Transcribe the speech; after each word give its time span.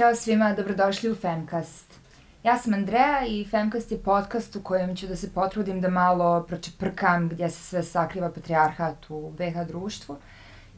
Ćao 0.00 0.14
svima, 0.14 0.52
dobrodošli 0.52 1.10
u 1.10 1.14
Femcast. 1.14 1.94
Ja 2.42 2.58
sam 2.58 2.74
Andreja 2.74 3.26
i 3.26 3.44
Femcast 3.50 3.92
je 3.92 3.98
podcast 3.98 4.56
u 4.56 4.62
kojem 4.62 4.96
ću 4.96 5.06
da 5.06 5.16
se 5.16 5.30
potrudim 5.34 5.80
da 5.80 5.90
malo 5.90 6.44
pročeprkam 6.48 7.28
gdje 7.28 7.50
se 7.50 7.62
sve 7.62 7.82
sakriva 7.82 8.30
patrijarhat 8.30 9.10
u 9.10 9.30
BH 9.30 9.66
društvu. 9.68 10.16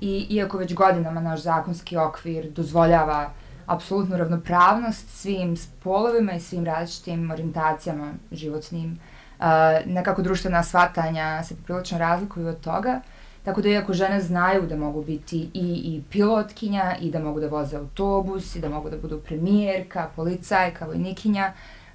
I 0.00 0.26
iako 0.30 0.58
već 0.58 0.74
godinama 0.74 1.20
naš 1.20 1.40
zakonski 1.40 1.96
okvir 1.96 2.50
dozvoljava 2.50 3.30
apsolutnu 3.66 4.16
ravnopravnost 4.16 5.08
svim 5.08 5.56
spolovima 5.56 6.32
i 6.32 6.40
svim 6.40 6.64
različitim 6.64 7.30
orijentacijama 7.30 8.12
životnim, 8.32 9.00
uh, 9.38 9.46
nekako 9.86 10.22
društvena 10.22 10.62
shvatanja 10.62 11.42
se 11.44 11.56
prilično 11.64 11.98
razlikuju 11.98 12.48
od 12.48 12.60
toga. 12.60 13.00
Tako 13.44 13.62
da 13.62 13.68
iako 13.68 13.92
žene 13.92 14.20
znaju 14.20 14.66
da 14.66 14.76
mogu 14.76 15.02
biti 15.02 15.50
i, 15.54 15.82
i 15.84 16.02
pilotkinja 16.10 16.96
i 17.00 17.10
da 17.10 17.18
mogu 17.18 17.40
da 17.40 17.48
voze 17.48 17.76
autobus 17.76 18.56
i 18.56 18.60
da 18.60 18.68
mogu 18.68 18.90
da 18.90 18.96
budu 18.96 19.20
premijerka, 19.20 20.10
policajka, 20.16 20.86
vojnikinja, 20.86 21.52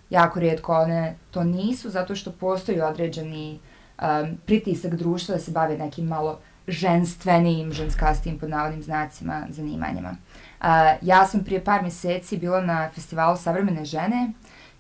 jako 0.10 0.40
rijetko 0.40 0.74
one 0.74 1.16
to 1.32 1.44
nisu 1.44 1.90
zato 1.90 2.16
što 2.16 2.32
postoji 2.32 2.82
određeni 2.82 3.60
um, 4.02 4.38
pritisak 4.46 4.96
društva 4.96 5.36
da 5.36 5.42
se 5.42 5.52
bave 5.52 5.78
nekim 5.78 6.06
malo 6.06 6.40
ženstvenim, 6.68 7.74
ženskastim 7.74 8.40
pod 8.40 8.50
navodnim 8.50 8.84
znacima 8.84 9.48
zanimanjima. 9.50 10.10
Uh, 10.62 10.68
ja 11.02 11.26
sam 11.26 11.44
prije 11.44 11.64
par 11.64 11.82
mjeseci 11.82 12.38
bila 12.38 12.62
na 12.62 12.90
festivalu 12.90 13.38
Savremene 13.38 13.86
žene 13.86 14.32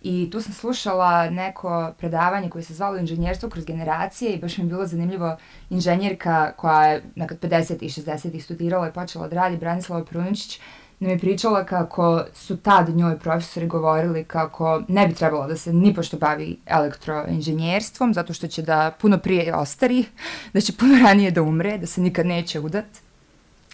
I 0.01 0.29
tu 0.31 0.41
sam 0.41 0.53
slušala 0.53 1.29
neko 1.29 1.93
predavanje 1.97 2.49
koje 2.49 2.63
se 2.63 2.73
zvalo 2.73 2.97
inženjerstvo 2.97 3.49
kroz 3.49 3.65
generacije 3.65 4.33
i 4.33 4.39
baš 4.39 4.57
mi 4.57 4.63
je 4.63 4.67
bilo 4.67 4.85
zanimljivo 4.85 5.37
inženjerka 5.69 6.51
koja 6.51 6.83
je 6.83 7.03
nekad 7.15 7.39
50. 7.39 7.83
i 7.83 7.89
60. 7.89 8.41
studirala 8.41 8.87
i 8.87 8.93
počela 8.93 9.27
da 9.27 9.35
radi, 9.35 9.57
Branislava 9.57 10.05
Pruničić, 10.05 10.59
nam 10.99 11.11
je 11.11 11.19
pričala 11.19 11.65
kako 11.65 12.23
su 12.33 12.57
tad 12.57 12.89
njoj 12.89 13.19
profesori 13.19 13.67
govorili 13.67 14.23
kako 14.23 14.83
ne 14.87 15.07
bi 15.07 15.13
trebalo 15.13 15.47
da 15.47 15.57
se 15.57 15.73
ni 15.73 15.93
pošto 15.93 16.17
bavi 16.17 16.59
elektroinženjerstvom, 16.65 18.13
zato 18.13 18.33
što 18.33 18.47
će 18.47 18.61
da 18.61 18.91
puno 19.01 19.17
prije 19.17 19.55
ostari, 19.55 20.05
da 20.53 20.61
će 20.61 20.73
puno 20.73 20.99
ranije 21.03 21.31
da 21.31 21.41
umre, 21.41 21.77
da 21.77 21.85
se 21.87 22.01
nikad 22.01 22.25
neće 22.25 22.59
udati. 22.59 23.06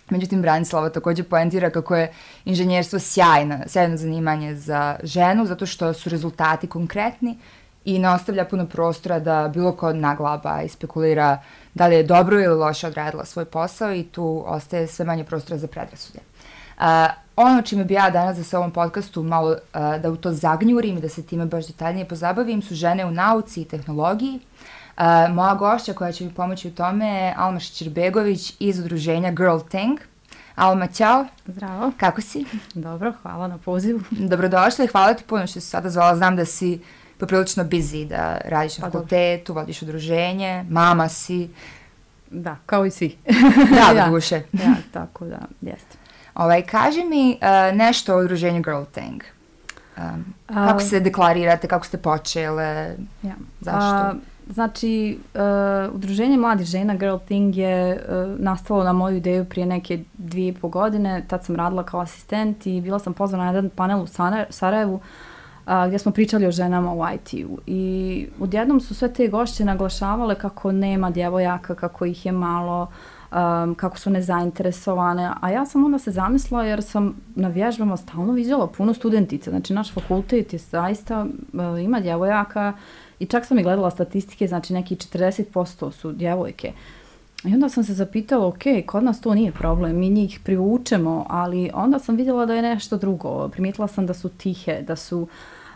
Međutim, 0.09 0.42
Branislava 0.42 0.90
također 0.90 1.30
poentira 1.30 1.70
kako 1.70 1.96
je 1.96 2.14
inženjerstvo 2.46 3.00
sjajno, 3.00 3.59
sjajno 3.68 3.98
zanimanje 3.98 4.56
za 4.56 4.96
ženu, 5.04 5.46
zato 5.46 5.66
što 5.66 5.94
su 5.94 6.09
rezultati 6.09 6.68
konkretni 6.68 7.38
i 7.86 8.00
ne 8.00 8.09
ostavlja 8.09 8.46
puno 8.46 8.66
prostora 8.66 9.20
da 9.20 9.52
bilo 9.54 9.72
ko 9.72 9.94
naglaba 9.94 10.62
i 10.62 10.70
spekulira 10.70 11.42
da 11.74 11.88
li 11.88 11.96
je 11.96 12.04
dobro 12.04 12.40
ili 12.40 12.56
loše 12.56 12.88
odradila 12.88 13.26
svoj 13.26 13.46
posao 13.46 13.94
i 13.94 14.04
tu 14.04 14.44
ostaje 14.48 14.88
sve 14.88 15.06
manje 15.06 15.24
prostora 15.24 15.58
za 15.58 15.68
predrasude. 15.68 16.20
Uh, 16.78 16.84
ono 17.36 17.62
čime 17.62 17.84
bi 17.84 17.94
ja 17.94 18.09
danas 18.09 18.38
za 18.38 18.44
se 18.44 18.58
ovom 18.58 18.72
podcastu 18.72 19.24
malo 19.24 19.50
uh, 19.52 19.58
da 20.02 20.12
u 20.12 20.16
to 20.16 20.31
zagnjurim 20.31 20.98
i 20.98 21.02
da 21.02 21.09
se 21.09 21.24
time 21.24 21.46
baš 21.46 21.68
detaljnije 21.68 22.08
pozabavim 22.08 22.62
su 22.62 22.76
žene 22.76 23.06
u 23.06 23.12
nauci 23.12 23.62
i 23.62 23.66
tehnologiji. 23.66 24.36
Uh, 24.36 24.72
Uh, 24.97 25.36
moja 25.36 25.55
gošća 25.55 25.94
koja 25.94 26.11
će 26.11 26.25
mi 26.25 26.33
pomoći 26.33 26.67
u 26.67 26.72
tome 26.72 27.08
je 27.08 27.33
Alma 27.38 27.59
Šćirbegović 27.59 28.53
iz 28.59 28.80
udruženja 28.80 29.31
Girl 29.31 29.58
Tank. 29.72 30.02
Alma, 30.55 30.88
čao. 30.88 31.25
Zdravo. 31.45 31.91
Kako 31.97 32.22
si? 32.22 32.45
Dobro, 32.73 33.13
hvala 33.22 33.47
na 33.47 33.58
pozivu. 33.58 34.02
Dobrodošla 34.31 34.85
i 34.85 34.88
hvala 34.88 35.13
ti 35.13 35.23
puno 35.23 35.47
što 35.47 35.61
si 35.61 35.67
sada 35.67 35.89
zvala. 35.89 36.16
Znam 36.16 36.35
da 36.35 36.45
si 36.45 36.80
poprilično 37.17 37.63
busy, 37.63 38.08
da 38.08 38.38
radiš 38.45 38.77
na 38.77 38.81
pa 38.81 38.91
fakultetu, 38.91 39.53
vodiš 39.53 39.81
udruženje, 39.81 40.66
mama 40.69 41.09
si. 41.09 41.50
Da, 42.31 42.55
kao 42.66 42.85
i 42.85 42.91
svi. 42.91 43.17
da, 43.69 43.91
ja. 44.00 44.09
duše. 44.09 44.35
ja, 44.35 44.75
tako 44.91 45.25
da, 45.25 45.39
jeste. 45.61 45.97
Ovaj, 46.35 46.61
kaži 46.61 47.03
mi 47.03 47.39
uh, 47.41 47.78
nešto 47.78 48.16
o 48.16 48.19
udruženju 48.19 48.62
Girl 48.62 48.84
Tank. 48.91 49.23
Um, 49.97 50.34
kako 50.47 50.79
se 50.79 51.00
deklarirate, 51.00 51.68
kako 51.68 51.85
ste 51.85 51.97
počele, 51.97 52.95
ja. 53.23 53.35
zašto? 53.62 54.18
Uh, 54.18 54.32
Znači, 54.50 55.20
uh, 55.34 55.96
udruženje 55.96 56.38
mladih 56.38 56.68
žena 56.68 56.96
Girl 56.96 57.18
Thing 57.26 57.56
je 57.56 57.94
uh, 57.94 58.40
nastalo 58.40 58.84
na 58.84 58.94
moju 58.94 59.18
ideju 59.18 59.46
prije 59.46 59.66
neke 59.66 60.00
dvije 60.14 60.48
i 60.48 60.54
po 60.54 60.68
godine. 60.68 61.24
Tad 61.28 61.46
sam 61.46 61.56
radila 61.56 61.84
kao 61.84 62.00
asistent 62.00 62.68
i 62.68 62.81
bila 62.81 63.00
sam 63.00 63.14
pozvana 63.14 63.44
na 63.44 63.50
jedan 63.50 63.70
panel 63.70 64.02
u 64.02 64.08
Sarajevu 64.50 64.96
uh, 64.96 65.02
gdje 65.88 66.00
smo 66.00 66.12
pričali 66.12 66.48
o 66.48 66.52
ženama 66.52 66.94
u 66.94 67.02
IT-u. 67.16 67.58
I 67.68 68.28
odjednom 68.40 68.81
su 68.81 68.96
sve 68.96 69.14
te 69.14 69.28
gošće 69.28 69.66
naglašavale 69.66 70.36
kako 70.36 70.72
nema 70.72 71.12
djevojaka, 71.12 71.75
kako 71.75 72.06
ih 72.06 72.25
je 72.25 72.31
malo, 72.31 72.88
um, 73.31 73.75
kako 73.75 73.98
su 73.98 74.10
nezainteresovane. 74.10 75.31
A 75.42 75.50
ja 75.50 75.66
sam 75.66 75.86
onda 75.86 76.00
se 76.00 76.12
zamislila 76.12 76.64
jer 76.64 76.84
sam 76.84 77.16
na 77.36 77.48
vježbama 77.48 77.98
stalno 77.98 78.34
vidjela 78.34 78.68
puno 78.68 78.94
studentica. 78.94 79.50
Znači, 79.50 79.74
naš 79.74 79.94
fakultet 79.94 80.54
je 80.54 80.60
zaista, 80.60 81.25
uh, 81.54 81.84
ima 81.84 82.00
djevojaka, 82.00 82.74
I 83.19 83.25
čak 83.25 83.46
sam 83.46 83.59
i 83.59 83.63
gledala 83.63 83.91
statistike, 83.91 84.47
znači 84.47 84.74
neki 84.74 84.96
40% 84.96 85.91
su 85.91 86.12
djevojke. 86.12 86.74
I 87.44 87.53
onda 87.53 87.69
sam 87.69 87.84
se 87.84 87.94
zapitala, 87.94 88.47
ok, 88.47 88.63
kod 88.85 89.03
nas 89.03 89.22
to 89.22 89.34
nije 89.34 89.51
problem, 89.51 90.00
mi 90.00 90.09
njih 90.09 90.40
privučemo, 90.44 91.25
ali 91.29 91.69
onda 91.74 92.00
sam 92.00 92.16
vidjela 92.16 92.46
da 92.46 92.53
je 92.53 92.62
nešto 92.62 92.97
drugo. 92.97 93.50
Primijetila 93.50 93.88
sam 93.88 94.06
da 94.06 94.13
su 94.13 94.29
tihe, 94.29 94.81
da 94.81 94.96
su 94.96 95.28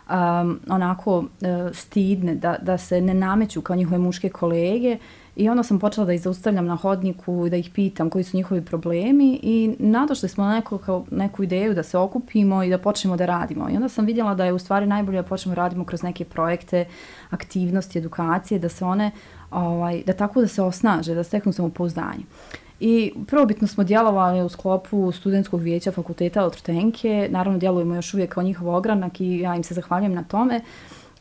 um, 0.10 0.60
onako 0.70 1.18
uh, 1.18 1.26
stidne, 1.74 2.36
da, 2.36 2.58
da 2.62 2.78
se 2.78 3.02
ne 3.02 3.14
nameću 3.14 3.62
kao 3.62 3.76
njihove 3.76 3.98
muške 3.98 4.30
kolege 4.30 4.98
I 5.38 5.50
onda 5.50 5.64
sam 5.64 5.80
počela 5.80 6.06
da 6.06 6.14
ih 6.14 6.22
zaustavljam 6.22 6.66
na 6.66 6.76
hodniku 6.76 7.46
i 7.48 7.50
da 7.50 7.58
ih 7.58 7.70
pitam 7.70 8.10
koji 8.10 8.24
su 8.24 8.38
njihovi 8.38 8.66
problemi 8.66 9.40
i 9.44 9.76
nadošli 9.80 10.30
smo 10.30 10.44
na 10.44 10.56
neko, 10.56 10.78
kao, 10.78 11.06
neku 11.12 11.44
ideju 11.44 11.74
da 11.74 11.84
se 11.84 11.98
okupimo 11.98 12.64
i 12.64 12.70
da 12.70 12.78
počnemo 12.78 13.18
da 13.18 13.26
radimo. 13.26 13.70
I 13.70 13.76
onda 13.76 13.90
sam 13.90 14.06
vidjela 14.06 14.36
da 14.36 14.46
je 14.46 14.54
u 14.54 14.60
stvari 14.60 14.86
najbolje 14.86 15.22
da 15.22 15.28
počnemo 15.28 15.56
radimo 15.56 15.86
kroz 15.86 16.04
neke 16.04 16.26
projekte, 16.26 16.86
aktivnosti, 17.30 18.00
edukacije, 18.00 18.60
da 18.60 18.70
se 18.70 18.86
one, 18.86 19.12
ovaj, 19.52 20.04
da 20.06 20.14
tako 20.14 20.42
da 20.42 20.48
se 20.48 20.62
osnaže, 20.62 21.16
da 21.16 21.24
steknu 21.24 21.54
samopouzdanje. 21.54 22.24
I 22.80 23.14
prvobitno 23.28 23.68
smo 23.68 23.84
djelovali 23.84 24.42
u 24.42 24.50
sklopu 24.50 25.12
studentskog 25.12 25.62
vijeća 25.62 25.92
fakulteta 25.92 26.40
elektrotenke, 26.40 27.28
naravno 27.32 27.60
djelujemo 27.60 27.96
još 27.96 28.14
uvijek 28.14 28.34
kao 28.34 28.44
njihov 28.44 28.76
ogranak 28.76 29.22
i 29.22 29.40
ja 29.40 29.56
im 29.56 29.64
se 29.64 29.74
zahvaljujem 29.74 30.14
na 30.14 30.24
tome. 30.24 30.62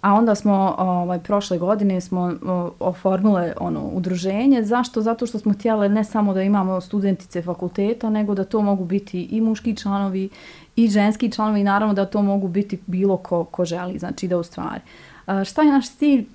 A 0.06 0.14
onda 0.14 0.34
smo 0.34 0.74
ovaj 0.78 1.18
prošle 1.18 1.58
godine 1.58 2.00
smo 2.00 2.34
oformile 2.80 3.52
ono 3.60 3.80
udruženje. 3.92 4.62
Zašto? 4.64 5.02
Zato 5.02 5.26
što 5.26 5.38
smo 5.38 5.52
htjele 5.52 5.88
ne 5.88 6.04
samo 6.04 6.34
da 6.34 6.42
imamo 6.42 6.80
studentice 6.80 7.42
fakulteta, 7.42 8.10
nego 8.10 8.34
da 8.34 8.44
to 8.44 8.62
mogu 8.62 8.84
biti 8.84 9.22
i 9.22 9.40
muški 9.40 9.76
članovi 9.76 10.28
i 10.76 10.88
ženski 10.88 11.32
članovi 11.32 11.60
i 11.60 11.64
naravno 11.64 11.94
da 11.94 12.06
to 12.06 12.22
mogu 12.22 12.48
biti 12.48 12.78
bilo 12.86 13.16
ko, 13.16 13.44
ko 13.44 13.64
želi, 13.64 13.98
znači 13.98 14.28
da 14.28 14.38
u 14.38 14.42
stvari. 14.42 14.80
A, 15.26 15.44
šta 15.44 15.62
je 15.62 15.72
naš 15.72 15.90
cilj? 15.90 16.26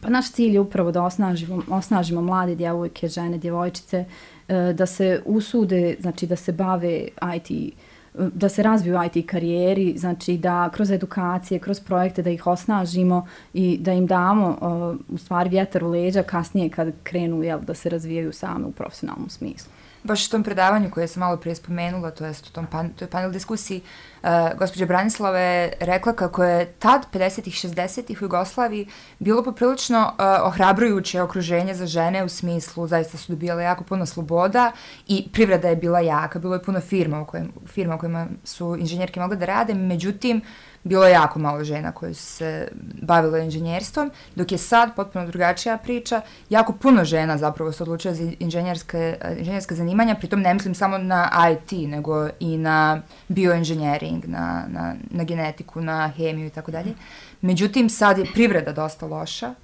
Pa 0.00 0.08
naš 0.08 0.30
cilj 0.30 0.54
je 0.54 0.60
upravo 0.60 0.92
da 0.92 1.02
osnažimo, 1.02 1.62
osnažimo 1.70 2.20
mlade 2.20 2.54
djevojke, 2.54 3.08
žene, 3.08 3.38
djevojčice, 3.38 4.04
e, 4.48 4.72
da 4.72 4.86
se 4.86 5.22
usude, 5.26 5.96
znači 6.00 6.26
da 6.26 6.36
se 6.36 6.52
bave 6.52 7.08
IT 7.36 7.74
da 8.14 8.48
se 8.48 8.62
razviju 8.62 8.98
IT 9.04 9.26
karijeri, 9.26 9.94
znači 9.98 10.36
da 10.36 10.70
kroz 10.72 10.90
edukacije, 10.90 11.60
kroz 11.60 11.80
projekte 11.80 12.22
da 12.22 12.30
ih 12.30 12.46
osnažimo 12.46 13.26
i 13.54 13.78
da 13.78 13.92
im 13.92 14.06
damo 14.06 14.48
uh, 14.48 15.14
u 15.14 15.18
stvari 15.18 15.50
vjetar 15.50 15.84
u 15.84 15.90
leđa 15.90 16.22
kasnije 16.22 16.70
kad 16.70 16.92
krenu 17.02 17.42
jel, 17.42 17.60
da 17.60 17.74
se 17.74 17.88
razvijaju 17.88 18.32
same 18.32 18.66
u 18.66 18.72
profesionalnom 18.72 19.28
smislu 19.28 19.71
baš 20.02 20.26
u 20.26 20.30
tom 20.30 20.42
predavanju 20.42 20.90
koje 20.90 21.08
sam 21.08 21.20
malo 21.20 21.36
prije 21.36 21.54
spomenula, 21.54 22.10
to 22.10 22.26
jest 22.26 22.46
u 22.46 22.52
tom 22.52 22.66
pan, 22.66 22.90
toj 22.90 23.08
panel 23.08 23.32
diskusiji, 23.32 23.80
uh, 24.22 24.28
gospođa 24.58 24.86
Branislava 24.86 25.38
je 25.38 25.72
rekla 25.80 26.12
kako 26.12 26.44
je 26.44 26.72
tad, 26.72 27.06
50-ih, 27.12 27.54
60-ih 27.54 28.22
u 28.22 28.24
Jugoslaviji, 28.24 28.88
bilo 29.18 29.42
poprilično 29.42 30.12
uh, 30.18 30.24
ohrabrujuće 30.46 31.22
okruženje 31.22 31.74
za 31.74 31.86
žene 31.86 32.24
u 32.24 32.28
smislu, 32.28 32.86
zaista 32.86 33.18
su 33.18 33.32
dobijale 33.32 33.64
jako 33.64 33.84
puno 33.84 34.06
sloboda 34.06 34.72
i 35.08 35.28
privreda 35.32 35.68
je 35.68 35.76
bila 35.76 36.00
jaka, 36.00 36.38
bilo 36.38 36.54
je 36.54 36.62
puno 36.62 36.80
firma 36.80 37.20
u, 37.20 37.26
kojim, 37.26 37.52
firma 37.66 37.94
u 37.94 37.98
kojima 37.98 38.26
su 38.44 38.76
inženjerke 38.78 39.20
mogle 39.20 39.36
da 39.36 39.46
rade, 39.46 39.74
međutim, 39.74 40.36
uh, 40.36 40.71
bilo 40.84 41.04
je 41.04 41.12
jako 41.12 41.38
malo 41.38 41.64
žena 41.64 41.92
koje 41.92 42.14
su 42.14 42.22
se 42.22 42.68
bavile 43.02 43.44
inženjerstvom, 43.44 44.10
dok 44.34 44.52
je 44.52 44.58
sad 44.58 44.94
potpuno 44.96 45.26
drugačija 45.26 45.78
priča, 45.78 46.20
jako 46.50 46.72
puno 46.72 47.04
žena 47.04 47.38
zapravo 47.38 47.72
se 47.72 47.82
odlučuje 47.82 48.14
za 48.14 48.32
inženjerske, 48.38 49.16
inženjerske 49.38 49.74
zanimanja, 49.74 50.14
pritom 50.14 50.40
ne 50.40 50.54
mislim 50.54 50.74
samo 50.74 50.98
na 50.98 51.30
IT, 51.52 51.88
nego 51.88 52.28
i 52.40 52.58
na 52.58 53.02
bioinženjering, 53.28 54.24
na, 54.24 54.64
na, 54.68 54.94
na 55.10 55.24
genetiku, 55.24 55.80
na 55.80 56.08
hemiju 56.16 56.46
i 56.46 56.50
tako 56.50 56.70
dalje. 56.70 56.94
Međutim, 57.40 57.90
sad 57.90 58.18
je 58.18 58.24
privreda 58.34 58.72
dosta 58.72 59.06
loša 59.06 59.54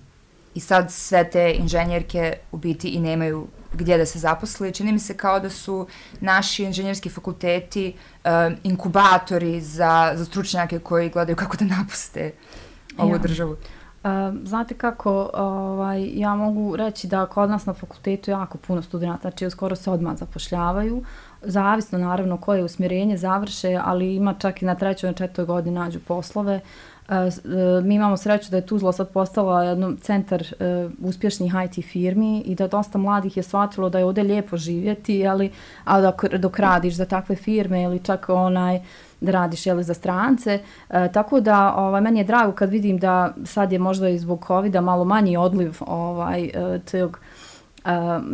i 0.55 0.61
sad 0.61 0.93
sve 0.93 1.31
te 1.31 1.55
inženjerke 1.59 2.37
u 2.53 2.57
biti 2.57 2.89
i 2.89 3.01
nemaju 3.01 3.47
gdje 3.73 3.99
da 3.99 4.07
se 4.07 4.19
zaposli. 4.19 4.73
Čini 4.73 4.93
mi 4.93 4.99
se 4.99 5.17
kao 5.17 5.41
da 5.41 5.51
su 5.51 5.87
naši 6.21 6.65
inženjerski 6.65 7.11
fakulteti 7.11 7.95
uh, 8.25 8.31
inkubatori 8.63 9.61
za, 9.61 10.13
za 10.15 10.25
stručnjake 10.25 10.79
koji 10.79 11.11
gledaju 11.11 11.37
kako 11.37 11.57
da 11.57 11.65
napuste 11.65 12.33
ovu 12.99 13.13
ja. 13.13 13.19
državu. 13.19 13.57
znate 14.45 14.75
kako, 14.75 15.31
ovaj, 15.35 16.11
ja 16.15 16.35
mogu 16.35 16.77
reći 16.77 17.07
da 17.07 17.27
kod 17.27 17.51
nas 17.51 17.67
na 17.67 17.75
fakultetu 17.75 18.31
jako 18.31 18.59
puno 18.59 18.83
studenta, 18.83 19.21
znači 19.21 19.51
skoro 19.51 19.77
se 19.77 19.91
odmah 19.91 20.17
zapošljavaju, 20.17 21.05
zavisno 21.43 21.99
naravno 21.99 22.37
koje 22.37 22.65
usmjerenje 22.65 23.17
završe, 23.17 23.81
ali 23.85 24.15
ima 24.15 24.35
čak 24.35 24.63
i 24.63 24.65
na 24.65 24.75
trećoj, 24.75 25.11
na 25.11 25.15
četvrtoj 25.15 25.45
godini 25.45 25.79
nađu 25.79 26.01
poslove. 26.01 26.57
Uh, 26.57 26.63
E, 27.09 27.31
mi 27.83 27.95
imamo 27.95 28.17
sreću 28.17 28.51
da 28.51 28.57
je 28.57 28.67
Tuzla 28.67 28.93
sad 28.93 29.09
postala 29.09 29.65
jednom 29.65 29.97
centar 29.97 30.43
e, 30.43 30.89
uspješnih 31.03 31.53
IT 31.65 31.85
firmi 31.85 32.41
i 32.41 32.55
da 32.55 32.69
dosta 32.69 32.99
mladih 32.99 33.37
je 33.37 33.43
shvatilo 33.43 33.89
da 33.89 33.99
je 33.99 34.05
ovdje 34.05 34.23
lijepo 34.23 34.57
živjeti, 34.57 35.27
ali 35.27 35.51
a 35.85 36.01
dok, 36.01 36.25
dok 36.25 36.59
radiš 36.59 36.95
za 36.95 37.05
takve 37.05 37.37
firme 37.37 37.83
ili 37.83 37.99
čak 37.99 38.29
onaj 38.29 38.81
da 39.21 39.31
radiš 39.31 39.67
jeli, 39.67 39.85
za 39.85 39.95
strance. 39.95 40.61
E, 40.91 41.13
tako 41.13 41.41
da 41.41 41.75
ovaj, 41.77 42.01
meni 42.01 42.21
je 42.21 42.25
drago 42.25 42.53
kad 42.53 42.71
vidim 42.71 42.99
da 42.99 43.35
sad 43.45 43.73
je 43.73 43.79
možda 43.79 44.09
i 44.09 44.19
zbog 44.19 44.45
covid 44.47 44.75
malo 44.75 45.05
manji 45.05 45.37
odliv 45.37 45.77
ovaj, 45.81 46.45
e, 46.45 46.81
tog, 46.91 47.21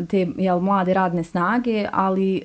te 0.09 0.27
jel, 0.37 0.61
mlade 0.61 0.95
radne 0.95 1.25
snage, 1.25 1.87
ali 1.93 2.37
e, 2.37 2.43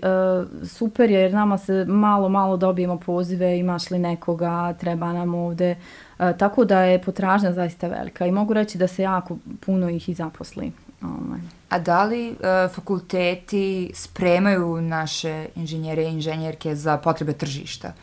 super 0.66 1.12
je 1.12 1.22
jer 1.22 1.34
nama 1.34 1.58
se 1.58 1.86
malo, 1.88 2.30
malo 2.30 2.58
dobijemo 2.58 2.98
pozive, 3.00 3.60
imaš 3.60 3.92
li 3.92 4.00
nekoga, 4.00 4.74
treba 4.74 5.14
nam 5.14 5.36
ovde. 5.36 5.76
E, 6.20 6.38
tako 6.38 6.66
da 6.66 6.82
je 6.82 7.02
potražnja 7.02 7.54
zaista 7.54 7.88
velika 7.88 8.26
i 8.26 8.32
mogu 8.32 8.54
reći 8.54 8.78
da 8.78 8.88
se 8.88 9.02
jako 9.02 9.38
puno 9.60 9.90
ih 9.90 10.10
i 10.10 10.14
zaposli. 10.14 10.72
Ovaj. 11.02 11.40
A 11.70 11.80
da 11.80 12.04
li 12.04 12.30
uh, 12.30 12.36
fakulteti 12.76 13.92
spremaju 13.94 14.82
naše 14.82 15.48
inženjere 15.56 16.04
i 16.04 16.12
inženjerke 16.12 16.76
za 16.76 16.98
potrebe 16.98 17.34
tržišta? 17.34 17.94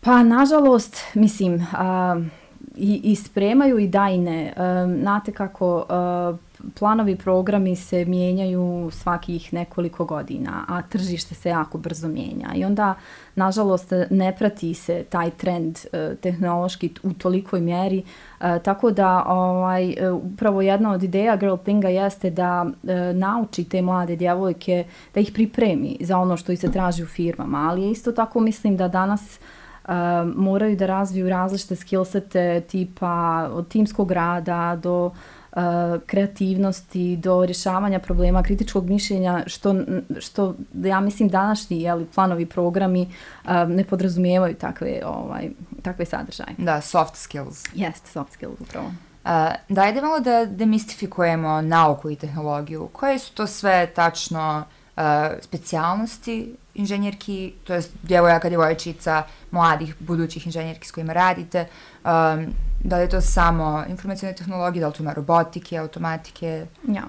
Pa, 0.00 0.22
nažalost, 0.22 0.96
mislim, 1.14 1.66
a, 1.72 2.20
i, 2.76 3.00
i 3.04 3.16
spremaju 3.16 3.78
i 3.78 3.88
da 3.88 4.08
i 4.08 4.18
ne. 4.18 4.52
A, 4.56 4.86
znate 5.00 5.32
kako, 5.32 5.86
a, 5.88 6.36
planovi 6.78 7.16
programi 7.16 7.76
se 7.76 8.04
mijenjaju 8.04 8.90
svakih 8.92 9.52
nekoliko 9.52 10.04
godina, 10.04 10.64
a 10.68 10.82
tržište 10.82 11.34
se 11.34 11.48
jako 11.48 11.78
brzo 11.78 12.08
mijenja. 12.08 12.48
I 12.54 12.64
onda, 12.64 12.94
nažalost, 13.34 13.92
ne 14.10 14.36
prati 14.36 14.74
se 14.74 15.04
taj 15.08 15.30
trend 15.30 15.78
eh, 15.92 16.14
tehnološki 16.22 16.90
u 17.02 17.12
tolikoj 17.12 17.60
mjeri. 17.60 18.02
Eh, 18.40 18.58
tako 18.64 18.90
da, 18.90 19.24
ovaj, 19.26 19.90
e, 19.90 20.10
upravo 20.10 20.62
jedna 20.62 20.92
od 20.92 21.02
ideja 21.02 21.36
Girl 21.36 21.56
Thinga 21.56 21.88
jeste 21.88 22.30
da 22.30 22.66
eh, 22.66 23.12
nauči 23.12 23.64
te 23.64 23.82
mlade 23.82 24.16
djevojke, 24.16 24.84
da 25.14 25.20
ih 25.20 25.30
pripremi 25.34 25.96
za 26.00 26.18
ono 26.18 26.36
što 26.36 26.52
ih 26.52 26.60
se 26.60 26.72
traži 26.72 27.02
u 27.02 27.06
firmama. 27.06 27.68
Ali 27.70 27.90
isto 27.90 28.12
tako 28.12 28.40
mislim 28.40 28.76
da 28.76 28.88
danas 28.88 29.38
uh, 29.84 29.90
moraju 30.36 30.76
da 30.76 30.86
razviju 30.86 31.28
različite 31.28 31.76
skillsete 31.76 32.60
tipa 32.60 33.48
od 33.52 33.68
timskog 33.68 34.12
rada 34.12 34.78
do 34.82 35.06
uh, 35.06 35.12
kreativnosti, 36.06 37.16
do 37.16 37.44
rješavanja 37.44 37.98
problema, 37.98 38.42
kritičkog 38.42 38.90
mišljenja, 38.90 39.42
što, 39.46 39.74
što 40.20 40.54
ja 40.74 41.00
mislim 41.00 41.28
današnji 41.28 41.82
jeli, 41.82 42.06
planovi, 42.14 42.46
programi 42.46 43.02
uh, 43.44 43.50
ne 43.68 43.84
podrazumijevaju 43.84 44.54
takve, 44.54 45.00
ovaj, 45.06 45.50
takve 45.82 46.04
sadržaje. 46.04 46.54
Da, 46.58 46.80
soft 46.80 47.16
skills. 47.16 47.64
Jest, 47.74 48.06
soft 48.06 48.32
skills 48.32 48.60
upravo. 48.60 48.86
Uh, 48.86 49.30
dajde 49.68 50.00
malo 50.02 50.20
da 50.20 50.46
demistifikujemo 50.46 51.62
nauku 51.62 52.10
i 52.10 52.16
tehnologiju. 52.16 52.88
Koje 52.92 53.18
su 53.18 53.34
to 53.34 53.46
sve 53.46 53.86
tačno 53.94 54.64
uh, 54.96 55.02
specijalnosti 55.40 56.54
inženjerki, 56.74 57.52
to 57.64 57.74
je 57.74 57.82
djevojaka, 58.02 58.48
djevojčica, 58.48 59.22
mladih, 59.50 59.94
budućih 59.98 60.46
inženjerki 60.46 60.88
s 60.88 60.90
kojima 60.90 61.12
radite, 61.12 61.66
um, 62.04 62.46
da 62.84 62.96
li 62.96 63.02
je 63.02 63.08
to 63.08 63.20
samo 63.20 63.84
informacijone 63.88 64.36
tehnologije, 64.36 64.80
da 64.80 64.86
li 64.86 64.94
to 64.94 65.02
ima 65.02 65.12
robotike, 65.12 65.76
automatike? 65.76 66.66
Ja. 66.88 67.02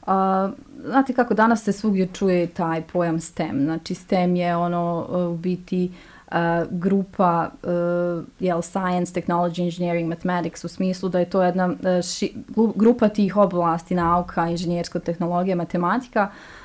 Uh, 0.00 0.52
znate 0.84 1.12
kako, 1.12 1.34
danas 1.34 1.64
se 1.64 1.72
svugdje 1.72 2.06
čuje 2.06 2.46
taj 2.46 2.82
pojam 2.82 3.20
STEM. 3.20 3.64
Znači, 3.64 3.94
STEM 3.94 4.36
je 4.36 4.56
ono 4.56 5.06
e, 5.12 5.16
u 5.16 5.36
biti 5.36 5.92
uh, 6.26 6.34
grupa 6.70 7.50
uh, 7.62 8.24
jel, 8.40 8.62
Science, 8.62 9.20
Technology, 9.20 9.64
Engineering, 9.64 10.08
Mathematics 10.08 10.64
u 10.64 10.68
smislu 10.68 11.08
da 11.08 11.18
je 11.18 11.30
to 11.30 11.42
jedna 11.42 11.66
uh, 11.66 11.74
ši, 12.02 12.34
grupa 12.74 13.08
tih 13.08 13.36
oblasti 13.36 13.94
nauka, 13.94 14.48
inženjersko 14.48 14.98
tehnologija, 14.98 15.56
matematika 15.56 16.28
uh, 16.30 16.59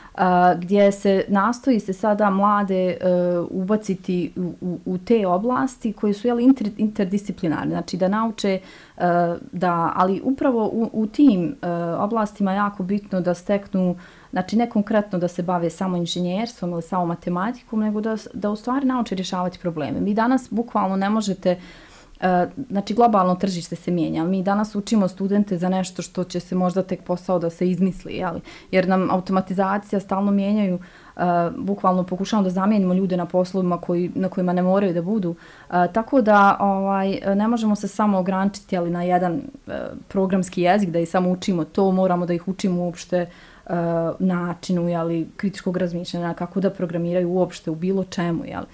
gdje 0.58 0.92
se 0.92 1.26
nastoji 1.28 1.80
se 1.80 1.94
sada 1.94 2.30
mlade 2.30 2.98
uh, 3.02 3.48
ubaciti 3.50 4.32
u, 4.36 4.54
u, 4.62 4.80
u 4.86 4.98
te 4.98 5.28
oblasti 5.28 5.94
koje 5.94 6.14
su 6.14 6.28
jeli, 6.28 6.44
inter, 6.44 6.70
interdisciplinarne, 6.78 7.72
znači 7.72 7.98
da 7.98 8.08
nauče 8.08 8.60
uh, 8.98 9.04
da, 9.52 9.94
ali 9.96 10.22
upravo 10.24 10.66
u, 10.66 10.90
u 10.94 11.08
tim 11.08 11.46
uh, 11.62 12.04
oblastima 12.04 12.52
je 12.52 12.58
jako 12.58 12.84
bitno 12.84 13.22
da 13.22 13.34
steknu 13.34 13.96
Znači, 14.32 14.58
ne 14.58 14.70
konkretno 14.70 15.20
da 15.20 15.28
se 15.28 15.44
bave 15.44 15.70
samo 15.70 15.98
inženjerstvom 15.98 16.72
ili 16.72 16.82
samo 16.82 17.06
matematikom, 17.06 17.80
nego 17.80 18.02
da, 18.02 18.16
da 18.34 18.50
u 18.50 18.56
stvari 18.56 18.86
nauče 18.86 19.16
rješavati 19.16 19.60
probleme. 19.60 20.00
Mi 20.00 20.14
danas 20.14 20.48
bukvalno 20.52 20.96
ne 20.96 21.10
možete 21.10 21.52
uh, 21.52 21.85
E, 22.22 22.48
znači 22.70 22.94
globalno 22.94 23.36
tržište 23.36 23.76
se 23.76 23.92
mijenja. 23.92 24.24
Mi 24.24 24.44
danas 24.44 24.76
učimo 24.76 25.08
studente 25.08 25.58
za 25.58 25.70
nešto 25.70 26.02
što 26.02 26.24
će 26.24 26.40
se 26.40 26.56
možda 26.56 26.84
tek 26.84 27.04
posao 27.04 27.40
da 27.40 27.50
se 27.50 27.70
izmisli, 27.70 28.14
jeli? 28.14 28.42
jer 28.72 28.88
nam 28.88 29.12
automatizacija 29.12 30.00
stalno 30.00 30.32
mijenjaju, 30.32 30.76
uh, 30.76 31.24
bukvalno 31.58 32.04
pokušavamo 32.04 32.44
da 32.44 32.50
zamijenimo 32.50 32.94
ljude 32.94 33.18
na 33.18 33.26
poslovima 33.26 33.78
koji, 33.78 34.12
na 34.16 34.30
kojima 34.30 34.54
ne 34.54 34.62
moraju 34.62 34.94
da 34.94 35.02
budu. 35.02 35.30
Uh, 35.30 35.76
tako 35.94 36.22
da 36.22 36.58
ovaj, 36.60 37.20
ne 37.36 37.48
možemo 37.48 37.76
se 37.76 37.88
samo 37.88 38.18
ograničiti 38.20 38.78
ali 38.78 38.90
na 38.90 39.04
jedan 39.04 39.34
uh, 39.34 39.74
programski 40.08 40.62
jezik, 40.62 40.90
da 40.90 41.00
ih 41.00 41.10
samo 41.10 41.30
učimo 41.30 41.64
to, 41.64 41.92
moramo 41.92 42.26
da 42.26 42.34
ih 42.34 42.48
učimo 42.48 42.82
uopšte 42.82 43.30
uh, 43.66 43.74
načinu 44.20 44.90
jeli, 44.90 45.28
kritičkog 45.38 45.78
razmišljanja, 45.78 46.34
kako 46.34 46.60
da 46.60 46.70
programiraju 46.70 47.32
uopšte 47.32 47.72
u 47.72 47.76
bilo 47.76 48.04
čemu. 48.04 48.46
Jeli? 48.46 48.66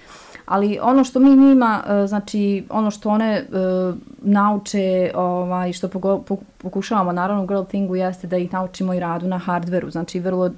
Ali 0.51 0.80
ono 0.81 1.03
što 1.03 1.19
mi 1.19 1.36
njima, 1.36 1.83
e, 1.88 2.07
znači 2.07 2.65
ono 2.69 2.92
što 2.92 3.09
one 3.09 3.45
uh, 3.50 3.95
nauče, 4.21 5.12
ovaj, 5.15 5.74
što 5.74 5.89
pokušavamo 6.57 7.12
naravno 7.12 7.44
u 7.44 7.48
Girl 7.48 7.63
Thingu 7.63 7.95
jeste 7.95 8.27
da 8.27 8.38
ih 8.38 8.53
naučimo 8.53 8.94
i 8.94 9.00
radu 9.00 9.27
na 9.27 9.38
hardveru, 9.38 9.89
znači 9.89 10.19
vrlo 10.19 10.45
uh, 10.45 10.51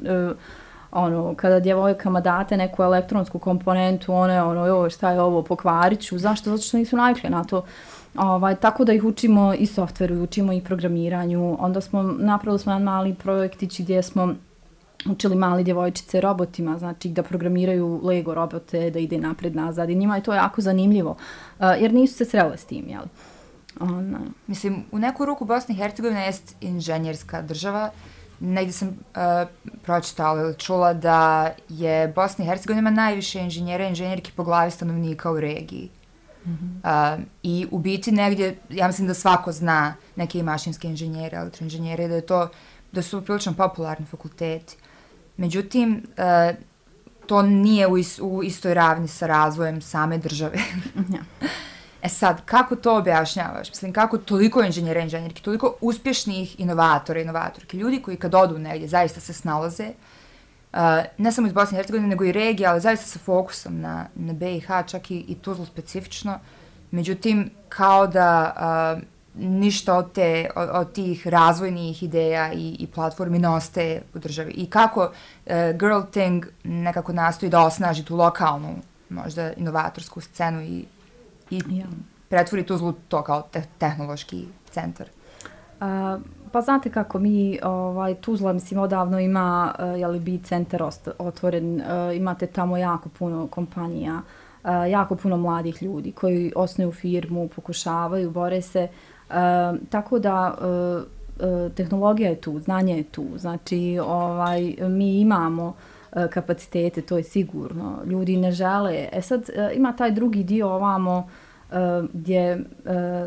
ono, 0.91 1.35
kada 1.35 1.59
djevojkama 1.59 2.21
date 2.21 2.57
neku 2.57 2.83
elektronsku 2.83 3.39
komponentu, 3.39 4.13
one 4.13 4.43
ono, 4.43 4.65
joj, 4.65 4.89
šta 4.89 5.11
je 5.11 5.21
ovo, 5.21 5.41
pokvariću, 5.41 6.17
zašto? 6.17 6.49
Zato 6.49 6.63
što 6.63 6.77
nisu 6.77 6.97
navikle 6.97 7.29
na 7.29 7.43
to. 7.43 7.63
Ovaj, 8.17 8.55
tako 8.55 8.85
da 8.85 8.93
ih 8.93 9.03
učimo 9.03 9.53
i 9.53 9.65
softveru, 9.65 10.23
učimo 10.23 10.53
i 10.53 10.61
programiranju. 10.61 11.57
Onda 11.59 11.81
smo, 11.81 12.03
napravili 12.03 12.59
smo 12.59 12.71
jedan 12.71 12.83
mali 12.83 13.13
projektić 13.13 13.81
gdje 13.81 14.03
smo 14.03 14.33
učili 15.09 15.35
mali 15.35 15.63
djevojčice 15.63 16.21
robotima, 16.21 16.77
znači 16.77 17.09
da 17.09 17.23
programiraju 17.23 17.99
Lego 18.03 18.33
robote, 18.33 18.89
da 18.89 18.99
ide 18.99 19.17
napred 19.17 19.55
nazad 19.55 19.89
i 19.89 19.95
njima 19.95 20.15
je 20.15 20.23
to 20.23 20.33
jako 20.33 20.61
zanimljivo, 20.61 21.11
uh, 21.11 21.65
jer 21.79 21.93
nisu 21.93 22.17
se 22.17 22.25
srele 22.25 22.57
s 22.57 22.65
tim, 22.65 22.85
jel? 22.87 23.03
Ona. 23.79 24.19
Mislim, 24.47 24.83
u 24.91 24.99
neku 24.99 25.25
ruku 25.25 25.45
Bosna 25.45 25.75
i 25.75 25.77
Hercegovina 25.77 26.19
je 26.19 26.33
inženjerska 26.61 27.41
država. 27.41 27.91
Negdje 28.39 28.73
sam 28.73 28.87
uh, 28.87 28.95
pročitala 29.81 30.41
ili 30.41 30.57
čula 30.57 30.93
da 30.93 31.51
je 31.69 32.07
Bosna 32.07 32.45
i 32.45 32.47
Hercegovina 32.47 32.79
ima 32.79 32.89
najviše 32.89 33.39
inženjera 33.39 33.85
i 33.85 33.89
inženjerki 33.89 34.31
po 34.35 34.43
glavi 34.43 34.71
stanovnika 34.71 35.31
u 35.31 35.39
regiji. 35.39 35.89
Mm 36.45 36.49
-hmm. 36.51 37.17
uh, 37.17 37.23
I 37.43 37.67
u 37.71 37.79
biti 37.79 38.11
negdje, 38.11 38.57
ja 38.69 38.87
mislim 38.87 39.07
da 39.07 39.13
svako 39.13 39.51
zna 39.51 39.95
neke 40.15 40.43
mašinske 40.43 40.87
inženjere, 40.87 41.37
elektroinženjere, 41.37 42.07
da 42.07 42.15
je 42.15 42.25
to 42.25 42.49
da 42.91 43.01
su 43.01 43.21
prilično 43.21 43.53
popularni 43.53 44.05
fakulteti. 44.05 44.77
Međutim, 45.37 46.03
uh, 46.17 46.57
to 47.25 47.41
nije 47.41 47.87
u, 47.87 47.97
is, 47.97 48.19
u 48.21 48.43
istoj 48.43 48.73
ravni 48.73 49.07
sa 49.07 49.27
razvojem 49.27 49.81
same 49.81 50.17
države. 50.17 50.57
ja. 51.09 51.49
E 52.03 52.09
sad, 52.09 52.41
kako 52.45 52.75
to 52.75 52.97
objašnjavaš? 52.97 53.69
Mislim, 53.69 53.93
kako 53.93 54.17
toliko 54.17 54.63
inženjera 54.63 55.01
inženjerki, 55.01 55.41
toliko 55.41 55.75
uspješnih 55.81 56.59
inovatora 56.59 57.21
inovatorki, 57.21 57.77
ljudi 57.77 58.01
koji 58.01 58.17
kad 58.17 58.35
odu 58.35 58.59
negdje 58.59 58.87
zaista 58.87 59.19
se 59.19 59.33
snalaze, 59.33 59.87
uh, 60.73 60.79
ne 61.17 61.31
samo 61.31 61.47
iz 61.47 61.53
Bosne 61.53 61.75
i 61.75 61.79
Hercegovine, 61.79 62.07
nego 62.07 62.23
i 62.23 62.31
regije, 62.31 62.67
ali 62.67 62.81
zaista 62.81 63.05
sa 63.05 63.19
fokusom 63.19 63.81
na, 63.81 64.05
na 64.15 64.33
BiH, 64.33 64.67
čak 64.87 65.11
i, 65.11 65.25
i 65.27 65.35
Tuzlu 65.35 65.65
specifično. 65.65 66.39
Međutim, 66.91 67.49
kao 67.69 68.07
da 68.07 68.53
uh, 68.97 69.03
ništa 69.35 69.97
od, 69.97 70.11
te, 70.11 70.49
od, 70.55 70.69
od 70.73 70.93
tih 70.93 71.27
razvojnih 71.27 72.03
ideja 72.03 72.53
i, 72.53 72.75
i 72.79 72.87
platformi 72.87 73.39
ne 73.39 73.49
ostaje 73.49 74.01
u 74.13 74.19
državi. 74.19 74.51
I 74.51 74.65
kako 74.65 75.01
uh, 75.01 75.51
Girl 75.79 76.01
Thing 76.11 76.45
nekako 76.63 77.13
nastoji 77.13 77.49
da 77.49 77.65
osnaži 77.65 78.05
tu 78.05 78.15
lokalnu, 78.15 78.75
možda 79.09 79.53
inovatorsku 79.53 80.21
scenu 80.21 80.61
i, 80.61 80.85
i 81.49 81.61
ja. 81.69 81.85
pretvori 82.29 82.65
tu 82.65 82.77
zlu 82.77 82.93
to 83.07 83.23
kao 83.23 83.41
te, 83.41 83.63
tehnološki 83.77 84.45
centar. 84.69 85.07
Uh, 85.81 86.21
pa 86.51 86.61
znate 86.61 86.89
kako 86.89 87.19
mi, 87.19 87.59
ovaj, 87.63 88.15
Tuzla, 88.15 88.53
mislim, 88.53 88.79
odavno 88.79 89.19
ima, 89.19 89.75
uh, 89.79 89.99
jeli 89.99 90.19
bi 90.19 90.39
centar 90.43 90.83
otvoren, 91.17 91.75
uh, 91.75 92.15
imate 92.15 92.47
tamo 92.47 92.77
jako 92.77 93.09
puno 93.09 93.47
kompanija, 93.47 94.21
uh, 94.63 94.69
jako 94.89 95.15
puno 95.15 95.37
mladih 95.37 95.83
ljudi 95.83 96.11
koji 96.11 96.53
osnuju 96.55 96.91
firmu, 96.91 97.47
pokušavaju, 97.55 98.31
bore 98.31 98.61
se, 98.61 98.87
uh, 98.91 99.12
E, 99.29 99.33
tako 99.89 100.19
da 100.19 100.55
eh, 100.61 101.03
eh, 101.39 101.69
tehnologija 101.69 102.29
je 102.29 102.41
tu, 102.41 102.59
znanje 102.59 102.97
je 102.97 103.03
tu. 103.03 103.25
Znači, 103.37 103.99
ovaj, 104.05 104.75
mi 104.81 105.19
imamo 105.19 105.75
eh, 106.11 106.27
kapacitete, 106.33 107.01
to 107.01 107.17
je 107.17 107.23
sigurno. 107.23 107.99
Ljudi 108.05 108.37
ne 108.37 108.51
žele. 108.51 109.07
E 109.11 109.21
sad, 109.21 109.49
ima 109.75 109.93
taj 109.93 110.11
drugi 110.11 110.43
dio 110.43 110.69
ovamo, 110.69 111.17
uh, 111.17 111.42
gdje 112.13 112.55
uh, 112.55 112.61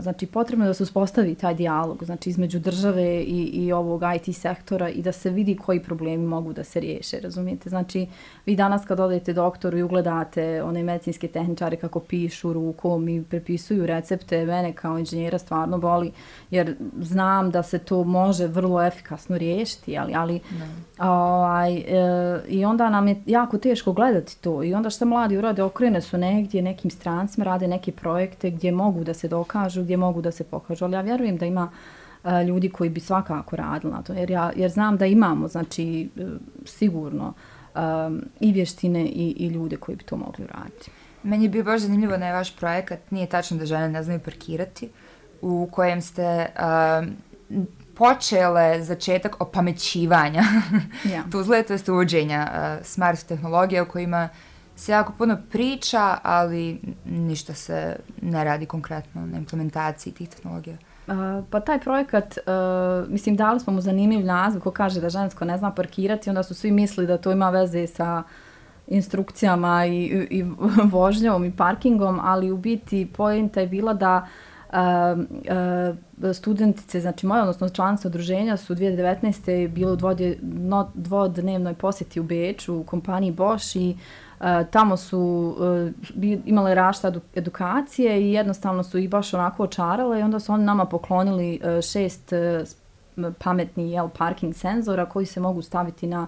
znači 0.01 0.27
potrebno 0.27 0.65
je 0.65 0.69
da 0.69 0.75
se 0.75 0.83
uspostavi 0.83 1.35
taj 1.35 1.55
dijalog 1.55 2.05
znači 2.05 2.31
između 2.31 2.59
države 2.59 3.23
i, 3.23 3.43
i 3.43 3.73
ovog 3.73 4.03
IT 4.17 4.37
sektora 4.37 4.89
i 4.89 5.03
da 5.03 5.13
se 5.13 5.31
vidi 5.31 5.57
koji 5.57 5.83
problemi 5.83 6.27
mogu 6.27 6.53
da 6.53 6.65
se 6.65 6.81
riješe, 6.81 7.21
razumijete? 7.21 7.69
Znači 7.69 8.07
vi 8.47 8.57
danas 8.57 8.85
kad 8.85 9.01
odete 9.01 9.33
doktoru 9.33 9.79
i 9.79 9.83
ugledate 9.83 10.63
one 10.63 10.83
medicinske 10.83 11.29
tehničare 11.29 11.77
kako 11.77 12.01
pišu 12.01 12.53
rukom 12.53 13.09
i 13.09 13.25
prepisuju 13.25 13.87
recepte, 13.87 14.45
mene 14.45 14.73
kao 14.73 14.99
inženjera 14.99 15.39
stvarno 15.39 15.79
boli 15.79 16.13
jer 16.51 16.77
znam 17.01 17.51
da 17.51 17.63
se 17.63 17.79
to 17.79 18.05
može 18.05 18.47
vrlo 18.47 18.83
efikasno 18.83 19.39
riješiti, 19.39 19.99
ali, 19.99 20.15
ali 20.15 20.41
ovaj, 20.99 21.77
e, 21.77 22.41
i 22.49 22.65
onda 22.65 22.91
nam 22.91 23.09
je 23.09 23.23
jako 23.27 23.59
teško 23.59 23.93
gledati 23.93 24.41
to 24.41 24.63
i 24.63 24.75
onda 24.75 24.91
što 24.91 25.05
mladi 25.05 25.39
urade 25.39 25.63
okrene 25.63 26.01
su 26.01 26.19
negdje 26.19 26.63
nekim 26.63 26.91
strancima, 26.91 27.45
rade 27.45 27.69
neke 27.69 27.93
projekte 28.37 28.51
gdje 28.51 28.73
mogu 28.73 29.05
da 29.05 29.15
se 29.15 29.29
dokažu, 29.29 29.83
gdje 29.83 29.97
mogu 29.97 30.23
da 30.23 30.31
se 30.31 30.45
pokažu, 30.45 30.85
ali 30.85 30.95
ja 30.95 31.01
vjerujem 31.01 31.37
da 31.37 31.47
ima 31.47 31.71
e, 32.25 32.45
ljudi 32.45 32.69
koji 32.69 32.91
bi 32.91 33.01
svakako 33.01 33.57
radili 33.57 33.93
na 33.93 34.03
to, 34.03 34.13
jer, 34.13 34.31
ja, 34.31 34.53
jer 34.57 34.71
znam 34.71 34.97
da 34.97 35.07
imamo, 35.07 35.49
znači, 35.49 36.09
e, 36.17 36.27
sigurno 36.65 37.35
um, 37.75 38.23
i 38.41 38.53
vještine 38.53 39.05
i, 39.05 39.35
i 39.39 39.49
ljude 39.49 39.77
koji 39.77 39.97
bi 39.97 40.05
to 40.05 40.17
mogli 40.17 40.47
raditi. 40.47 40.91
Meni 41.23 41.45
je 41.45 41.49
bio 41.49 41.65
baš 41.65 41.81
zanimljivo 41.81 42.17
na 42.17 42.33
vaš 42.33 42.57
projekat, 42.57 43.11
nije 43.11 43.27
tačno 43.27 43.59
da 43.59 43.67
žene 43.67 43.89
ne 43.89 44.03
znaju 44.03 44.21
parkirati, 44.21 44.89
u 45.43 45.69
kojem 45.73 46.01
ste 46.03 46.47
uh, 46.57 47.07
počele 47.95 48.83
začetak 48.83 49.41
opamećivanja 49.41 50.43
ja. 51.13 51.23
Tuzle, 51.31 51.63
to 51.67 51.73
je 51.73 51.81
uvođenja 51.89 52.49
uh, 52.51 52.87
smart 52.87 53.27
tehnologija 53.27 53.83
u 53.83 53.87
kojima 53.87 54.29
se 54.77 54.93
jako 54.93 55.13
puno 55.19 55.39
priča, 55.51 56.19
ali 56.23 56.81
ništa 57.05 57.55
se 57.55 57.97
ne 58.23 58.45
radi 58.45 58.67
konkretno 58.67 59.27
na 59.27 59.39
implementaciji 59.39 60.13
tih 60.13 60.29
tehnologija. 60.29 60.77
Uh, 61.07 61.15
pa 61.51 61.61
taj 61.61 61.81
projekat, 61.81 62.39
uh, 62.39 63.09
mislim, 63.09 63.37
dali 63.37 63.61
smo 63.61 63.73
mu 63.73 63.81
zanimljiv 63.81 64.27
naziv 64.27 64.61
ko 64.61 64.71
kaže 64.71 65.01
da 65.01 65.09
žensko 65.09 65.45
ne 65.45 65.59
zna 65.59 65.71
parkirati, 65.71 66.31
onda 66.31 66.43
su 66.43 66.55
svi 66.55 66.71
misli 66.71 67.07
da 67.07 67.19
to 67.19 67.33
ima 67.33 67.51
veze 67.51 67.87
sa 67.87 68.23
instrukcijama 68.87 69.87
i, 69.87 70.05
i, 70.05 70.39
i 70.39 70.45
vožnjom 70.85 71.45
i 71.45 71.57
parkingom, 71.57 72.21
ali 72.23 72.51
u 72.51 72.57
biti 72.57 73.13
pojenta 73.17 73.61
je 73.61 73.67
bila 73.67 73.95
da 73.95 74.27
uh, 74.69 74.77
uh, 76.21 76.35
studentice, 76.35 77.01
znači 77.01 77.27
moje, 77.27 77.41
odnosno 77.41 77.69
članice 77.69 78.09
udruženja 78.09 78.57
su 78.57 78.75
2019. 78.75 79.69
bilo 79.69 79.93
u 79.93 79.97
dvodje, 79.97 80.39
no, 80.43 80.91
dvodnevnoj 80.95 81.75
posjeti 81.75 82.21
u 82.21 82.23
Beču 82.23 82.77
u 82.77 82.85
kompaniji 82.85 83.33
Bosch 83.33 83.77
i 83.77 83.91
uh, 83.91 84.26
E, 84.41 84.65
tamo 84.71 84.97
su 84.97 85.19
uh, 85.59 85.93
imale 86.45 86.75
rašta 86.75 87.13
edukacije 87.35 88.23
i 88.23 88.33
jednostavno 88.33 88.83
su 88.83 88.99
ih 88.99 89.11
baš 89.11 89.35
onako 89.35 89.63
očarale 89.63 90.21
i 90.21 90.23
onda 90.23 90.41
su 90.41 90.53
oni 90.53 90.65
nama 90.65 90.85
poklonili 90.85 91.61
uh, 91.63 91.83
šest 91.83 92.33
uh, 92.33 93.35
pametni 93.39 93.91
jel, 93.91 94.09
parking 94.09 94.55
senzora 94.55 95.07
koji 95.07 95.27
se 95.27 95.41
mogu 95.41 95.63
staviti 95.63 96.07
na 96.07 96.27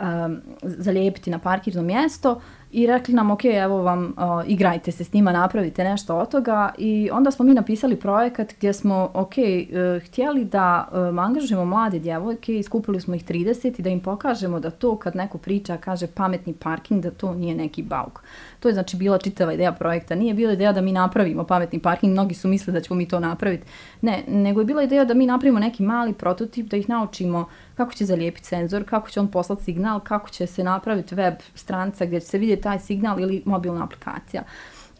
um, 0.00 0.40
zalijepiti 0.62 1.30
na 1.30 1.38
parkirno 1.38 1.82
mjesto 1.82 2.40
i 2.74 2.86
rekli 2.86 3.14
nam, 3.14 3.30
ok, 3.30 3.44
evo 3.44 3.82
vam, 3.82 4.04
uh, 4.04 4.14
igrajte 4.46 4.92
se 4.92 5.04
s 5.04 5.12
njima, 5.12 5.32
napravite 5.32 5.84
nešto 5.84 6.16
od 6.16 6.30
toga 6.30 6.72
i 6.78 7.10
onda 7.12 7.30
smo 7.30 7.44
mi 7.44 7.54
napisali 7.54 7.96
projekat 7.96 8.54
gdje 8.56 8.72
smo, 8.72 9.10
ok, 9.14 9.32
uh, 9.36 10.06
htjeli 10.06 10.44
da 10.44 10.88
um, 10.92 11.18
angažujemo 11.18 11.64
mlade 11.64 11.98
djevojke, 11.98 12.58
iskupili 12.58 13.00
smo 13.00 13.14
ih 13.14 13.24
30 13.24 13.78
i 13.78 13.82
da 13.82 13.90
im 13.90 14.00
pokažemo 14.00 14.60
da 14.60 14.70
to 14.70 14.98
kad 14.98 15.16
neko 15.16 15.38
priča, 15.38 15.76
kaže 15.76 16.06
pametni 16.06 16.52
parking, 16.54 17.02
da 17.02 17.10
to 17.10 17.34
nije 17.34 17.54
neki 17.54 17.82
bauk. 17.82 18.22
To 18.60 18.68
je 18.68 18.74
znači 18.74 18.96
bila 18.96 19.18
čitava 19.18 19.52
ideja 19.52 19.72
projekta. 19.72 20.14
Nije 20.14 20.34
bila 20.34 20.52
ideja 20.52 20.72
da 20.72 20.80
mi 20.80 20.92
napravimo 20.92 21.44
pametni 21.44 21.78
parking, 21.78 22.12
mnogi 22.12 22.34
su 22.34 22.48
mislili 22.48 22.74
da 22.74 22.80
ćemo 22.80 22.98
mi 22.98 23.08
to 23.08 23.20
napraviti. 23.20 23.66
Ne, 24.00 24.24
nego 24.28 24.60
je 24.60 24.64
bila 24.64 24.82
ideja 24.82 25.04
da 25.04 25.14
mi 25.14 25.26
napravimo 25.26 25.58
neki 25.58 25.82
mali 25.82 26.12
prototip, 26.12 26.66
da 26.66 26.76
ih 26.76 26.88
naučimo 26.88 27.48
kako 27.74 27.92
će 27.92 28.04
zalijepiti 28.04 28.46
senzor, 28.46 28.84
kako 28.84 29.10
će 29.10 29.20
on 29.20 29.28
poslati 29.28 29.64
signal, 29.64 30.00
kako 30.00 30.30
će 30.30 30.46
se 30.46 30.64
napraviti 30.64 31.14
web 31.14 31.34
stranica 31.54 32.04
gdje 32.06 32.20
će 32.20 32.26
se 32.26 32.38
vidjeti 32.38 32.62
taj 32.62 32.78
signal 32.78 33.20
ili 33.20 33.42
mobilna 33.44 33.84
aplikacija. 33.84 34.42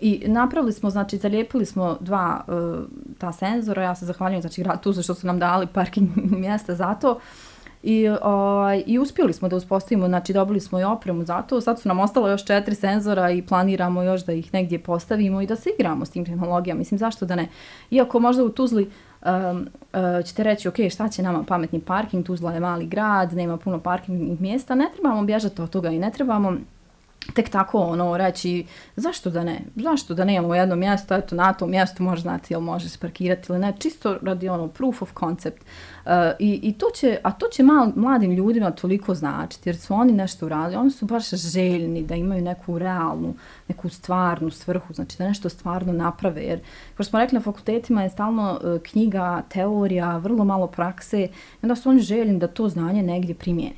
I 0.00 0.22
napravili 0.26 0.72
smo, 0.72 0.90
znači, 0.90 1.18
zalijepili 1.18 1.66
smo 1.66 1.96
dva 2.00 2.44
uh, 2.46 2.84
ta 3.18 3.32
senzora, 3.32 3.82
ja 3.82 3.94
se 3.94 4.06
zahvaljujem, 4.06 4.42
znači, 4.42 4.62
grad 4.62 4.82
Tuzla 4.82 5.02
što 5.02 5.14
su 5.14 5.26
nam 5.26 5.38
dali 5.38 5.66
parking 5.66 6.08
mjesta 6.44 6.74
za 6.74 6.94
to. 6.94 7.20
I, 7.82 8.08
uh, 8.08 8.16
I 8.86 8.98
uspjeli 8.98 9.32
smo 9.32 9.48
da 9.48 9.56
uspostavimo, 9.56 10.06
znači 10.06 10.32
dobili 10.32 10.60
smo 10.60 10.80
i 10.80 10.84
opremu 10.84 11.24
za 11.24 11.42
to, 11.42 11.60
sad 11.60 11.80
su 11.80 11.88
nam 11.88 12.00
ostalo 12.00 12.28
još 12.28 12.44
četiri 12.44 12.74
senzora 12.74 13.30
i 13.30 13.42
planiramo 13.42 14.02
još 14.02 14.24
da 14.24 14.32
ih 14.32 14.54
negdje 14.54 14.78
postavimo 14.78 15.40
i 15.42 15.46
da 15.46 15.56
se 15.56 15.70
igramo 15.78 16.04
s 16.04 16.10
tim 16.10 16.24
tehnologijama. 16.24 16.78
Mislim, 16.78 16.98
zašto 16.98 17.26
da 17.26 17.36
ne? 17.36 17.48
Iako 17.90 18.20
možda 18.20 18.44
u 18.44 18.48
Tuzli 18.48 18.90
um, 19.24 19.60
uh, 19.60 19.66
eh, 19.92 20.22
ćete 20.22 20.42
reći, 20.42 20.68
ok, 20.68 20.74
šta 20.90 21.08
će 21.08 21.22
nama 21.22 21.44
pametni 21.48 21.80
parking, 21.80 22.26
Tuzla 22.26 22.52
je 22.52 22.60
mali 22.60 22.86
grad, 22.86 23.32
nema 23.32 23.56
puno 23.56 23.80
parkingnih 23.80 24.40
mjesta, 24.40 24.74
ne 24.74 24.90
trebamo 24.94 25.22
bježati 25.22 25.62
od 25.62 25.70
toga 25.70 25.90
i 25.90 25.98
ne 25.98 26.10
trebamo 26.10 26.56
tek 27.34 27.48
tako 27.48 27.78
ono 27.78 28.16
reći 28.16 28.66
zašto 28.96 29.30
da 29.30 29.44
ne, 29.44 29.60
zašto 29.76 30.14
da 30.14 30.24
nemamo 30.24 30.54
jedno 30.54 30.76
mjesto, 30.76 31.14
eto 31.14 31.34
na 31.34 31.52
tom 31.52 31.70
mjestu 31.70 32.02
može 32.02 32.22
znati 32.22 32.54
jel 32.54 32.60
može 32.60 32.88
se 32.88 32.98
parkirati 32.98 33.46
ili 33.48 33.58
ne, 33.58 33.72
čisto 33.78 34.18
radi 34.22 34.48
ono 34.48 34.68
proof 34.68 35.02
of 35.02 35.12
concept. 35.20 35.64
Uh, 36.04 36.10
i, 36.38 36.60
i 36.62 36.72
to 36.72 36.86
će, 36.94 37.18
a 37.22 37.32
to 37.32 37.46
će 37.48 37.62
mal, 37.62 37.92
mladim 37.96 38.32
ljudima 38.32 38.70
toliko 38.70 39.14
značiti 39.14 39.68
jer 39.68 39.76
su 39.76 39.94
oni 39.94 40.12
nešto 40.12 40.46
uradili, 40.46 40.76
oni 40.76 40.90
su 40.90 41.06
baš 41.06 41.30
željni 41.30 42.02
da 42.02 42.14
imaju 42.14 42.42
neku 42.42 42.78
realnu, 42.78 43.34
neku 43.68 43.88
stvarnu 43.88 44.50
svrhu, 44.50 44.94
znači 44.94 45.18
da 45.18 45.28
nešto 45.28 45.48
stvarno 45.48 45.92
naprave 45.92 46.42
jer 46.42 46.60
kao 46.96 47.04
smo 47.04 47.18
rekli 47.18 47.38
na 47.38 47.42
fakultetima 47.42 48.02
je 48.02 48.10
stalno 48.10 48.60
uh, 48.62 48.82
knjiga, 48.82 49.42
teorija, 49.48 50.16
vrlo 50.16 50.44
malo 50.44 50.66
prakse 50.66 51.22
i 51.22 51.28
onda 51.62 51.76
su 51.76 51.88
oni 51.88 52.00
željni 52.00 52.38
da 52.38 52.46
to 52.46 52.68
znanje 52.68 53.02
negdje 53.02 53.34
primijene. 53.34 53.76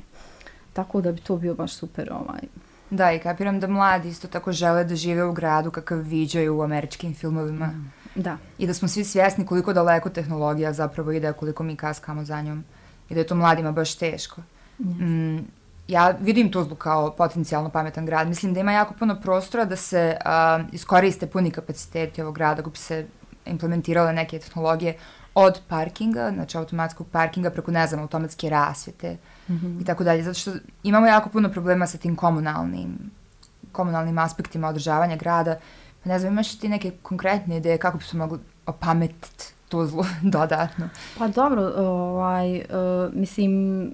Tako 0.73 1.01
da 1.01 1.11
bi 1.11 1.21
to 1.21 1.37
bio 1.37 1.55
baš 1.55 1.73
super 1.73 2.11
ovaj, 2.13 2.41
Da, 2.89 3.11
i 3.11 3.19
kapiram 3.19 3.59
da 3.59 3.67
mladi 3.67 4.09
isto 4.09 4.27
tako 4.27 4.51
žele 4.51 4.83
da 4.83 4.95
žive 4.95 5.23
u 5.23 5.33
gradu 5.33 5.71
kakav 5.71 5.97
viđaju 5.97 6.57
u 6.57 6.61
američkim 6.61 7.15
filmovima. 7.15 7.65
Mm. 7.65 7.91
Da. 8.15 8.37
I 8.57 8.67
da 8.67 8.73
smo 8.73 8.87
svi 8.87 9.03
svjesni 9.03 9.45
koliko 9.45 9.73
daleko 9.73 10.09
tehnologija 10.09 10.73
zapravo 10.73 11.11
ide, 11.11 11.33
koliko 11.33 11.63
mi 11.63 11.75
kaskamo 11.75 12.25
za 12.25 12.41
njom. 12.41 12.63
I 13.09 13.13
da 13.13 13.19
je 13.19 13.27
to 13.27 13.35
mladima 13.35 13.71
baš 13.71 13.95
teško. 13.95 14.41
Mm. 14.79 15.05
Mm, 15.05 15.45
ja 15.87 16.15
vidim 16.21 16.51
Tuzlu 16.51 16.75
kao 16.75 17.11
potencijalno 17.11 17.69
pametan 17.69 18.05
grad. 18.05 18.27
Mislim 18.27 18.53
da 18.53 18.59
ima 18.59 18.71
jako 18.71 18.93
puno 18.93 19.21
prostora 19.21 19.65
da 19.65 19.75
se 19.75 20.17
uh, 20.25 20.73
iskoriste 20.73 21.27
puni 21.27 21.51
kapaciteti 21.51 22.21
ovog 22.21 22.35
grada 22.35 22.55
kako 22.55 22.69
bi 22.69 22.77
se 22.77 23.07
implementirale 23.45 24.13
neke 24.13 24.39
tehnologije 24.39 24.97
od 25.35 25.61
parkinga, 25.67 26.31
znači 26.33 26.57
automatskog 26.57 27.07
parkinga 27.11 27.49
preko, 27.49 27.71
ne 27.71 27.87
znam, 27.87 28.01
automatske 28.01 28.49
rasvete 28.49 29.07
-hmm. 29.07 29.36
I 29.81 29.85
tako 29.85 30.03
dalje. 30.03 30.23
Zato 30.23 30.39
što 30.39 30.51
imamo 30.83 31.07
jako 31.07 31.29
puno 31.29 31.49
problema 31.49 31.87
sa 31.87 31.97
tim 31.97 32.15
komunalnim, 32.15 33.11
komunalnim 33.71 34.17
aspektima 34.17 34.67
održavanja 34.67 35.15
grada. 35.15 35.57
Pa 36.03 36.09
ne 36.09 36.19
znam, 36.19 36.33
imaš 36.33 36.59
ti 36.59 36.69
neke 36.69 36.91
konkretne 37.01 37.57
ideje 37.57 37.77
kako 37.77 37.97
bi 37.97 38.03
se 38.03 38.17
mogli 38.17 38.39
opametiti 38.65 39.45
to 39.69 39.85
zlo 39.85 40.05
dodatno? 40.37 40.89
Pa 41.17 41.27
dobro, 41.27 41.73
ovaj, 41.77 42.57
uh, 42.57 42.63
mislim, 43.13 43.91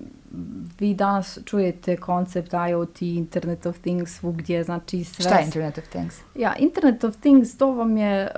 vi 0.79 0.93
danas 0.93 1.39
čujete 1.45 1.97
koncept 1.97 2.53
IoT, 2.53 3.01
Internet 3.01 3.65
of 3.65 3.79
Things, 3.79 4.11
svugdje, 4.11 4.63
znači 4.63 5.03
sve... 5.03 5.25
Šta 5.25 5.35
je 5.35 5.45
Internet 5.45 5.77
of 5.77 5.87
Things? 5.87 6.15
Ja, 6.35 6.55
Internet 6.55 7.03
of 7.03 7.15
Things, 7.17 7.57
to 7.57 7.71
vam 7.71 7.97
je... 7.97 8.31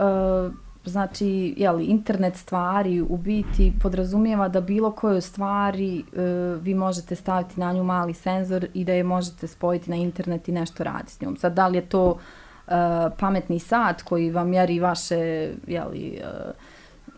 Uh, 0.47 0.64
znači, 0.89 1.53
jeli, 1.57 1.85
internet 1.85 2.35
stvari 2.35 3.01
u 3.01 3.17
biti 3.17 3.73
podrazumijeva 3.81 4.47
da 4.47 4.61
bilo 4.61 4.91
koju 4.91 5.21
stvari 5.21 5.99
e, 5.99 6.03
vi 6.61 6.73
možete 6.73 7.15
staviti 7.15 7.59
na 7.59 7.73
nju 7.73 7.83
mali 7.83 8.13
senzor 8.13 8.67
i 8.73 8.85
da 8.85 8.93
je 8.93 9.03
možete 9.03 9.47
spojiti 9.47 9.89
na 9.89 9.95
internet 9.95 10.47
i 10.47 10.51
nešto 10.51 10.83
raditi 10.83 11.11
s 11.11 11.21
njom. 11.21 11.37
Sad, 11.37 11.53
da 11.53 11.67
li 11.67 11.77
je 11.77 11.85
to 11.85 12.17
e, 12.67 12.71
pametni 13.19 13.59
sat 13.59 14.01
koji 14.01 14.31
vam 14.31 14.49
mjeri 14.49 14.79
vaše, 14.79 15.51
jeli, 15.67 16.21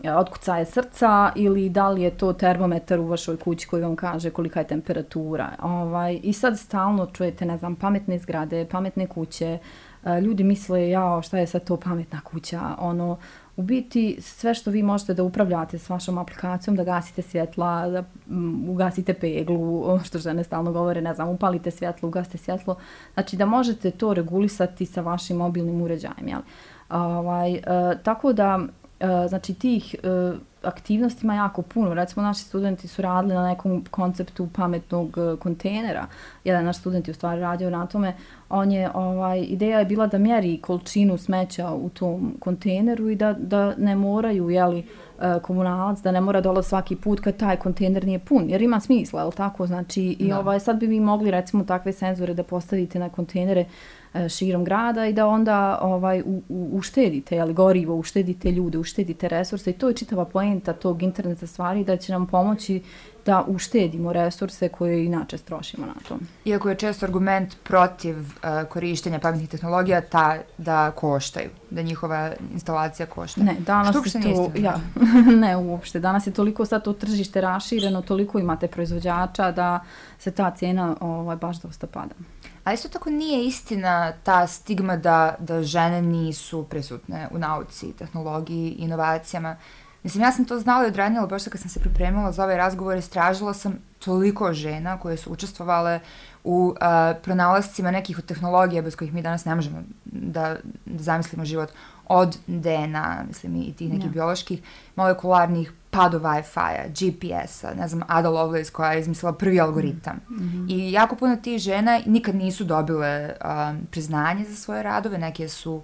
e, 0.03 0.13
otkucaje 0.13 0.65
srca 0.65 1.31
ili 1.35 1.69
da 1.69 1.89
li 1.89 2.01
je 2.01 2.17
to 2.17 2.33
termometar 2.33 2.99
u 2.99 3.07
vašoj 3.07 3.37
kući 3.37 3.67
koji 3.67 3.83
vam 3.83 3.95
kaže 3.95 4.29
kolika 4.29 4.59
je 4.59 4.67
temperatura. 4.67 5.49
Ovaj, 5.61 6.19
I 6.23 6.33
sad 6.33 6.59
stalno 6.59 7.05
čujete, 7.05 7.45
ne 7.45 7.57
znam, 7.57 7.75
pametne 7.75 8.19
zgrade, 8.19 8.65
pametne 8.71 9.07
kuće, 9.07 9.59
e, 10.03 10.21
ljudi 10.21 10.43
misle, 10.43 10.89
jao, 10.89 11.21
šta 11.21 11.37
je 11.37 11.47
sad 11.47 11.63
to 11.63 11.77
pametna 11.77 12.21
kuća, 12.21 12.61
ono, 12.79 13.17
u 13.57 13.61
biti 13.61 14.17
sve 14.21 14.53
što 14.53 14.71
vi 14.71 14.83
možete 14.83 15.13
da 15.13 15.23
upravljate 15.23 15.77
s 15.77 15.89
vašom 15.89 16.17
aplikacijom, 16.17 16.75
da 16.75 16.83
gasite 16.83 17.21
svjetla, 17.21 17.89
da 17.89 18.03
um, 18.29 18.69
ugasite 18.69 19.13
peglu, 19.13 19.83
što 20.05 20.19
žene 20.19 20.43
stalno 20.43 20.71
govore, 20.71 21.01
ne 21.01 21.13
znam, 21.13 21.29
upalite 21.29 21.71
svjetlo, 21.71 22.07
ugasite 22.07 22.37
svjetlo, 22.37 22.75
znači 23.13 23.37
da 23.37 23.45
možete 23.45 23.91
to 23.91 24.13
regulisati 24.13 24.85
sa 24.85 25.01
vašim 25.01 25.37
mobilnim 25.37 25.81
uređajem, 25.81 26.27
jel? 26.27 26.41
Ovaj, 26.89 27.51
uh, 27.53 27.59
tako 28.03 28.33
da, 28.33 28.55
uh, 28.57 29.07
znači 29.29 29.53
tih 29.53 29.95
uh, 30.03 30.37
aktivnostima 30.67 31.35
jako 31.35 31.61
puno. 31.61 31.93
Recimo, 31.93 32.23
naši 32.23 32.43
studenti 32.43 32.87
su 32.87 33.01
radili 33.01 33.33
na 33.33 33.47
nekom 33.47 33.85
konceptu 33.91 34.47
pametnog 34.55 35.17
e, 35.17 35.39
kontejnera. 35.39 36.07
Jedan 36.43 36.65
naš 36.65 36.77
student 36.77 37.07
je 37.07 37.11
u 37.11 37.15
stvari 37.15 37.41
radio 37.41 37.69
na 37.69 37.85
tome. 37.85 38.13
On 38.49 38.71
je, 38.71 38.89
ovaj, 38.93 39.39
ideja 39.39 39.79
je 39.79 39.85
bila 39.85 40.07
da 40.07 40.17
mjeri 40.17 40.57
količinu 40.61 41.17
smeća 41.17 41.71
u 41.71 41.89
tom 41.89 42.35
kontejneru 42.39 43.09
i 43.09 43.15
da, 43.15 43.33
da 43.33 43.75
ne 43.77 43.95
moraju, 43.95 44.49
jeli, 44.49 44.79
uh, 44.79 45.06
komunalac, 45.41 46.01
da 46.01 46.11
ne 46.11 46.21
mora 46.21 46.41
dola 46.41 46.63
svaki 46.63 46.95
put 46.95 47.19
kad 47.19 47.37
taj 47.37 47.57
kontejner 47.57 48.05
nije 48.05 48.19
pun, 48.19 48.49
jer 48.49 48.61
ima 48.61 48.79
smisla, 48.79 49.23
je 49.23 49.31
tako? 49.31 49.67
Znači, 49.67 50.03
i 50.19 50.33
ovaj, 50.33 50.59
sad 50.59 50.79
bi 50.79 50.87
mi 50.87 50.99
mogli, 50.99 51.31
recimo, 51.31 51.63
takve 51.63 51.93
senzore 51.93 52.33
da 52.33 52.43
postavite 52.43 52.99
na 52.99 53.09
kontejnere 53.09 53.65
E, 54.13 54.29
širom 54.29 54.63
grada 54.63 55.05
i 55.05 55.13
da 55.13 55.27
onda 55.27 55.79
ovaj 55.81 56.21
u, 56.21 56.41
u, 56.49 56.69
uštedite 56.73 57.39
ali 57.39 57.53
gorivo, 57.53 57.95
uštedite 57.95 58.51
ljude, 58.51 58.77
uštedite 58.77 59.27
resurse 59.27 59.69
i 59.69 59.73
to 59.73 59.87
je 59.87 59.93
čitava 59.93 60.25
poenta 60.25 60.73
tog 60.73 61.03
interneta 61.03 61.47
stvari 61.47 61.83
da 61.83 61.97
će 61.97 62.11
nam 62.11 62.27
pomoći 62.27 62.81
da 63.27 63.43
uštedimo 63.47 64.13
resurse 64.13 64.69
koje 64.69 65.05
inače 65.05 65.37
strošimo 65.37 65.85
na 65.85 65.93
to. 66.07 66.17
Iako 66.45 66.69
je 66.69 66.75
često 66.75 67.05
argument 67.05 67.55
protiv 67.63 68.17
uh, 68.19 68.69
korištenja 68.69 69.19
pametnih 69.19 69.49
tehnologija 69.49 70.01
ta 70.01 70.37
da 70.57 70.91
koštaju, 70.91 71.49
da 71.69 71.81
njihova 71.81 72.31
instalacija 72.53 73.05
košta. 73.05 73.43
Ne, 73.43 73.55
danas 73.59 73.95
Što 74.09 74.17
je 74.17 74.35
to, 74.35 74.51
ja, 74.55 74.79
ne 75.43 75.57
uopšte, 75.57 75.99
danas 75.99 76.27
je 76.27 76.33
toliko 76.33 76.65
sad 76.65 76.83
to 76.83 76.93
tržište 76.93 77.41
rašireno, 77.41 78.01
toliko 78.01 78.39
imate 78.39 78.67
proizvođača 78.67 79.51
da 79.51 79.79
se 80.19 80.31
ta 80.31 80.51
cijena 80.51 80.95
ovaj, 80.99 81.35
baš 81.35 81.57
dosta 81.57 81.87
pada. 81.87 82.15
A 82.63 82.73
isto 82.73 82.89
tako 82.89 83.09
nije 83.09 83.45
istina 83.45 84.11
ta 84.23 84.47
stigma 84.47 84.97
da, 84.97 85.35
da 85.39 85.63
žene 85.63 86.01
nisu 86.01 86.63
prisutne 86.63 87.27
u 87.31 87.37
nauci, 87.37 87.93
tehnologiji, 87.93 88.69
inovacijama. 88.69 89.55
Mislim, 90.03 90.23
ja 90.23 90.31
sam 90.31 90.45
to 90.45 90.59
znala 90.59 90.85
i 90.85 90.87
odranjala, 90.87 91.27
baš 91.27 91.43
kad 91.43 91.61
sam 91.61 91.69
se 91.69 91.79
pripremila 91.79 92.31
za 92.31 92.43
ovaj 92.43 92.57
razgovor, 92.57 92.97
istražila 92.97 93.53
sam 93.53 93.73
toliko 93.99 94.53
žena 94.53 94.99
koje 94.99 95.17
su 95.17 95.31
učestvovale 95.31 95.99
u 96.43 96.67
uh, 96.67 96.77
pronalascima 97.23 97.91
nekih 97.91 98.19
od 98.19 98.25
tehnologija 98.25 98.81
bez 98.81 98.95
kojih 98.95 99.13
mi 99.13 99.21
danas 99.21 99.45
ne 99.45 99.55
možemo 99.55 99.83
da, 100.05 100.55
da 100.85 101.03
zamislimo 101.03 101.45
život 101.45 101.69
od 102.07 102.37
DNA, 102.47 103.23
mislim, 103.27 103.55
i 103.55 103.73
tih 103.73 103.89
nekih 103.89 104.05
ja. 104.05 104.11
bioloških, 104.11 104.61
molekularnih, 104.95 105.71
pa 105.89 106.09
do 106.09 106.19
Wi-Fi-a, 106.19 106.87
GPS-a, 106.87 107.73
ne 107.73 107.87
znam, 107.87 108.03
Ada 108.07 108.29
Lovelace 108.29 108.71
koja 108.71 108.91
je 108.91 108.99
izmislila 108.99 109.33
prvi 109.33 109.59
algoritam. 109.59 110.19
Mm 110.29 110.35
-hmm. 110.35 110.71
I 110.71 110.91
jako 110.91 111.15
puno 111.15 111.35
tih 111.35 111.59
žena 111.59 111.99
nikad 112.05 112.35
nisu 112.35 112.63
dobile 112.63 113.33
um, 113.45 113.87
priznanje 113.91 114.45
za 114.45 114.55
svoje 114.55 114.83
radove, 114.83 115.17
neke 115.17 115.49
su 115.49 115.81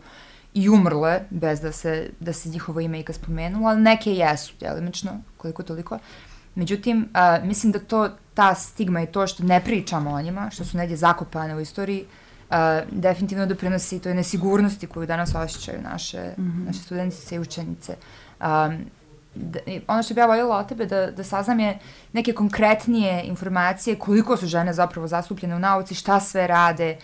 i 0.54 0.70
umrle 0.70 1.22
bez 1.30 1.62
da 1.62 1.72
se, 1.72 2.10
da 2.20 2.34
se 2.34 2.50
njihovo 2.50 2.80
ime 2.80 3.00
ikad 3.00 3.16
spomenula, 3.16 3.70
ali 3.70 3.82
neke 3.82 4.14
jesu, 4.14 4.54
djelimično, 4.60 5.12
koliko 5.38 5.64
toliko. 5.64 6.00
Međutim, 6.56 7.10
uh, 7.10 7.48
mislim 7.48 7.72
da 7.72 7.80
to, 7.80 8.10
ta 8.34 8.56
stigma 8.56 9.02
i 9.02 9.06
to 9.06 9.28
što 9.28 9.44
ne 9.44 9.62
pričamo 9.64 10.12
o 10.12 10.22
njima, 10.22 10.50
što 10.50 10.66
su 10.66 10.78
negdje 10.78 10.98
zakopane 10.98 11.56
u 11.56 11.60
istoriji, 11.60 12.06
uh, 12.50 12.56
definitivno 12.92 13.46
doprinosi 13.46 14.00
toj 14.00 14.14
nesigurnosti 14.14 14.88
koju 14.88 15.08
danas 15.08 15.36
osjećaju 15.36 15.82
naše, 15.82 16.34
mm 16.38 16.42
-hmm. 16.42 16.66
naše 16.66 16.80
studentice 16.80 17.36
i 17.36 17.40
učenice. 17.40 17.96
Um, 18.42 18.86
da, 19.36 19.60
ono 19.88 20.04
što 20.04 20.14
bi 20.14 20.20
ja 20.20 20.26
voljela 20.26 20.58
od 20.58 20.68
tebe 20.68 20.86
da, 20.86 21.12
da 21.12 21.24
saznam 21.24 21.60
je 21.60 21.80
neke 22.14 22.34
konkretnije 22.34 23.24
informacije 23.24 23.96
koliko 23.96 24.38
su 24.38 24.48
žene 24.48 24.74
zapravo 24.74 25.08
zastupljene 25.08 25.56
u 25.56 25.60
nauci, 25.60 25.96
šta 25.96 26.20
sve 26.20 26.48
rade 26.48 26.98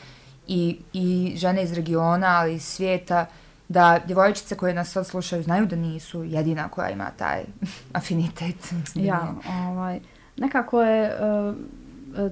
i, 0.49 0.77
i 0.93 1.33
žene 1.35 1.63
iz 1.63 1.73
regiona, 1.73 2.27
ali 2.27 2.53
iz 2.53 2.63
svijeta, 2.63 3.25
da 3.67 3.99
djevojčice 4.05 4.55
koje 4.55 4.73
nas 4.73 4.91
sad 4.91 5.07
slušaju 5.07 5.43
znaju 5.43 5.65
da 5.65 5.75
nisu 5.75 6.23
jedina 6.23 6.69
koja 6.69 6.89
ima 6.89 7.09
taj 7.17 7.43
afinitet. 7.93 8.73
Ja, 8.95 9.33
ovaj, 9.67 9.99
nekako 10.37 10.81
je 10.81 11.11
uh, 11.15 11.55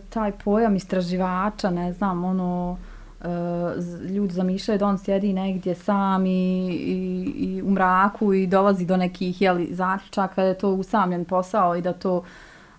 taj 0.10 0.32
pojam 0.32 0.76
istraživača, 0.76 1.70
ne 1.70 1.94
znam, 1.94 2.26
ono, 2.26 2.78
uh, 3.20 4.06
ljudi 4.10 4.34
zamišljaju 4.34 4.80
da 4.80 4.88
on 4.88 4.98
sjedi 4.98 5.34
negdje 5.34 5.76
sam 5.76 6.26
i, 6.26 6.70
i, 6.70 7.34
i 7.38 7.62
u 7.62 7.72
mraku 7.72 8.34
i 8.34 8.48
dolazi 8.48 8.86
do 8.86 8.98
nekih 8.98 9.42
jeli, 9.42 9.68
zaključaka 9.72 10.42
da 10.42 10.48
je 10.48 10.58
to 10.58 10.70
usamljen 10.70 11.26
posao 11.26 11.76
i 11.76 11.82
da 11.82 11.94
to 11.94 12.18
Uh, 12.18 12.26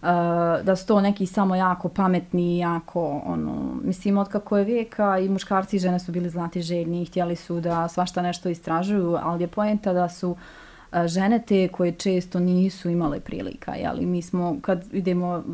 Eh, 0.03 0.63
da 0.63 0.77
su 0.77 0.87
to 0.87 1.01
neki 1.01 1.27
samo 1.27 1.55
jako 1.55 1.89
pametni, 1.89 2.59
jako, 2.59 3.23
ono, 3.27 3.81
mislim, 3.85 4.19
od 4.19 4.29
kako 4.29 4.59
je 4.59 4.65
vijeka 4.65 5.19
i 5.19 5.29
muškarci 5.29 5.77
i 5.77 5.79
žene 5.79 5.99
su 5.99 6.13
bili 6.13 6.29
znati 6.29 6.63
željni 6.63 7.03
i 7.03 7.05
htjeli 7.05 7.37
su 7.37 7.61
da 7.61 7.89
svašta 7.89 8.23
nešto 8.23 8.49
istražuju, 8.49 9.17
ali 9.23 9.43
je 9.43 9.49
poenta 9.49 9.93
da 9.93 10.09
su 10.09 10.37
eh, 10.93 11.09
žene 11.09 11.43
te 11.47 11.69
koje 11.69 11.93
često 11.93 12.41
nisu 12.41 12.91
imale 12.91 13.21
prilika, 13.21 13.75
jeli, 13.75 14.07
mi 14.07 14.23
smo, 14.23 14.57
kad 14.63 14.85
idemo 14.93 15.45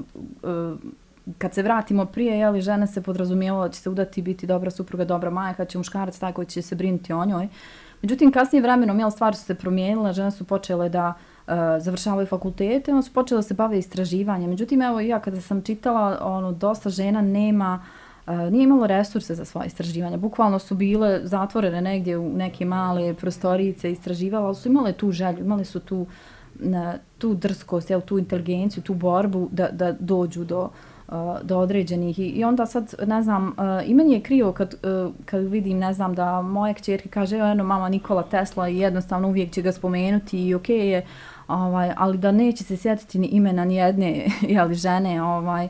eh, 0.43 0.77
kad 1.39 1.55
se 1.55 1.63
vratimo 1.63 2.07
prije, 2.07 2.39
jeli, 2.39 2.61
žene 2.61 2.87
se 2.87 3.03
podrazumijevalo 3.03 3.69
da 3.69 3.73
će 3.73 3.81
se 3.81 3.91
udati 3.91 4.23
biti 4.23 4.47
dobra 4.47 4.71
supruga, 4.71 5.05
dobra 5.05 5.31
majka, 5.31 5.65
će 5.65 5.79
muškarac 5.79 6.19
taj 6.19 6.33
koji 6.33 6.47
će 6.47 6.63
se 6.63 6.75
brinuti 6.75 7.13
o 7.13 7.25
njoj. 7.25 7.49
Međutim, 8.03 8.33
kasnije 8.33 8.63
vremenom, 8.63 8.99
jel, 8.99 9.11
stvari 9.11 9.37
su 9.37 9.45
se 9.45 9.55
promijenile, 9.55 10.13
žene 10.13 10.31
su 10.31 10.45
počele 10.45 10.89
da 10.89 11.09
uh, 11.09 11.34
E, 11.49 11.81
završavaju 11.81 12.27
fakultete, 12.27 12.93
ono 12.93 13.03
su 13.03 13.13
počele 13.13 13.39
da 13.39 13.43
se 13.43 13.55
bave 13.55 13.79
istraživanjem. 13.79 14.51
Međutim, 14.51 14.83
evo, 14.83 15.01
ja 15.01 15.21
kada 15.21 15.41
sam 15.41 15.63
čitala, 15.63 16.19
ono, 16.23 16.53
dosta 16.53 16.91
žena 16.91 17.21
nema, 17.21 17.85
e, 18.27 18.37
nije 18.51 18.65
imalo 18.65 18.87
resurse 18.87 19.35
za 19.35 19.45
svoje 19.45 19.67
istraživanja. 19.67 20.17
Bukvalno 20.17 20.59
su 20.59 20.75
bile 20.75 21.21
zatvorene 21.23 21.81
negdje 21.81 22.19
u 22.19 22.37
neke 22.37 22.65
male 22.65 23.15
prostorice, 23.15 23.93
istraživala, 23.93 24.47
ali 24.47 24.55
su 24.55 24.69
imale 24.69 24.93
tu 24.93 25.13
želju, 25.13 25.39
imale 25.39 25.65
su 25.65 25.81
tu, 25.81 26.07
na, 26.55 26.95
tu 27.19 27.35
drskost, 27.35 27.91
jel, 27.91 28.01
tu 28.01 28.19
inteligenciju, 28.19 28.83
tu 28.83 28.95
borbu 28.95 29.49
da, 29.53 29.69
da 29.73 29.93
dođu 29.93 30.45
do, 30.45 30.71
e, 31.09 31.13
do 31.43 31.59
određenih 31.59 32.19
i, 32.19 32.27
i 32.27 32.45
onda 32.45 32.67
sad 32.67 32.95
ne 33.07 33.23
znam 33.23 33.57
i 33.87 33.95
meni 33.95 34.13
je 34.13 34.23
krivo 34.23 34.53
kad, 34.53 34.75
kad 35.25 35.43
vidim 35.43 35.79
ne 35.79 35.93
znam 35.93 36.15
da 36.15 36.43
moje 36.43 36.75
kćerke 36.75 37.09
kaže 37.09 37.37
eno 37.37 37.65
mama 37.65 37.89
Nikola 37.89 38.23
Tesla 38.23 38.69
i 38.69 38.79
jednostavno 38.79 39.29
uvijek 39.29 39.53
će 39.53 39.63
ga 39.63 39.73
spomenuti 39.73 40.47
i 40.47 40.55
okej 40.55 40.77
okay 40.77 40.83
je 40.83 41.07
ovaj 41.49 41.93
ali 41.97 42.19
da 42.19 42.33
neće 42.33 42.65
se 42.65 42.77
sjetiti 42.77 43.19
ni 43.19 43.27
imena 43.27 43.65
ni 43.65 43.75
jedne 43.75 44.27
jeli, 44.57 44.75
žene 44.75 45.23
ovaj. 45.23 45.69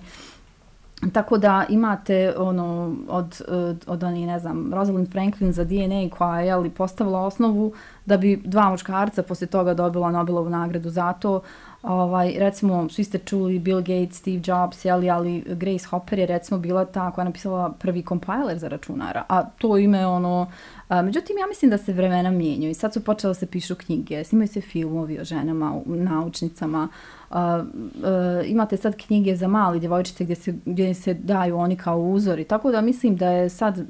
Tako 1.12 1.38
da 1.38 1.64
imate 1.68 2.34
ono 2.36 2.96
od 3.08 3.42
od, 3.48 3.84
od 3.86 4.02
oni 4.02 4.26
ne 4.26 4.38
znam 4.38 4.74
Rosalind 4.74 5.12
Franklin 5.12 5.52
za 5.52 5.64
DNA 5.64 6.08
koja 6.18 6.40
je 6.40 6.50
ali 6.50 6.70
postavila 6.70 7.20
osnovu 7.20 7.72
da 8.06 8.16
bi 8.16 8.42
dva 8.44 8.70
muškarca 8.70 9.22
posle 9.22 9.46
toga 9.46 9.74
dobila 9.74 10.10
Nobelovu 10.10 10.50
nagradu 10.50 10.90
za 10.90 11.12
to. 11.12 11.40
Ovaj, 11.84 12.34
recimo, 12.38 12.88
svi 12.88 13.04
ste 13.04 13.18
čuli 13.18 13.58
Bill 13.58 13.80
Gates, 13.80 14.18
Steve 14.18 14.40
Jobs, 14.46 14.84
jeli, 14.84 15.10
ali 15.10 15.44
Grace 15.46 15.86
Hopper 15.90 16.18
je 16.18 16.26
recimo 16.26 16.60
bila 16.60 16.84
ta 16.84 17.10
koja 17.10 17.22
je 17.22 17.26
napisala 17.26 17.72
prvi 17.78 18.02
compiler 18.02 18.58
za 18.58 18.68
računara, 18.68 19.24
a 19.28 19.42
to 19.42 19.78
ime 19.78 20.06
ono, 20.06 20.46
a, 20.88 21.02
međutim 21.02 21.38
ja 21.38 21.46
mislim 21.46 21.70
da 21.70 21.78
se 21.78 21.92
vremena 21.92 22.30
mijenjaju 22.30 22.70
i 22.70 22.74
sad 22.74 22.94
su 22.94 23.04
počelo 23.04 23.34
se 23.34 23.46
pišu 23.46 23.74
knjige, 23.74 24.24
snimaju 24.24 24.48
se 24.48 24.60
filmovi 24.60 25.20
o 25.20 25.24
ženama, 25.24 25.80
naučnicama, 25.86 26.88
a, 27.30 27.64
a, 28.04 28.42
imate 28.46 28.76
sad 28.76 28.96
knjige 28.96 29.36
za 29.36 29.48
mali 29.48 29.80
djevojčice 29.80 30.24
gdje 30.24 30.36
se, 30.36 30.54
gdje 30.64 30.94
se 30.94 31.14
daju 31.14 31.56
oni 31.56 31.76
kao 31.76 32.00
uzori, 32.00 32.44
tako 32.44 32.70
da 32.70 32.80
mislim 32.80 33.16
da 33.16 33.30
je 33.30 33.48
sad 33.48 33.86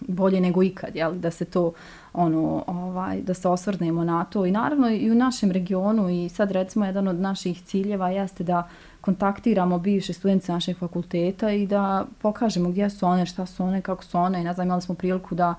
bolje 0.00 0.40
nego 0.40 0.62
ikad, 0.62 0.96
jel, 0.96 1.14
da 1.14 1.30
se 1.30 1.44
to 1.44 1.72
ono, 2.12 2.64
ovaj, 2.66 3.22
da 3.22 3.34
se 3.34 3.48
osvrnemo 3.48 4.04
na 4.04 4.24
to. 4.24 4.46
I 4.46 4.50
naravno 4.50 4.90
i 4.90 5.10
u 5.10 5.14
našem 5.14 5.50
regionu 5.50 6.10
i 6.10 6.28
sad 6.28 6.50
recimo 6.50 6.86
jedan 6.86 7.08
od 7.08 7.20
naših 7.20 7.62
ciljeva 7.62 8.10
jeste 8.10 8.44
da 8.44 8.68
kontaktiramo 9.00 9.78
bivše 9.78 10.12
studence 10.12 10.52
našeg 10.52 10.78
fakulteta 10.78 11.50
i 11.50 11.66
da 11.66 12.06
pokažemo 12.22 12.68
gdje 12.70 12.90
su 12.90 13.06
one, 13.06 13.26
šta 13.26 13.46
su 13.46 13.64
one, 13.64 13.80
kako 13.80 14.04
su 14.04 14.18
one. 14.18 14.40
I 14.40 14.44
ne 14.44 14.52
znam, 14.52 14.66
imali 14.66 14.82
smo 14.82 14.94
priliku 14.94 15.34
da 15.34 15.54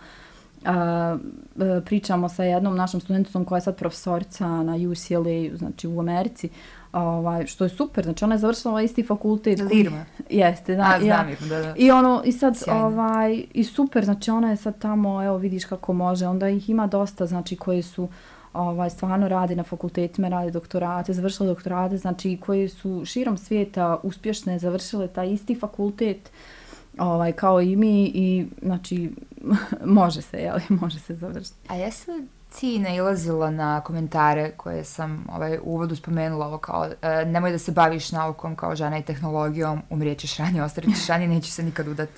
a, 0.66 1.18
pričamo 1.86 2.30
sa 2.30 2.44
jednom 2.44 2.76
našom 2.76 3.02
studenticom 3.02 3.46
koja 3.46 3.58
je 3.58 3.62
sad 3.62 3.76
profesorica 3.76 4.48
na 4.48 4.76
UCLA, 4.76 5.58
znači 5.58 5.88
u 5.88 6.00
Americi, 6.00 6.50
ovaj, 6.96 7.46
što 7.46 7.64
je 7.64 7.70
super, 7.70 8.04
znači 8.04 8.24
ona 8.24 8.36
je 8.36 8.40
završila 8.40 8.72
ovaj 8.72 8.86
isti 8.86 9.04
fakultet. 9.04 9.60
Lirma. 9.60 10.06
Jeste, 10.30 10.76
da. 10.76 10.94
A, 10.96 11.00
znam 11.00 11.30
ja. 11.30 11.36
da, 11.50 11.62
da. 11.62 11.74
I 11.78 11.92
ono, 11.92 12.22
i 12.26 12.32
sad, 12.32 12.58
Sjajno. 12.58 12.86
ovaj, 12.86 13.44
i 13.54 13.64
super, 13.64 14.06
znači 14.06 14.32
ona 14.32 14.50
je 14.50 14.56
sad 14.56 14.80
tamo, 14.80 15.24
evo 15.24 15.38
vidiš 15.38 15.66
kako 15.66 15.94
može, 15.94 16.28
onda 16.28 16.50
ih 16.50 16.70
ima 16.70 16.88
dosta, 16.88 17.26
znači, 17.26 17.56
koji 17.56 17.82
su, 17.82 18.10
ovaj, 18.54 18.90
stvarno 18.90 19.28
radi 19.28 19.56
na 19.56 19.64
fakultetima, 19.64 20.28
radi 20.28 20.52
doktorate, 20.52 21.14
završile 21.14 21.50
doktorate, 21.50 21.98
znači, 21.98 22.38
koji 22.46 22.70
su 22.70 23.06
širom 23.06 23.38
svijeta 23.38 24.00
uspješne, 24.04 24.60
završile 24.60 25.08
taj 25.08 25.30
isti 25.30 25.56
fakultet, 25.56 26.32
ovaj, 27.00 27.32
kao 27.32 27.62
i 27.62 27.76
mi, 27.76 28.12
i, 28.14 28.48
znači, 28.62 29.12
može 29.86 30.22
se, 30.22 30.38
jel, 30.38 30.60
može 30.82 31.00
se 31.00 31.16
završiti. 31.16 31.58
A 31.68 31.76
jesu 31.76 32.12
ti 32.60 32.80
nailazila 32.80 33.52
na 33.52 33.82
komentare 33.82 34.52
koje 34.58 34.84
sam 34.84 35.26
ovaj, 35.34 35.58
u 35.58 35.62
uvodu 35.64 35.96
spomenula, 35.96 36.48
ovo 36.48 36.58
kao 36.58 36.88
e, 37.02 37.26
nemoj 37.26 37.52
da 37.52 37.58
se 37.58 37.72
baviš 37.72 38.12
naukom 38.12 38.56
kao 38.56 38.76
žena 38.76 38.98
i 38.98 39.04
tehnologijom, 39.04 39.82
umrijećeš 39.90 40.38
ranije, 40.38 40.64
ostarit 40.64 40.96
ćeš 40.96 41.08
ranije, 41.08 41.28
nećeš 41.28 41.52
se 41.52 41.64
nikad 41.64 41.88
udat. 41.88 42.10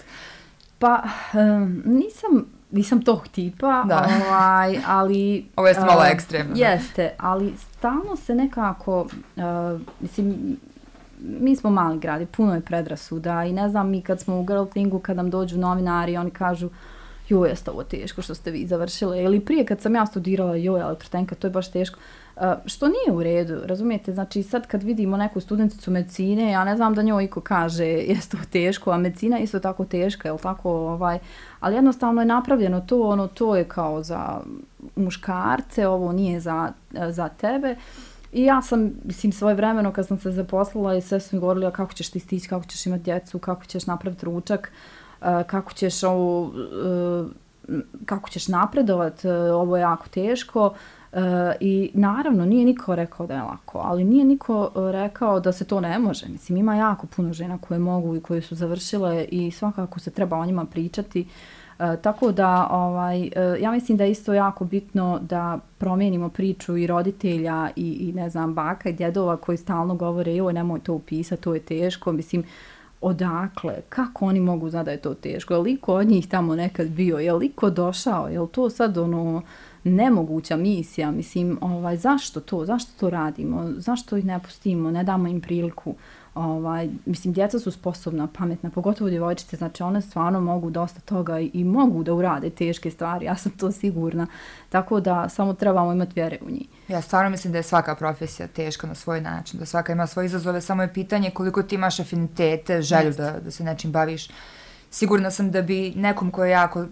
Pa, 0.79 1.03
um, 1.33 1.83
nisam 1.85 2.45
nisam 2.71 3.01
tog 3.01 3.27
tipa, 3.27 3.83
Da. 3.87 4.09
ovaj, 4.27 4.79
ali... 4.87 5.45
Ovo 5.55 5.67
je 5.67 5.79
malo 5.79 6.03
ekstremno. 6.11 6.53
Jeste, 6.55 7.15
ali 7.17 7.53
stalno 7.57 8.15
se 8.15 8.35
nekako, 8.35 9.01
uh, 9.01 9.81
mislim, 9.99 10.57
mi 11.21 11.55
smo 11.55 11.69
mali 11.69 11.99
gradi, 11.99 12.25
puno 12.25 12.53
je 12.53 12.61
predrasuda 12.61 13.43
i 13.43 13.53
ne 13.53 13.69
znam, 13.69 13.89
mi 13.89 14.01
kad 14.01 14.19
smo 14.19 14.39
u 14.39 14.43
Girl 14.43 14.65
Thingu, 14.65 14.99
kad 14.99 15.17
nam 15.17 15.29
dođu 15.29 15.57
novinari, 15.57 16.17
oni 16.17 16.31
kažu, 16.31 16.69
joj, 17.29 17.49
jeste 17.49 17.71
ovo 17.71 17.83
teško 17.83 18.21
što 18.21 18.35
ste 18.35 18.51
vi 18.51 18.67
završile, 18.67 19.23
ili 19.23 19.39
prije 19.39 19.65
kad 19.65 19.81
sam 19.81 19.95
ja 19.95 20.05
studirala, 20.05 20.55
joj, 20.55 20.81
elektrotenka, 20.81 21.35
to 21.35 21.47
je 21.47 21.51
baš 21.51 21.71
teško. 21.71 21.99
Uh, 22.35 22.43
što 22.65 22.87
nije 22.87 23.17
u 23.17 23.23
redu, 23.23 23.61
razumijete? 23.65 24.13
Znači 24.13 24.43
sad 24.43 24.67
kad 24.67 24.83
vidimo 24.83 25.17
neku 25.17 25.39
studenticu 25.39 25.91
medicine, 25.91 26.51
ja 26.51 26.63
ne 26.63 26.75
znam 26.75 26.93
da 26.93 27.01
njoj 27.01 27.23
iko 27.23 27.41
kaže 27.41 27.85
jeste 27.85 28.37
to 28.37 28.43
teško, 28.51 28.91
a 28.91 28.97
medicina 28.97 29.37
je 29.37 29.43
isto 29.43 29.59
tako 29.59 29.85
teška, 29.85 30.29
je 30.29 30.37
tako? 30.37 30.69
Ovaj, 30.71 31.19
ali 31.59 31.75
jednostavno 31.75 32.21
je 32.21 32.25
napravljeno 32.25 32.81
to, 32.81 33.01
ono, 33.01 33.27
to 33.27 33.55
je 33.55 33.63
kao 33.63 34.03
za 34.03 34.39
muškarce, 34.95 35.87
ovo 35.87 36.11
nije 36.11 36.39
za, 36.39 36.71
za 37.09 37.29
tebe. 37.29 37.75
I 38.31 38.43
ja 38.43 38.61
sam, 38.61 38.91
mislim, 39.03 39.31
svoje 39.31 39.55
vremeno 39.55 39.91
kad 39.91 40.07
sam 40.07 40.19
se 40.19 40.31
zaposlila 40.31 40.95
i 40.95 41.01
sve 41.01 41.19
su 41.19 41.35
mi 41.35 41.39
govorili 41.39 41.71
kako 41.71 41.93
ćeš 41.93 42.09
ti 42.09 42.19
stići, 42.19 42.47
kako 42.47 42.65
ćeš 42.65 42.85
imati 42.85 43.03
djecu, 43.03 43.39
kako 43.39 43.65
ćeš 43.65 43.85
napraviti 43.85 44.25
ručak, 44.25 44.71
e, 45.21 45.43
kako 45.47 45.73
ćeš 45.73 46.03
ovo, 46.03 46.51
e, 47.69 47.77
kako 48.05 48.29
ćeš 48.29 48.47
napredovat, 48.47 49.25
e, 49.25 49.31
ovo 49.33 49.77
je 49.77 49.81
jako 49.81 50.07
teško. 50.09 50.73
I 51.59 51.91
naravno, 51.93 52.45
nije 52.45 52.65
niko 52.65 52.95
rekao 52.95 53.27
da 53.27 53.33
je 53.33 53.41
lako, 53.41 53.81
ali 53.83 54.03
nije 54.03 54.25
niko 54.25 54.71
rekao 54.75 55.39
da 55.39 55.51
se 55.51 55.65
to 55.65 55.81
ne 55.81 55.99
može. 55.99 56.27
Mislim, 56.27 56.57
ima 56.57 56.75
jako 56.75 57.07
puno 57.07 57.33
žena 57.33 57.57
koje 57.57 57.79
mogu 57.79 58.15
i 58.15 58.21
koje 58.21 58.41
su 58.41 58.55
završile 58.55 59.25
i 59.25 59.51
svakako 59.51 59.99
se 59.99 60.11
treba 60.11 60.37
o 60.37 60.45
njima 60.45 60.65
pričati. 60.65 61.27
E, 61.79 61.97
tako 62.01 62.31
da 62.31 62.67
ovaj, 62.71 63.23
e, 63.23 63.31
ja 63.59 63.71
mislim 63.71 63.97
da 63.97 64.03
je 64.03 64.11
isto 64.11 64.33
jako 64.33 64.65
bitno 64.65 65.19
da 65.21 65.59
promijenimo 65.77 66.29
priču 66.29 66.77
i 66.77 66.87
roditelja 66.87 67.69
i, 67.75 67.91
i 67.91 68.13
ne 68.13 68.29
znam 68.29 68.53
baka 68.53 68.89
i 68.89 68.93
djedova 68.93 69.37
koji 69.37 69.57
stalno 69.57 69.95
govore 69.95 70.35
joj 70.35 70.53
nemoj 70.53 70.79
to 70.79 70.93
upisati, 70.93 71.41
to 71.41 71.53
je 71.53 71.59
teško. 71.59 72.11
Mislim, 72.11 72.43
odakle, 73.01 73.81
kako 73.89 74.25
oni 74.25 74.39
mogu 74.39 74.69
znati 74.69 74.85
da 74.85 74.91
je 74.91 74.97
to 74.97 75.13
teško, 75.13 75.53
je 75.53 75.59
li 75.59 75.77
od 75.87 76.07
njih 76.07 76.27
tamo 76.27 76.55
nekad 76.55 76.87
bio, 76.87 77.17
je 77.17 77.33
li 77.33 77.51
došao, 77.71 78.27
je 78.27 78.39
li 78.39 78.47
to 78.47 78.69
sad 78.69 78.97
ono 78.97 79.41
nemoguća 79.83 80.57
misija, 80.57 81.11
mislim, 81.11 81.57
ovaj, 81.61 81.97
zašto 81.97 82.39
to, 82.39 82.65
zašto 82.65 82.91
to 82.99 83.09
radimo, 83.09 83.71
zašto 83.77 84.17
ih 84.17 84.25
ne 84.25 84.39
pustimo, 84.39 84.91
ne 84.91 85.03
damo 85.03 85.27
im 85.27 85.41
priliku, 85.41 85.95
ovaj, 86.37 86.89
mislim, 87.05 87.33
djeca 87.33 87.59
su 87.59 87.71
sposobna, 87.71 88.27
pametna, 88.37 88.69
pogotovo 88.69 89.09
djevojčice, 89.09 89.55
znači 89.55 89.83
one 89.83 90.01
stvarno 90.01 90.41
mogu 90.41 90.69
dosta 90.69 90.99
toga 90.99 91.39
i, 91.39 91.51
i 91.53 91.63
mogu 91.63 92.03
da 92.03 92.13
urade 92.13 92.49
teške 92.49 92.91
stvari, 92.91 93.25
ja 93.25 93.35
sam 93.35 93.51
to 93.51 93.71
sigurna, 93.71 94.27
tako 94.69 94.99
da 94.99 95.29
samo 95.29 95.53
trebamo 95.53 95.91
imati 95.91 96.11
vjere 96.15 96.37
u 96.47 96.51
njih. 96.51 96.67
Ja 96.87 97.01
stvarno 97.01 97.29
mislim 97.29 97.53
da 97.53 97.59
je 97.59 97.63
svaka 97.63 97.95
profesija 97.95 98.47
teška 98.47 98.87
na 98.87 98.95
svoj 98.95 99.21
način, 99.21 99.59
da 99.59 99.65
svaka 99.65 99.91
ima 99.91 100.07
svoje 100.07 100.25
izazove, 100.25 100.61
samo 100.61 100.81
je 100.81 100.93
pitanje 100.93 101.29
koliko 101.29 101.63
ti 101.63 101.75
imaš 101.75 101.99
afinitete, 101.99 102.81
želju 102.81 103.13
da, 103.13 103.39
da 103.39 103.51
se 103.51 103.63
nečim 103.63 103.91
baviš. 103.91 104.27
Sigurna 104.91 105.31
sam 105.31 105.51
da 105.51 105.61
bi 105.61 105.93
nekom 105.95 106.31
ko 106.31 106.43
je 106.43 106.51
jako 106.51 106.85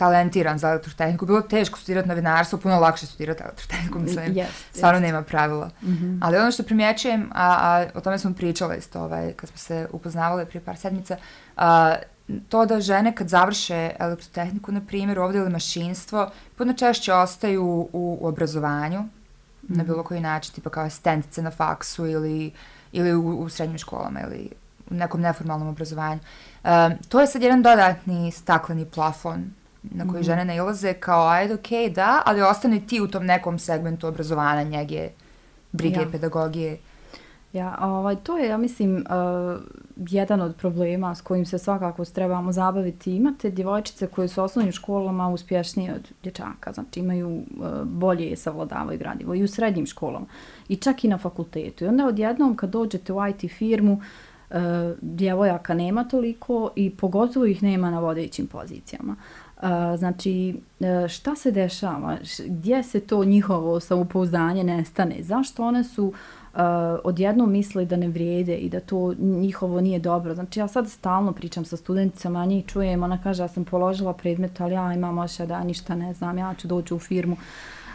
talentiran 0.00 0.58
za 0.58 0.68
elektrotehniku, 0.68 1.26
bilo 1.26 1.40
teško 1.40 1.78
studirati 1.78 2.08
novinarstvo, 2.08 2.58
puno 2.58 2.80
lakše 2.80 3.06
studirati 3.06 3.42
elektrotehniku, 3.42 3.98
mislim, 3.98 4.34
yes, 4.34 4.46
stvarno 4.72 5.00
yes. 5.00 5.02
nema 5.02 5.22
pravila. 5.22 5.70
Mm 5.82 5.88
-hmm. 5.88 6.18
Ali 6.22 6.36
ono 6.36 6.50
što 6.50 6.62
primjećujem, 6.62 7.30
a, 7.34 7.56
a 7.60 7.86
o 7.94 8.00
tome 8.00 8.18
smo 8.18 8.34
pričali 8.34 8.78
isto, 8.78 9.00
ovaj, 9.02 9.32
kad 9.32 9.48
smo 9.48 9.58
se 9.58 9.88
upoznavali 9.92 10.46
prije 10.46 10.62
par 10.64 10.76
sedmica, 10.76 11.16
a, 11.56 11.96
to 12.48 12.66
da 12.66 12.80
žene 12.80 13.14
kad 13.14 13.28
završe 13.28 13.90
elektrotehniku, 13.98 14.72
na 14.72 14.80
primjer, 14.80 15.18
ovdje 15.18 15.40
ili 15.40 15.50
mašinstvo, 15.50 16.30
puno 16.56 16.72
češće 16.72 17.12
ostaju 17.12 17.64
u, 17.64 17.88
u 17.92 18.28
obrazovanju, 18.28 19.00
mm 19.00 19.10
-hmm. 19.68 19.76
na 19.76 19.84
bilo 19.84 20.02
koji 20.02 20.20
način, 20.20 20.54
tipa 20.54 20.70
kao 20.70 20.84
asistentice 20.84 21.42
na 21.42 21.50
faksu 21.50 22.06
ili, 22.06 22.52
ili 22.92 23.14
u, 23.14 23.40
u 23.40 23.48
srednjim 23.48 23.78
školama 23.78 24.20
ili 24.20 24.50
u 24.90 24.94
nekom 24.94 25.20
neformalnom 25.20 25.68
obrazovanju. 25.68 26.20
Um, 26.64 26.70
to 27.08 27.20
je 27.20 27.26
sad 27.26 27.42
jedan 27.42 27.62
dodatni 27.62 28.32
stakleni 28.32 28.84
plafon 28.84 29.59
na 29.82 30.08
koji 30.08 30.20
mm 30.20 30.24
žene 30.24 30.44
nailaze 30.44 30.92
kao, 30.92 31.28
ajde, 31.28 31.54
okej, 31.54 31.88
okay, 31.88 31.94
da, 31.94 32.22
ali 32.26 32.42
ostane 32.42 32.80
ti 32.86 33.00
u 33.00 33.08
tom 33.08 33.26
nekom 33.26 33.58
segmentu 33.58 34.06
obrazovanja, 34.06 34.62
njege, 34.62 35.08
brige, 35.72 36.00
ja. 36.00 36.08
pedagogije. 36.12 36.78
Ja, 37.52 37.78
ovaj, 37.80 38.16
to 38.16 38.38
je, 38.38 38.48
ja 38.48 38.56
mislim, 38.56 38.96
uh, 38.96 39.60
jedan 39.96 40.40
od 40.40 40.56
problema 40.56 41.14
s 41.14 41.20
kojim 41.20 41.46
se 41.46 41.58
svakako 41.58 42.04
trebamo 42.04 42.52
zabaviti. 42.52 43.16
Imate 43.16 43.50
djevojčice 43.50 44.06
koje 44.06 44.28
su 44.28 44.40
u 44.40 44.44
osnovnim 44.44 44.72
školama 44.72 45.28
uspješnije 45.28 45.94
od 45.94 46.12
dječaka, 46.22 46.72
znači 46.72 47.00
imaju 47.00 47.28
uh, 47.36 47.44
bolje 47.84 48.36
savladavaju 48.36 48.98
gradivo 48.98 49.34
i 49.34 49.42
u 49.42 49.48
srednjim 49.48 49.86
školama 49.86 50.26
i 50.68 50.76
čak 50.76 51.04
i 51.04 51.08
na 51.08 51.18
fakultetu. 51.18 51.84
I 51.84 51.88
onda 51.88 52.06
odjednom 52.06 52.56
kad 52.56 52.70
dođete 52.70 53.12
u 53.12 53.26
IT 53.26 53.52
firmu, 53.52 53.92
uh, 54.50 54.56
djevojaka 55.00 55.74
nema 55.74 56.04
toliko 56.04 56.70
i 56.76 56.96
pogotovo 56.96 57.46
ih 57.46 57.62
nema 57.62 57.90
na 57.90 58.00
vodećim 58.00 58.46
pozicijama. 58.46 59.12
Uh, 59.12 59.49
znači, 59.98 60.60
e, 60.80 61.08
šta 61.08 61.36
se 61.36 61.50
dešava? 61.50 62.16
Gdje 62.46 62.82
se 62.82 63.00
to 63.00 63.24
njihovo 63.24 63.80
samopouzdanje 63.80 64.64
nestane? 64.64 65.16
Zašto 65.22 65.64
one 65.64 65.84
su 65.84 66.04
uh, 66.06 66.60
odjednom 67.04 67.52
misle 67.52 67.84
da 67.84 67.96
ne 67.96 68.08
vrijede 68.08 68.56
i 68.56 68.68
da 68.68 68.80
to 68.80 69.14
njihovo 69.18 69.80
nije 69.80 69.98
dobro? 69.98 70.34
Znači, 70.34 70.60
ja 70.60 70.68
sad 70.68 70.88
stalno 70.88 71.32
pričam 71.32 71.64
sa 71.64 71.76
studenticama, 71.76 72.40
a 72.40 72.46
njih 72.46 72.66
čujem, 72.66 73.02
ona 73.02 73.22
kaže, 73.22 73.42
ja 73.42 73.48
sam 73.48 73.64
položila 73.64 74.12
predmet, 74.12 74.60
ali 74.60 74.74
ja 74.74 74.92
imam 74.92 75.18
oša 75.18 75.46
da 75.46 75.64
ništa 75.64 75.94
ne 75.94 76.14
znam, 76.14 76.38
ja 76.38 76.54
ću 76.54 76.68
doći 76.68 76.94
u 76.94 76.98
firmu. 76.98 77.36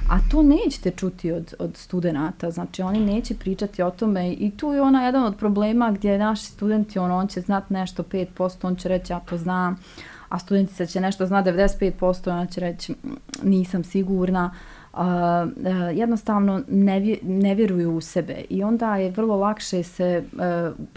A 0.10 0.18
to 0.32 0.44
nećete 0.44 0.92
čuti 0.92 1.32
od, 1.32 1.54
od 1.60 1.78
studenta, 1.78 2.52
znači 2.52 2.82
oni 2.82 3.00
neće 3.00 3.36
pričati 3.36 3.84
o 3.84 3.92
tome 3.92 4.34
i 4.34 4.52
tu 4.58 4.74
je 4.74 4.82
ona 4.82 5.06
jedan 5.06 5.24
od 5.24 5.36
problema 5.36 5.92
gdje 5.92 6.18
naši 6.18 6.46
studenti, 6.46 7.00
on, 7.00 7.12
on 7.12 7.28
će 7.28 7.42
znati 7.42 7.74
nešto 7.74 8.04
5%, 8.04 8.68
on 8.68 8.76
će 8.76 8.90
reći 8.90 9.14
ja 9.14 9.20
to 9.20 9.38
znam, 9.38 9.74
uh, 9.74 10.15
a 10.30 10.40
studentica 10.40 10.86
će 10.86 11.02
nešto 11.02 11.26
zna 11.26 11.44
95%, 11.44 12.30
ona 12.30 12.46
će 12.46 12.62
reći 12.62 12.96
nisam 13.44 13.84
sigurna. 13.84 14.52
Uh, 14.94 15.02
jednostavno 15.94 16.62
ne, 16.68 17.00
vje, 17.00 17.18
ne 17.24 17.56
vjeruju 17.56 17.96
u 17.96 18.02
sebe 18.02 18.36
i 18.50 18.64
onda 18.64 18.96
je 18.96 19.12
vrlo 19.12 19.38
lakše 19.38 19.84
se 19.84 20.24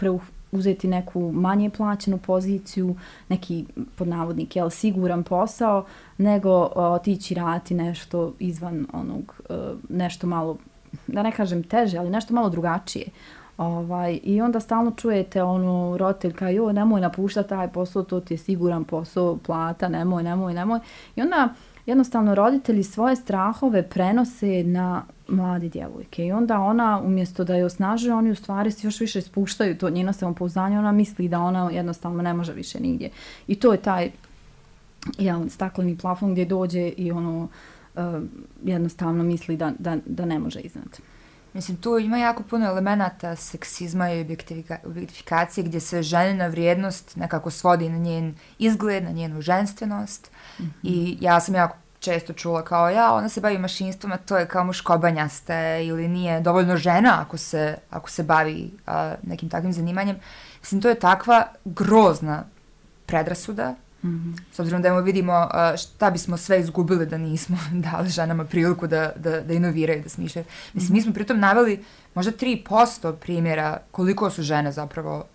uh, 0.03 0.21
uzeti 0.51 0.87
neku 0.87 1.31
manje 1.31 1.69
plaćenu 1.69 2.17
poziciju, 2.17 2.95
neki 3.29 3.65
pod 3.95 4.07
navodnik 4.07 4.55
jel, 4.55 4.69
siguran 4.69 5.23
posao, 5.23 5.85
nego 6.17 6.61
uh, 6.61 6.71
otići 6.75 7.33
raditi 7.33 7.73
nešto 7.73 8.33
izvan 8.39 8.87
onog, 8.93 9.41
uh, 9.49 9.55
nešto 9.89 10.27
malo, 10.27 10.57
da 11.07 11.23
ne 11.23 11.31
kažem 11.31 11.63
teže, 11.63 11.97
ali 11.97 12.09
nešto 12.09 12.33
malo 12.33 12.49
drugačije. 12.49 13.05
Ovaj, 13.59 14.19
I 14.23 14.41
onda 14.41 14.59
stalno 14.59 14.91
čujete 14.91 15.43
onu 15.43 15.97
roditelj 15.97 16.33
kao 16.33 16.71
nemoj 16.71 17.01
napušta 17.01 17.43
taj 17.43 17.67
posao, 17.67 18.03
to 18.03 18.19
ti 18.19 18.33
je 18.33 18.37
siguran 18.37 18.83
posao, 18.83 19.37
plata, 19.37 19.87
nemoj, 19.87 20.23
nemoj, 20.23 20.53
nemoj. 20.53 20.79
I 21.15 21.21
onda 21.21 21.49
jednostavno 21.85 22.35
roditelji 22.35 22.83
svoje 22.83 23.15
strahove 23.15 23.89
prenose 23.89 24.63
na 24.63 25.03
mlade 25.27 25.69
djevojke. 25.69 26.25
I 26.25 26.31
onda 26.31 26.59
ona 26.59 27.01
umjesto 27.05 27.43
da 27.43 27.55
je 27.55 27.65
osnažuje, 27.65 28.13
oni 28.13 28.31
u 28.31 28.35
stvari 28.35 28.71
se 28.71 28.87
još 28.87 28.99
više 28.99 29.21
spuštaju 29.21 29.77
to 29.77 29.89
njeno 29.89 30.13
samopouzdanje, 30.13 30.79
ona 30.79 30.91
misli 30.91 31.27
da 31.27 31.39
ona 31.39 31.69
jednostavno 31.71 32.23
ne 32.23 32.33
može 32.33 32.53
više 32.53 32.79
nigdje. 32.79 33.09
I 33.47 33.55
to 33.55 33.71
je 33.71 33.77
taj 33.77 34.11
jel, 35.17 35.49
stakleni 35.49 35.97
plafon 35.97 36.31
gdje 36.31 36.45
dođe 36.45 36.87
i 36.87 37.11
ono 37.11 37.47
uh, 37.95 38.03
jednostavno 38.63 39.23
misli 39.23 39.57
da, 39.57 39.71
da, 39.79 39.97
da 40.05 40.25
ne 40.25 40.39
može 40.39 40.59
iznad. 40.59 40.99
Mislim, 41.53 41.77
tu 41.77 41.97
ima 41.97 42.17
jako 42.17 42.43
puno 42.43 42.65
elemenata 42.65 43.35
seksizma 43.35 44.11
i 44.11 44.21
objektifikacije 44.85 45.63
gdje 45.63 45.79
se 45.79 46.03
ženina 46.03 46.47
vrijednost 46.47 47.15
nekako 47.15 47.51
svodi 47.51 47.89
na 47.89 47.97
njen 47.97 48.35
izgled, 48.59 49.03
na 49.03 49.11
njenu 49.11 49.41
ženstvenost. 49.41 50.31
Mm 50.59 50.63
-hmm. 50.63 50.69
I 50.83 51.17
ja 51.21 51.39
sam 51.39 51.55
jako 51.55 51.77
često 51.99 52.33
čula 52.33 52.63
kao 52.63 52.89
ja, 52.89 53.13
ona 53.13 53.29
se 53.29 53.41
bavi 53.41 53.57
mašinstvom, 53.57 54.11
a 54.11 54.17
to 54.17 54.37
je 54.37 54.47
kao 54.47 54.63
muškobanjaste 54.63 55.85
ili 55.85 56.07
nije 56.07 56.41
dovoljno 56.41 56.77
žena 56.77 57.21
ako 57.21 57.37
se, 57.37 57.77
ako 57.89 58.09
se 58.09 58.23
bavi 58.23 58.71
a, 58.87 59.15
nekim 59.23 59.49
takvim 59.49 59.73
zanimanjem. 59.73 60.15
Mislim, 60.61 60.81
to 60.81 60.89
je 60.89 60.99
takva 60.99 61.47
grozna 61.65 62.43
predrasuda 63.05 63.75
-hmm. 64.03 64.35
S 64.51 64.59
obzirom 64.59 64.81
da 64.81 64.87
imamo 64.87 65.03
vidimo 65.03 65.33
uh, 65.33 65.77
šta 65.77 66.09
bismo 66.09 66.37
sve 66.37 66.59
izgubili 66.59 67.05
da 67.05 67.17
nismo 67.17 67.57
dali 67.91 68.09
ženama 68.09 68.45
priliku 68.45 68.87
da, 68.87 69.11
da, 69.15 69.41
da 69.41 69.53
inoviraju, 69.53 70.03
da 70.03 70.09
smišljaju. 70.09 70.45
Mislim, 70.73 70.87
mm 70.87 70.91
-hmm. 70.91 70.93
mi 70.93 71.01
smo 71.01 71.13
pritom 71.13 71.39
naveli 71.39 71.83
možda 72.15 72.31
3% 72.31 73.15
primjera 73.15 73.77
koliko 73.91 74.29
su 74.29 74.43
žene 74.43 74.71
zapravo 74.71 75.25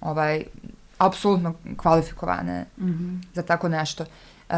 ovaj, 0.00 0.44
apsolutno 0.98 1.54
kvalifikovane 1.76 2.64
mm 2.78 2.86
-hmm. 2.86 3.24
za 3.34 3.42
tako 3.42 3.68
nešto. 3.68 4.02
Uh, 4.02 4.56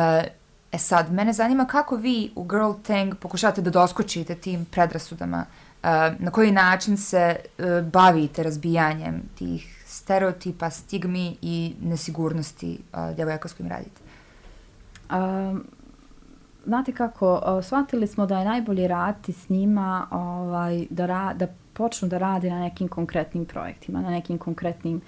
e 0.72 0.78
sad, 0.78 1.12
mene 1.12 1.32
zanima 1.32 1.64
kako 1.64 1.96
vi 1.96 2.32
u 2.34 2.44
Girl 2.44 2.72
Tang 2.86 3.14
pokušavate 3.14 3.62
da 3.62 3.70
doskočite 3.70 4.34
tim 4.34 4.64
predrasudama, 4.64 5.44
uh, 5.82 5.88
na 6.18 6.30
koji 6.30 6.52
način 6.52 6.96
se 6.96 7.36
uh, 7.36 7.64
bavite 7.92 8.42
razbijanjem 8.42 9.22
tih 9.38 9.79
stereotipa, 9.90 10.70
stigmi 10.70 11.36
i 11.42 11.74
nesigurnosti 11.82 12.78
uh, 12.92 13.14
djevojaka 13.16 13.48
s 13.48 13.52
kojim 13.52 13.70
radite? 13.70 14.00
Um, 15.10 15.64
znate 16.64 16.92
kako, 16.92 17.34
uh, 17.34 17.64
shvatili 17.64 18.06
smo 18.06 18.26
da 18.26 18.38
je 18.38 18.44
najbolje 18.44 18.88
raditi 18.88 19.32
s 19.32 19.48
njima 19.48 20.06
ovaj, 20.10 20.86
da, 20.90 21.06
ra, 21.06 21.34
da 21.34 21.46
počnu 21.72 22.08
da 22.08 22.18
rade 22.18 22.50
na 22.50 22.60
nekim 22.60 22.88
konkretnim 22.88 23.44
projektima, 23.44 24.00
na 24.00 24.10
nekim 24.10 24.38
konkretnim 24.38 24.96
uh, 24.96 25.02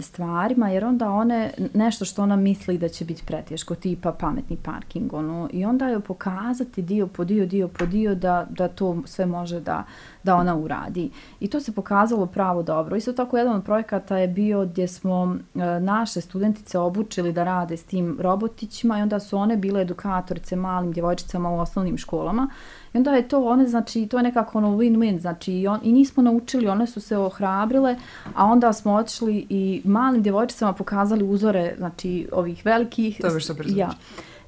stvarima, 0.00 0.70
jer 0.70 0.84
onda 0.84 1.10
one, 1.10 1.50
nešto 1.74 2.04
što 2.04 2.22
ona 2.22 2.36
misli 2.36 2.78
da 2.78 2.88
će 2.88 3.04
biti 3.04 3.22
pretješko, 3.26 3.74
tipa 3.74 4.12
pametni 4.12 4.56
parking, 4.56 5.14
ono, 5.14 5.48
i 5.52 5.64
onda 5.64 5.88
joj 5.88 6.00
pokazati 6.00 6.82
dio 6.82 7.06
po 7.06 7.24
dio, 7.24 7.46
dio 7.46 7.68
po 7.68 7.86
dio 7.86 8.14
da, 8.14 8.46
da 8.50 8.68
to 8.68 9.02
sve 9.04 9.26
može 9.26 9.60
da, 9.60 9.84
da 10.22 10.36
ona 10.36 10.56
uradi. 10.56 11.10
I 11.40 11.48
to 11.48 11.60
se 11.60 11.72
pokazalo 11.72 12.26
pravo 12.26 12.62
dobro. 12.62 12.96
Isto 12.96 13.12
tako, 13.12 13.38
jedan 13.38 13.56
od 13.56 13.64
projekata 13.64 14.18
je 14.18 14.28
bio 14.28 14.66
gdje 14.66 14.88
smo 14.88 15.36
e, 15.54 15.80
naše 15.80 16.20
studentice 16.20 16.78
obučili 16.78 17.32
da 17.32 17.44
rade 17.44 17.76
s 17.76 17.84
tim 17.84 18.16
robotićima 18.20 18.98
i 18.98 19.02
onda 19.02 19.20
su 19.20 19.38
one 19.38 19.56
bile 19.56 19.82
edukatorice 19.82 20.56
malim 20.56 20.92
djevojčicama 20.92 21.50
u 21.50 21.58
osnovnim 21.58 21.98
školama 21.98 22.48
I 22.94 22.98
onda 22.98 23.10
je 23.10 23.28
to, 23.28 23.44
one, 23.44 23.66
znači, 23.66 24.06
to 24.06 24.16
je 24.16 24.22
nekako 24.22 24.58
ono 24.58 24.68
win-win, 24.68 25.20
znači, 25.20 25.52
i, 25.52 25.68
on, 25.68 25.80
i 25.82 25.92
nismo 25.92 26.22
naučili, 26.22 26.68
one 26.68 26.86
su 26.86 27.00
se 27.00 27.18
ohrabrile, 27.18 27.96
a 28.34 28.44
onda 28.44 28.72
smo 28.72 28.94
otišli 28.94 29.46
i 29.48 29.82
malim 29.84 30.22
djevojčicama 30.22 30.72
pokazali 30.72 31.24
uzore, 31.24 31.74
znači, 31.76 32.28
ovih 32.32 32.64
velikih. 32.64 33.18
To 33.20 33.26
je 33.26 33.40
super 33.40 33.66
ja. 33.68 33.90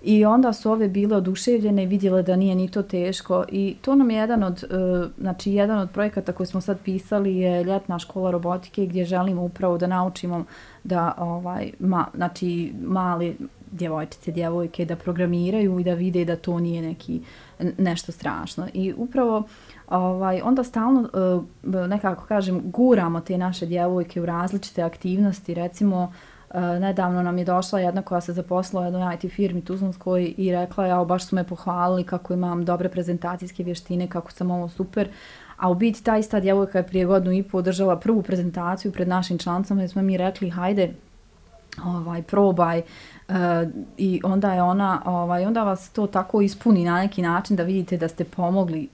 I 0.03 0.24
onda 0.24 0.53
su 0.53 0.72
ove 0.72 0.88
bile 0.88 1.16
oduševljene 1.16 1.83
i 1.83 1.87
vidjele 1.87 2.22
da 2.22 2.37
nije 2.37 2.55
ni 2.55 2.70
to 2.70 2.83
teško. 2.83 3.44
I 3.48 3.76
to 3.81 3.94
nam 3.94 4.11
je 4.11 4.16
jedan 4.16 4.42
od, 4.42 4.64
uh, 4.64 5.11
znači, 5.18 5.53
jedan 5.53 5.79
od 5.79 5.90
projekata 5.90 6.33
koji 6.33 6.46
smo 6.46 6.61
sad 6.61 6.79
pisali 6.85 7.37
je 7.37 7.64
ljetna 7.64 7.98
škola 7.98 8.31
robotike 8.31 8.87
gdje 8.87 9.05
želimo 9.05 9.42
upravo 9.42 9.79
da 9.79 9.87
naučimo 9.87 10.44
da, 10.85 11.14
ovaj, 11.18 11.70
ma, 11.79 12.07
znači, 12.14 12.72
mali 12.83 13.37
djevojčice, 13.70 14.33
djevojke 14.33 14.85
da 14.85 14.96
programiraju 14.96 15.81
i 15.81 15.85
da 15.85 15.94
vide 15.94 16.24
da 16.24 16.37
to 16.37 16.61
nije 16.61 16.83
neki 16.83 17.20
nešto 17.79 18.12
strašno. 18.12 18.68
I 18.75 18.94
upravo 18.96 19.42
ovaj, 19.88 20.40
onda 20.44 20.64
stalno 20.64 21.09
e, 21.64 21.88
nekako 21.88 22.25
kažem 22.25 22.61
guramo 22.64 23.20
te 23.20 23.38
naše 23.38 23.66
djevojke 23.66 24.20
u 24.20 24.27
različite 24.27 24.83
aktivnosti. 24.83 25.55
Recimo 25.55 26.12
e, 26.51 26.61
nedavno 26.61 27.23
nam 27.23 27.38
je 27.38 27.44
došla 27.44 27.81
jedna 27.81 28.03
koja 28.03 28.20
se 28.20 28.33
zaposlila 28.33 28.83
u 28.83 28.85
jednoj 28.85 29.14
IT 29.14 29.33
firmi 29.33 29.64
Tuzlanskoj 29.64 30.35
i 30.37 30.53
rekla 30.53 30.87
ja 30.87 31.05
baš 31.05 31.27
su 31.27 31.37
me 31.37 31.44
pohvalili 31.44 32.05
kako 32.05 32.33
imam 32.33 32.64
dobre 32.64 32.88
prezentacijske 32.88 33.62
vještine, 33.62 34.09
kako 34.09 34.33
sam 34.33 34.51
ovo 34.51 34.68
super. 34.68 35.09
A 35.57 35.70
u 35.70 35.75
biti 35.75 36.05
ta 36.05 36.16
ista 36.16 36.40
djevojka 36.40 36.79
je 36.79 36.87
prije 36.87 37.07
godinu 37.07 37.33
i 37.33 37.42
pol 37.42 37.59
održala 37.59 37.96
prvu 37.96 38.23
prezentaciju 38.23 38.92
pred 38.92 39.09
našim 39.09 39.38
člancama 39.38 39.85
i 39.85 39.88
smo 39.88 40.03
mi 40.03 40.16
rekli 40.16 40.51
hajde 40.51 40.94
ovaj 41.85 42.23
probaj 42.23 42.83
E, 43.31 43.69
i 43.99 44.21
onda 44.25 44.53
je 44.53 44.62
ona 44.62 45.03
ovaj 45.05 45.47
onda 45.47 45.62
vas 45.62 45.90
to 45.90 46.07
tako 46.07 46.40
ispuni 46.40 46.85
na 46.85 46.99
neki 46.99 47.23
način 47.23 47.57
da 47.57 47.62
vidite 47.62 47.97
da 47.97 48.09
ste 48.09 48.25
pomogli 48.25 48.88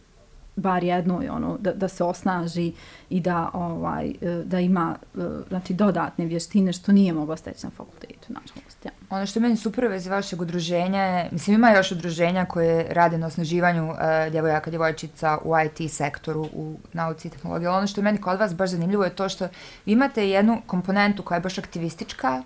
bar 0.57 0.85
jednoj 0.85 1.29
ono 1.29 1.57
da, 1.61 1.72
da 1.72 1.88
se 1.88 2.05
osnaži 2.05 2.72
i 3.11 3.20
da 3.20 3.51
ovaj 3.53 4.09
e, 4.09 4.42
da 4.44 4.61
ima 4.61 4.96
e, 5.14 5.18
znači 5.49 5.75
dodatne 5.75 6.27
vještine 6.27 6.72
što 6.72 6.92
nije 6.92 7.12
mogla 7.12 7.37
steći 7.37 7.66
na 7.66 7.70
fakultetu 7.70 8.29
nažalost 8.29 8.85
ja. 8.85 8.90
Ono 9.11 9.27
što 9.27 9.38
je 9.38 9.42
meni 9.42 9.57
super 9.57 9.87
vezi 9.87 10.11
vašeg 10.11 10.40
udruženja 10.40 11.03
je, 11.03 11.29
mislim 11.33 11.55
ima 11.55 11.70
još 11.70 11.92
udruženja 11.92 12.44
koje 12.44 12.87
rade 12.90 13.18
na 13.18 13.27
osnaživanju 13.27 13.92
e, 13.92 14.31
djevojaka, 14.31 14.70
djevojčica 14.70 15.38
u 15.44 15.53
IT 15.59 15.92
sektoru, 15.92 16.49
u 16.53 16.77
nauci 16.92 17.29
i 17.29 17.31
tehnologiji. 17.31 17.68
Ono 17.68 17.87
što 17.87 18.01
je 18.01 18.05
meni 18.05 18.20
kod 18.20 18.38
vas 18.38 18.55
baš 18.55 18.70
zanimljivo 18.70 19.05
je 19.05 19.11
to 19.11 19.29
što 19.29 19.49
vi 19.87 19.92
imate 19.92 20.29
jednu 20.29 20.62
komponentu 20.66 21.22
koja 21.22 21.37
je 21.37 21.40
baš 21.40 21.59
aktivistička, 21.59 22.42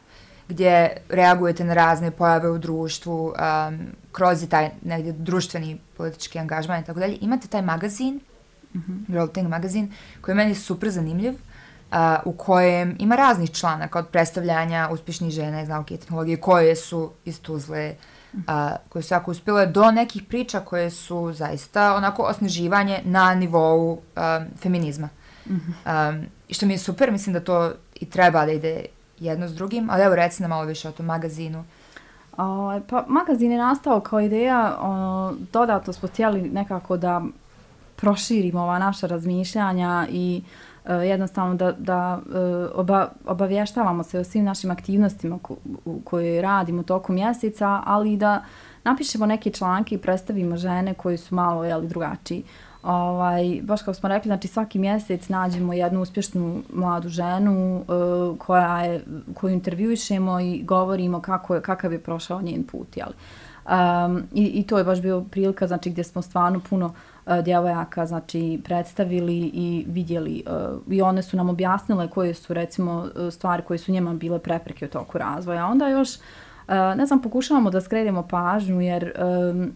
gdje 0.50 0.96
reagujete 1.08 1.64
na 1.64 1.74
razne 1.74 2.10
pojave 2.10 2.50
u 2.50 2.58
društvu, 2.58 3.26
um, 3.26 3.78
kroz 4.12 4.48
taj 4.50 4.70
negdje 4.82 5.12
društveni 5.12 5.78
politički 5.96 6.38
angažman 6.38 6.80
i 6.80 6.84
tako 6.84 7.00
dalje. 7.00 7.18
Imate 7.20 7.48
taj 7.48 7.62
magazin, 7.62 8.20
mm 8.74 8.78
-hmm. 8.78 9.12
Girl 9.12 9.26
Thing 9.26 9.48
magazin, 9.48 9.92
koji 10.20 10.32
je 10.32 10.36
meni 10.36 10.54
super 10.54 10.90
zanimljiv, 10.90 11.32
uh, 11.32 11.96
u 12.24 12.32
kojem 12.32 12.96
ima 12.98 13.16
raznih 13.16 13.50
članaka 13.50 13.98
od 13.98 14.08
predstavljanja 14.08 14.88
uspješnih 14.92 15.30
žena 15.30 15.62
iz 15.62 15.68
nauke 15.68 15.94
i 15.94 15.98
tehnologije 15.98 16.36
koje 16.36 16.76
su 16.76 17.10
iz 17.24 17.40
Tuzle, 17.40 17.94
uh, 18.34 18.40
koje 18.88 19.02
su 19.02 19.14
jako 19.14 19.30
uspjele, 19.30 19.66
do 19.66 19.90
nekih 19.90 20.22
priča 20.22 20.60
koje 20.60 20.90
su 20.90 21.32
zaista 21.32 21.94
onako 21.94 22.22
osneživanje 22.22 23.00
na 23.04 23.34
nivou 23.34 23.92
um, 23.92 24.00
feminizma. 24.56 25.08
Mm 25.46 25.54
-hmm. 25.54 26.08
um, 26.08 26.26
što 26.50 26.66
mi 26.66 26.74
je 26.74 26.78
super, 26.78 27.12
mislim 27.12 27.32
da 27.32 27.40
to 27.40 27.72
i 27.94 28.10
treba 28.10 28.46
da 28.46 28.52
ide 28.52 28.84
jedno 29.20 29.48
s 29.48 29.54
drugim, 29.54 29.90
ali 29.90 30.02
evo 30.02 30.14
reci 30.14 30.42
nam 30.42 30.48
malo 30.48 30.64
više 30.64 30.88
o 30.88 30.92
tom 30.92 31.06
magazinu. 31.06 31.64
O, 32.36 32.80
pa 32.88 33.04
magazin 33.08 33.52
je 33.52 33.58
nastao 33.58 34.00
kao 34.00 34.20
ideja, 34.20 34.78
o, 34.80 35.32
dodatno 35.52 35.92
smo 35.92 36.08
htjeli 36.08 36.50
nekako 36.50 36.96
da 36.96 37.22
proširimo 37.96 38.60
ova 38.60 38.78
naša 38.78 39.06
razmišljanja 39.06 40.06
i 40.10 40.42
e, 40.84 40.94
jednostavno 40.94 41.54
da, 41.54 41.72
da 41.72 42.20
e, 42.34 42.38
oba, 42.74 43.08
obavještavamo 43.26 44.02
se 44.02 44.18
o 44.18 44.24
svim 44.24 44.44
našim 44.44 44.70
aktivnostima 44.70 45.38
ko, 45.42 45.56
u, 45.84 46.00
koje 46.04 46.42
radimo 46.42 46.82
tokom 46.82 47.14
mjeseca, 47.14 47.82
ali 47.86 48.16
da 48.16 48.44
napišemo 48.84 49.26
neke 49.26 49.50
članke 49.50 49.94
i 49.94 49.98
predstavimo 49.98 50.56
žene 50.56 50.94
koje 50.94 51.16
su 51.16 51.34
malo 51.34 51.64
jeli, 51.64 51.88
drugačiji. 51.88 52.44
Ovaj, 52.82 53.60
baš 53.62 53.82
kao 53.82 53.94
smo 53.94 54.08
rekli, 54.08 54.28
znači 54.28 54.48
svaki 54.48 54.78
mjesec 54.78 55.28
nađemo 55.28 55.72
jednu 55.72 56.00
uspješnu 56.00 56.62
mladu 56.72 57.08
ženu 57.08 57.76
uh, 57.88 58.38
koja 58.38 58.82
je, 58.82 59.04
koju 59.34 59.52
intervjuišemo 59.52 60.40
i 60.40 60.62
govorimo 60.62 61.20
kako 61.20 61.54
je, 61.54 61.62
kakav 61.62 61.92
je 61.92 61.98
prošao 61.98 62.42
njen 62.42 62.64
put. 62.64 62.96
Jel? 62.96 63.08
Um, 63.08 64.22
i, 64.32 64.44
I 64.44 64.62
to 64.62 64.78
je 64.78 64.84
baš 64.84 65.00
bio 65.00 65.24
prilika 65.30 65.66
znači, 65.66 65.90
gdje 65.90 66.04
smo 66.04 66.22
stvarno 66.22 66.60
puno 66.70 66.86
uh, 67.26 67.38
djevojaka 67.38 68.06
znači, 68.06 68.60
predstavili 68.64 69.50
i 69.54 69.84
vidjeli. 69.88 70.44
Uh, 70.46 70.92
I 70.92 71.02
one 71.02 71.22
su 71.22 71.36
nam 71.36 71.48
objasnile 71.48 72.08
koje 72.08 72.34
su 72.34 72.54
recimo 72.54 73.08
stvari 73.30 73.62
koje 73.62 73.78
su 73.78 73.92
njema 73.92 74.14
bile 74.14 74.38
prepreke 74.38 74.84
u 74.84 74.88
toku 74.88 75.18
razvoja. 75.18 75.66
Onda 75.66 75.88
još, 75.88 76.16
uh, 76.16 76.74
ne 76.96 77.06
znam, 77.06 77.22
pokušavamo 77.22 77.70
da 77.70 77.80
skredimo 77.80 78.28
pažnju 78.28 78.80
jer 78.80 79.12
um, 79.18 79.72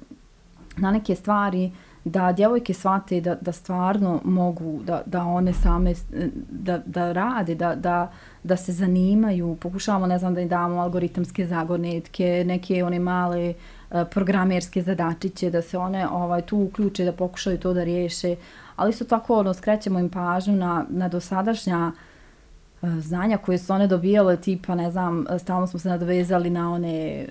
na 0.76 0.90
neke 0.90 1.14
stvari 1.14 1.66
uh, 1.66 1.72
da 2.04 2.32
djevojke 2.32 2.74
shvate 2.74 3.20
da, 3.20 3.34
da 3.34 3.52
stvarno 3.52 4.20
mogu 4.24 4.80
da, 4.82 5.02
da 5.06 5.24
one 5.24 5.52
same 5.52 5.90
eh, 5.90 6.28
da, 6.50 6.78
da 6.86 7.12
rade, 7.12 7.54
da, 7.54 7.74
da, 7.74 8.12
da 8.42 8.56
se 8.56 8.72
zanimaju. 8.72 9.56
Pokušavamo, 9.60 10.06
ne 10.06 10.18
znam, 10.18 10.34
da 10.34 10.40
im 10.40 10.48
damo 10.48 10.80
algoritamske 10.80 11.46
zagonetke, 11.46 12.44
neke 12.46 12.84
one 12.84 12.98
male 12.98 13.54
eh, 13.90 14.04
programerske 14.10 14.82
zadačiće, 14.82 15.50
da 15.50 15.62
se 15.62 15.78
one 15.78 16.08
ovaj 16.08 16.42
tu 16.42 16.58
uključe, 16.58 17.04
da 17.04 17.12
pokušaju 17.12 17.58
to 17.58 17.74
da 17.74 17.84
riješe. 17.84 18.36
Ali 18.76 18.90
isto 18.90 19.04
tako 19.04 19.38
ono, 19.38 19.54
skrećemo 19.54 19.98
im 19.98 20.08
pažnju 20.08 20.56
na, 20.56 20.84
na 20.88 21.08
dosadašnja 21.08 21.92
eh, 22.82 22.86
znanja 23.00 23.36
koje 23.36 23.58
su 23.58 23.72
one 23.72 23.86
dobijale, 23.86 24.36
tipa, 24.36 24.74
ne 24.74 24.90
znam, 24.90 25.24
stalno 25.38 25.66
smo 25.66 25.78
se 25.78 25.88
nadovezali 25.88 26.50
na 26.50 26.72
one 26.72 27.26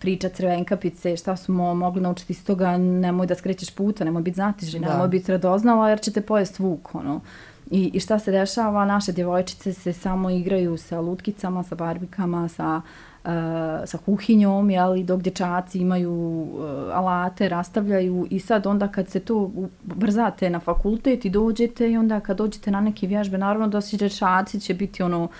priča 0.00 0.28
crvenkapice, 0.28 1.16
šta 1.16 1.36
smo 1.36 1.74
mogli 1.74 2.02
naučiti 2.02 2.32
iz 2.32 2.44
toga, 2.44 2.76
nemoj 2.78 3.26
da 3.26 3.34
skrećeš 3.34 3.70
puta, 3.70 4.04
nemoj 4.04 4.22
biti 4.22 4.34
znatiži, 4.34 4.80
nemoj 4.80 5.08
biti 5.08 5.32
radoznala 5.32 5.88
jer 5.90 6.00
će 6.00 6.12
te 6.12 6.20
pojest 6.20 6.58
vuk, 6.58 6.94
ono. 6.94 7.20
I, 7.70 7.90
I 7.94 8.00
šta 8.00 8.18
se 8.18 8.32
dešava? 8.32 8.84
Naše 8.84 9.12
djevojčice 9.12 9.72
se 9.72 9.92
samo 9.92 10.30
igraju 10.30 10.76
sa 10.76 11.00
lutkicama, 11.00 11.62
sa 11.62 11.74
barbikama, 11.74 12.48
sa, 12.48 12.80
uh, 13.24 13.30
sa 13.84 13.98
kuhinjom, 14.06 14.70
jeli, 14.70 15.04
dok 15.04 15.20
dječaci 15.20 15.78
imaju 15.78 16.12
uh, 16.12 16.64
alate, 16.92 17.48
rastavljaju 17.48 18.26
i 18.30 18.40
sad 18.40 18.66
onda 18.66 18.88
kad 18.88 19.08
se 19.08 19.20
to 19.20 19.50
brzate 19.82 20.50
na 20.50 20.60
fakultet 20.60 21.24
i 21.24 21.30
dođete 21.30 21.90
i 21.90 21.96
onda 21.96 22.20
kad 22.20 22.36
dođete 22.36 22.70
na 22.70 22.80
neke 22.80 23.06
vježbe, 23.06 23.38
naravno 23.38 23.68
da 23.68 23.80
si 23.80 23.96
dječaci 23.96 24.60
će 24.60 24.74
biti 24.74 25.02
ono, 25.02 25.24
uh, 25.24 25.30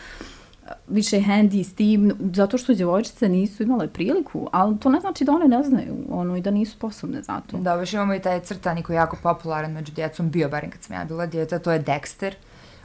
više 0.88 1.16
handy 1.16 1.64
s 1.64 1.74
tim, 1.74 2.12
zato 2.34 2.58
što 2.58 2.74
djevojčice 2.74 3.28
nisu 3.28 3.62
imale 3.62 3.88
priliku, 3.88 4.48
ali 4.52 4.78
to 4.78 4.88
ne 4.88 5.00
znači 5.00 5.24
da 5.24 5.32
one 5.32 5.48
ne 5.48 5.62
znaju 5.62 5.96
ono, 6.10 6.36
i 6.36 6.40
da 6.40 6.50
nisu 6.50 6.72
sposobne 6.72 7.22
za 7.22 7.40
to. 7.40 7.56
Da, 7.56 7.76
baš 7.76 7.92
imamo 7.92 8.14
i 8.14 8.20
taj 8.20 8.40
crtani 8.40 8.82
koji 8.82 8.96
je 8.96 8.98
jako 8.98 9.16
popularan 9.22 9.72
među 9.72 9.92
djecom, 9.92 10.30
bio 10.30 10.48
barem 10.48 10.70
kad 10.70 10.82
sam 10.82 10.96
ja 10.96 11.04
bila 11.04 11.26
djeta, 11.26 11.58
to 11.58 11.72
je 11.72 11.84
Dexter, 11.84 12.32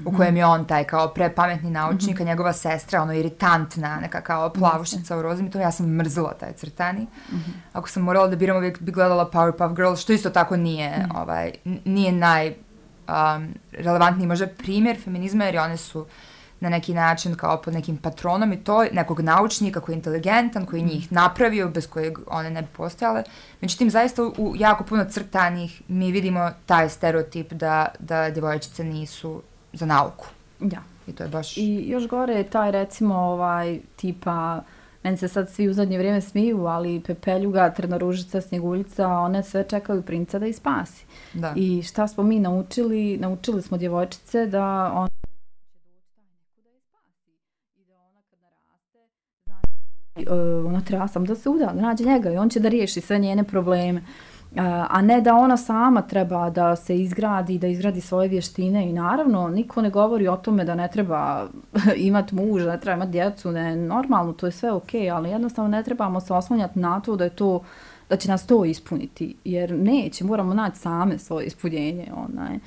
u 0.06 0.18
kojem 0.18 0.38
je 0.38 0.46
on 0.46 0.66
taj 0.66 0.84
kao 0.84 1.08
prepametni 1.08 1.70
naučnik, 1.70 2.16
mm 2.16 2.20
-hmm. 2.20 2.22
a 2.22 2.26
njegova 2.26 2.54
sestra, 2.54 3.02
ono 3.02 3.14
iritantna, 3.14 4.00
neka 4.00 4.22
kao 4.22 4.50
plavušica 4.50 5.18
u 5.18 5.22
rozim, 5.22 5.52
to 5.52 5.60
ja 5.60 5.72
sam 5.72 5.96
mrzila 5.96 6.34
taj 6.34 6.54
crtani. 6.54 7.02
Mm 7.02 7.36
-hmm. 7.36 7.52
Ako 7.74 7.90
sam 7.90 8.04
morala 8.04 8.28
da 8.28 8.36
biram, 8.36 8.58
uvijek 8.58 8.82
bi 8.82 8.92
gledala 8.92 9.30
Powerpuff 9.34 9.76
Girls, 9.76 10.00
što 10.00 10.14
isto 10.14 10.30
tako 10.30 10.58
nije, 10.58 10.98
mm 10.98 11.02
-hmm. 11.02 11.22
ovaj, 11.22 11.52
nije 11.86 12.12
naj 12.12 12.48
um, 12.48 13.48
relevantniji 13.72 14.28
možda 14.28 14.48
primjer 14.48 14.98
feminizma, 15.04 15.46
jer 15.46 15.58
one 15.58 15.78
su 15.78 16.06
na 16.60 16.70
neki 16.70 16.94
način 16.94 17.36
kao 17.36 17.62
pod 17.62 17.74
nekim 17.74 17.98
patronom 17.98 18.54
i 18.54 18.64
to 18.64 18.84
nekog 18.92 19.20
naučnika 19.20 19.80
koji 19.80 19.94
je 19.94 19.98
inteligentan, 19.98 20.66
koji 20.66 20.82
njih 20.82 21.12
napravio, 21.12 21.70
bez 21.70 21.88
kojeg 21.88 22.18
one 22.28 22.50
ne 22.50 22.62
bi 22.62 22.68
postojale. 22.78 23.24
Međutim, 23.62 23.90
zaista 23.90 24.24
u 24.24 24.54
jako 24.58 24.84
puno 24.84 25.06
crtanih 25.10 25.82
mi 25.88 26.12
vidimo 26.12 26.52
taj 26.66 26.90
stereotip 26.90 27.54
da, 27.54 27.88
da 28.00 28.30
djevojčice 28.30 28.84
nisu 28.84 29.42
za 29.74 29.86
nauku. 29.86 30.26
Ja. 30.60 30.82
I 31.08 31.12
to 31.12 31.24
je 31.24 31.30
baš... 31.30 31.58
I 31.58 31.90
još 31.90 32.08
gore 32.08 32.34
je 32.34 32.50
taj 32.50 32.72
recimo 32.72 33.16
ovaj 33.16 33.80
tipa 33.96 34.62
Meni 35.04 35.18
se 35.18 35.28
sad 35.28 35.50
svi 35.50 35.70
u 35.70 35.74
zadnje 35.74 35.98
vrijeme 35.98 36.22
smiju, 36.22 36.66
ali 36.66 37.02
Pepeljuga, 37.08 37.70
Trnoružica, 37.70 38.42
Snjeguljica, 38.42 39.08
one 39.08 39.44
sve 39.44 39.64
čekaju 39.70 40.02
princa 40.02 40.40
da 40.40 40.48
ih 40.48 40.56
spasi. 40.56 41.06
Da. 41.34 41.54
I 41.56 41.84
šta 41.84 42.08
smo 42.08 42.24
mi 42.24 42.40
naučili? 42.40 43.18
Naučili 43.18 43.62
smo 43.62 43.78
djevojčice 43.78 44.46
da 44.46 44.92
on 44.96 45.10
uh, 50.16 50.66
ona 50.66 50.79
treba 50.90 51.08
sam 51.08 51.26
da 51.26 51.36
se 51.36 51.50
uda, 51.50 51.66
da 51.66 51.82
nađe 51.82 52.06
njega 52.06 52.32
i 52.32 52.38
on 52.38 52.50
će 52.50 52.60
da 52.60 52.70
riješi 52.70 53.02
sve 53.02 53.20
njene 53.20 53.44
probleme. 53.44 54.02
A 54.90 55.02
ne 55.02 55.22
da 55.22 55.36
ona 55.36 55.58
sama 55.58 56.02
treba 56.02 56.50
da 56.50 56.76
se 56.76 56.98
izgradi, 56.98 57.58
da 57.58 57.68
izgradi 57.68 58.02
svoje 58.02 58.28
vještine 58.28 58.90
i 58.90 58.94
naravno 58.94 59.48
niko 59.48 59.82
ne 59.82 59.90
govori 59.90 60.28
o 60.28 60.38
tome 60.38 60.66
da 60.66 60.76
ne 60.76 60.88
treba 60.88 61.48
imati 62.10 62.36
muža, 62.36 62.72
ne 62.72 62.80
treba 62.80 62.96
imati 62.96 63.12
djecu, 63.12 63.52
ne, 63.52 63.76
normalno, 63.76 64.34
to 64.34 64.46
je 64.46 64.52
sve 64.52 64.72
ok, 64.72 64.90
ali 65.14 65.30
jednostavno 65.30 65.70
ne 65.70 65.84
trebamo 65.84 66.20
se 66.20 66.34
oslanjati 66.34 66.80
na 66.80 67.00
to 67.00 67.16
da 67.16 67.24
je 67.24 67.30
to 67.30 67.62
da 68.10 68.18
će 68.18 68.30
nas 68.30 68.48
to 68.48 68.66
ispuniti, 68.66 69.36
jer 69.46 69.72
neće, 69.72 70.24
moramo 70.24 70.54
naći 70.54 70.80
same 70.80 71.18
svoje 71.18 71.46
ispunjenje, 71.46 72.12
onaj. 72.16 72.56
Uh, 72.56 72.62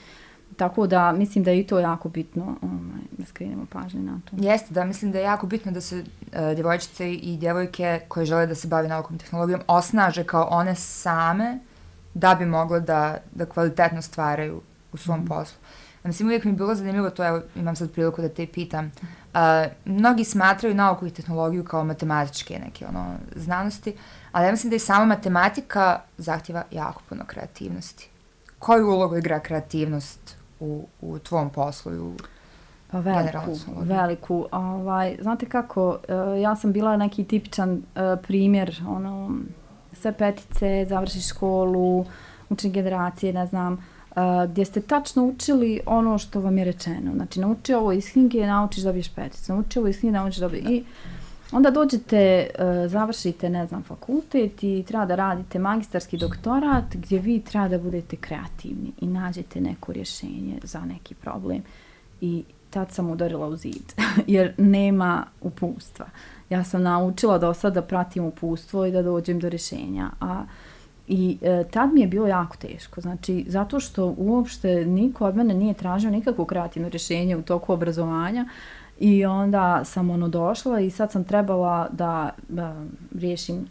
Tako 0.57 0.87
da 0.87 1.13
mislim 1.13 1.45
da 1.45 1.51
je 1.51 1.61
i 1.61 1.67
to 1.67 1.79
jako 1.79 2.09
bitno 2.09 2.43
ovaj, 2.63 3.03
da 3.19 3.27
skrenemo 3.27 3.67
pažnje 3.73 4.01
na 4.01 4.21
to. 4.25 4.37
Jeste, 4.39 4.75
da 4.75 4.85
mislim 4.85 5.13
da 5.13 5.19
je 5.19 5.25
jako 5.25 5.47
bitno 5.47 5.73
da 5.73 5.81
se 5.81 5.99
uh, 5.99 6.55
djevojčice 6.55 7.13
i 7.13 7.37
djevojke 7.37 8.01
koje 8.09 8.27
žele 8.27 8.47
da 8.47 8.55
se 8.55 8.69
bavi 8.69 8.89
naukom 8.89 9.17
i 9.17 9.19
tehnologijom 9.19 9.61
osnaže 9.67 10.25
kao 10.25 10.49
one 10.51 10.75
same 10.75 11.59
da 12.15 12.35
bi 12.35 12.47
mogle 12.47 12.81
da, 12.81 13.19
da 13.35 13.47
kvalitetno 13.47 14.03
stvaraju 14.03 14.61
u 14.93 14.97
svom 14.97 15.21
mm. 15.21 15.27
poslu. 15.27 15.59
A 16.05 16.09
mislim, 16.09 16.29
uvijek 16.29 16.45
mi 16.45 16.51
je 16.51 16.57
bilo 16.57 16.75
zanimljivo, 16.75 17.11
to 17.11 17.27
evo, 17.27 17.43
imam 17.55 17.77
sad 17.77 17.91
priliku 17.91 18.23
da 18.23 18.29
te 18.29 18.47
pitam. 18.47 18.93
Uh, 19.35 19.41
mnogi 19.85 20.25
smatraju 20.25 20.75
nauku 20.75 21.07
i 21.07 21.11
tehnologiju 21.11 21.65
kao 21.65 21.85
matematičke 21.85 22.59
neke 22.65 22.87
ono, 22.87 23.15
znanosti, 23.37 23.97
ali 24.33 24.47
ja 24.47 24.51
mislim 24.51 24.71
da 24.71 24.77
i 24.77 24.79
sama 24.79 25.05
matematika 25.05 26.01
zahtjeva 26.19 26.63
jako 26.71 27.03
puno 27.09 27.25
kreativnosti. 27.27 28.09
Koju 28.59 28.89
ulogu 28.89 29.17
igra 29.17 29.41
kreativnost 29.41 30.42
u, 30.63 30.87
u 31.01 31.19
tvom 31.19 31.51
poslu 31.51 31.93
i 31.93 31.99
u 31.99 32.13
Pa 32.91 33.01
veliku, 33.01 33.57
veliku. 33.83 34.47
Ovaj, 34.53 35.17
znate 35.21 35.47
kako, 35.47 35.89
uh, 35.89 36.41
ja 36.41 36.57
sam 36.57 36.73
bila 36.73 36.97
neki 36.97 37.25
tipičan 37.25 37.73
uh, 37.73 37.83
primjer, 38.23 38.83
ono, 38.89 39.31
sve 39.93 40.13
petice, 40.13 40.87
završi 40.89 41.21
školu, 41.21 42.05
učni 42.49 42.71
generacije, 42.71 43.33
ne 43.33 43.47
znam, 43.47 43.73
uh, 43.73 44.17
gdje 44.51 44.65
ste 44.65 44.81
tačno 44.81 45.25
učili 45.25 45.81
ono 45.87 46.19
što 46.19 46.41
vam 46.41 46.59
je 46.59 46.65
rečeno. 46.65 47.13
Znači, 47.15 47.41
nauči 47.41 47.75
ovo 47.75 47.93
iz 47.93 48.13
knjige, 48.13 48.47
naučiš 48.47 48.85
da 48.85 48.93
biješ 48.93 49.15
peticu. 49.15 49.53
Nauči 49.53 49.79
ovo 49.79 49.89
iz 49.89 50.01
knjige, 50.01 50.13
naučiš 50.13 50.41
da 50.41 50.49
biješ... 50.49 50.67
I 50.69 50.85
onda 51.53 51.71
dođete, 51.71 52.17
e, 52.19 52.49
završite, 52.89 53.51
ne 53.51 53.67
znam, 53.67 53.83
fakultet 53.83 54.63
i 54.63 54.85
treba 54.89 55.07
da 55.07 55.15
radite 55.15 55.59
magistarski 55.59 56.19
doktorat 56.19 56.85
gdje 56.95 57.19
vi 57.19 57.41
treba 57.41 57.69
da 57.69 57.79
budete 57.79 58.17
kreativni 58.17 58.93
i 59.01 59.07
nađete 59.07 59.61
neko 59.61 59.93
rješenje 59.93 60.59
za 60.63 60.81
neki 60.81 61.15
problem. 61.15 61.63
I 62.21 62.45
tad 62.71 62.93
sam 62.93 63.11
udarila 63.11 63.47
u 63.47 63.57
zid, 63.57 63.93
jer 64.27 64.53
nema 64.57 65.25
upustva. 65.41 66.07
Ja 66.51 66.65
sam 66.65 66.83
naučila 66.83 67.39
do 67.39 67.55
sada 67.55 67.81
da 67.81 67.87
pratim 67.87 68.25
upustvo 68.25 68.87
i 68.87 68.93
da 68.93 69.03
dođem 69.03 69.41
do 69.41 69.49
rješenja, 69.49 70.11
a 70.21 70.45
I 71.09 71.39
e, 71.43 71.65
tad 71.71 71.93
mi 71.93 72.01
je 72.01 72.07
bilo 72.07 72.27
jako 72.27 72.57
teško, 72.57 73.01
znači 73.01 73.45
zato 73.49 73.81
što 73.81 74.15
uopšte 74.17 74.85
niko 74.85 75.27
od 75.27 75.37
mene 75.37 75.55
nije 75.55 75.75
tražio 75.75 76.11
nikakvo 76.11 76.45
kreativno 76.45 76.89
rješenje 76.89 77.37
u 77.37 77.43
toku 77.43 77.73
obrazovanja, 77.73 78.47
I 79.01 79.25
onda 79.25 79.85
sam 79.85 80.11
ono 80.11 80.29
došla 80.29 80.81
i 80.81 80.91
sad 80.91 81.13
sam 81.13 81.25
trebala 81.25 81.89
da, 81.93 82.31
da 82.49 82.85
riješim 83.15 83.67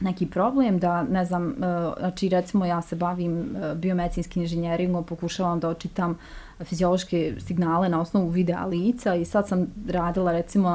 neki 0.00 0.26
problem 0.26 0.78
da 0.78 1.02
ne 1.02 1.24
znam 1.24 1.46
uh, 1.46 1.54
znači 1.98 2.28
recimo 2.28 2.64
ja 2.64 2.82
se 2.82 2.96
bavim 2.96 3.56
e, 3.56 3.70
uh, 3.70 3.76
biomedicinskim 3.76 4.42
inženjeringom 4.42 5.04
pokušavam 5.04 5.60
da 5.60 5.68
očitam 5.68 6.18
fiziološke 6.64 7.34
signale 7.38 7.88
na 7.88 8.00
osnovu 8.00 8.28
videa 8.28 8.66
lica 8.66 9.14
i 9.14 9.24
sad 9.24 9.48
sam 9.48 9.66
radila 9.88 10.32
recimo 10.32 10.68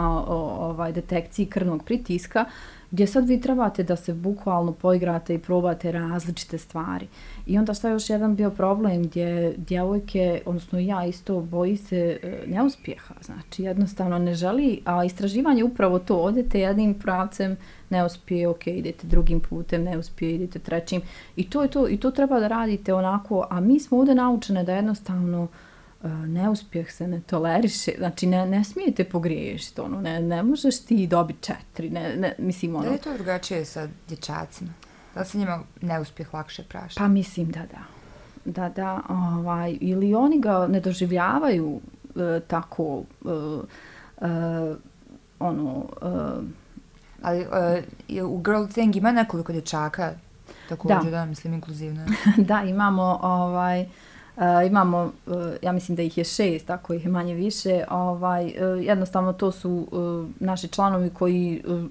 ovaj 0.60 0.92
detekciji 0.92 1.46
krvnog 1.46 1.84
pritiska 1.84 2.46
gdje 2.92 3.08
sad 3.08 3.28
vi 3.28 3.42
trebate 3.42 3.84
da 3.84 3.96
se 3.96 4.14
bukvalno 4.14 4.72
poigrate 4.72 5.36
i 5.36 5.40
probate 5.40 5.92
različite 5.92 6.58
stvari. 6.58 7.08
I 7.46 7.58
onda 7.58 7.74
šta 7.74 7.88
je 7.88 7.92
još 7.92 8.10
jedan 8.10 8.36
bio 8.36 8.50
problem 8.50 9.04
gdje 9.04 9.54
djevojke, 9.58 10.42
odnosno 10.46 10.80
ja 10.80 11.06
isto, 11.06 11.42
boji 11.42 11.78
se 11.78 12.20
neuspjeha. 12.48 13.16
Znači 13.22 13.64
jednostavno 13.64 14.20
ne 14.20 14.34
želi, 14.34 14.82
a 14.86 15.06
istraživanje 15.06 15.64
upravo 15.64 16.00
to, 16.00 16.18
odete 16.18 16.60
jednim 16.60 16.94
pravcem, 16.94 17.58
ne 17.90 18.06
uspije, 18.06 18.48
ok, 18.48 18.68
idete 18.68 19.08
drugim 19.08 19.40
putem, 19.40 19.84
ne 19.84 19.98
uspije, 19.98 20.36
idete 20.36 20.60
trećim. 20.60 21.02
I 21.36 21.50
to 21.50 21.62
je 21.62 21.68
to, 21.68 21.90
i 21.90 21.98
to 21.98 22.12
treba 22.12 22.40
da 22.40 22.48
radite 22.48 22.94
onako, 22.94 23.48
a 23.50 23.60
mi 23.60 23.80
smo 23.80 23.98
ovdje 23.98 24.16
naučene 24.16 24.64
da 24.64 24.76
jednostavno 24.76 25.44
uh, 25.44 25.50
neuspjeh 26.10 26.92
se 26.92 27.08
ne 27.08 27.22
toleriše, 27.22 27.92
znači 27.98 28.28
ne, 28.28 28.46
ne 28.46 28.64
smijete 28.64 29.04
pogriješiti, 29.04 29.82
ono, 29.82 30.02
ne, 30.02 30.22
ne 30.22 30.44
možeš 30.44 30.80
ti 30.80 31.08
dobiti 31.08 31.44
četiri, 31.44 31.90
ne, 31.90 32.16
ne, 32.16 32.36
mislim, 32.38 32.76
ono... 32.76 32.84
Da 32.84 32.90
li 32.90 32.96
je 32.96 33.02
to 33.02 33.14
drugačije 33.14 33.66
sa 33.66 33.88
dječacima? 34.08 34.70
Da 35.14 35.20
li 35.20 35.26
se 35.26 35.38
njima 35.38 35.64
neuspjeh 35.82 36.34
lakše 36.34 36.64
praša? 36.64 37.00
Pa 37.00 37.08
mislim 37.08 37.52
da 37.52 37.60
da. 37.60 37.82
Da, 38.46 38.70
da, 38.70 39.02
ovaj, 39.10 39.78
ili 39.82 40.16
oni 40.16 40.40
ga 40.40 40.68
ne 40.68 40.80
doživljavaju 40.80 41.68
uh, 42.16 42.22
tako, 42.48 43.04
uh, 43.22 43.64
uh, 44.22 44.78
ono... 45.40 45.86
Uh, 46.02 46.44
Ali 47.22 47.46
uh, 48.24 48.32
u 48.32 48.38
Girl 48.38 48.66
Thing 48.66 48.96
ima 48.96 49.12
nekoliko 49.12 49.52
dječaka, 49.52 50.14
također, 50.70 51.04
da, 51.04 51.10
da 51.10 51.26
mislim, 51.26 51.54
inkluzivno. 51.54 52.06
da, 52.50 52.62
imamo, 52.62 53.20
ovaj, 53.22 53.86
uh, 54.38 54.44
imamo, 54.68 55.12
uh, 55.26 55.36
ja 55.62 55.72
mislim 55.72 55.96
da 55.96 56.02
ih 56.02 56.18
je 56.18 56.24
šest, 56.24 56.70
ako 56.70 56.94
ih 56.94 57.06
je 57.06 57.12
manje 57.12 57.34
više, 57.34 57.84
ovaj, 57.90 58.46
uh, 58.46 58.86
jednostavno 58.86 59.34
to 59.34 59.52
su 59.52 59.88
uh, 59.92 60.30
naši 60.40 60.68
članovi 60.68 61.10
koji 61.10 61.64
uh, 61.68 61.84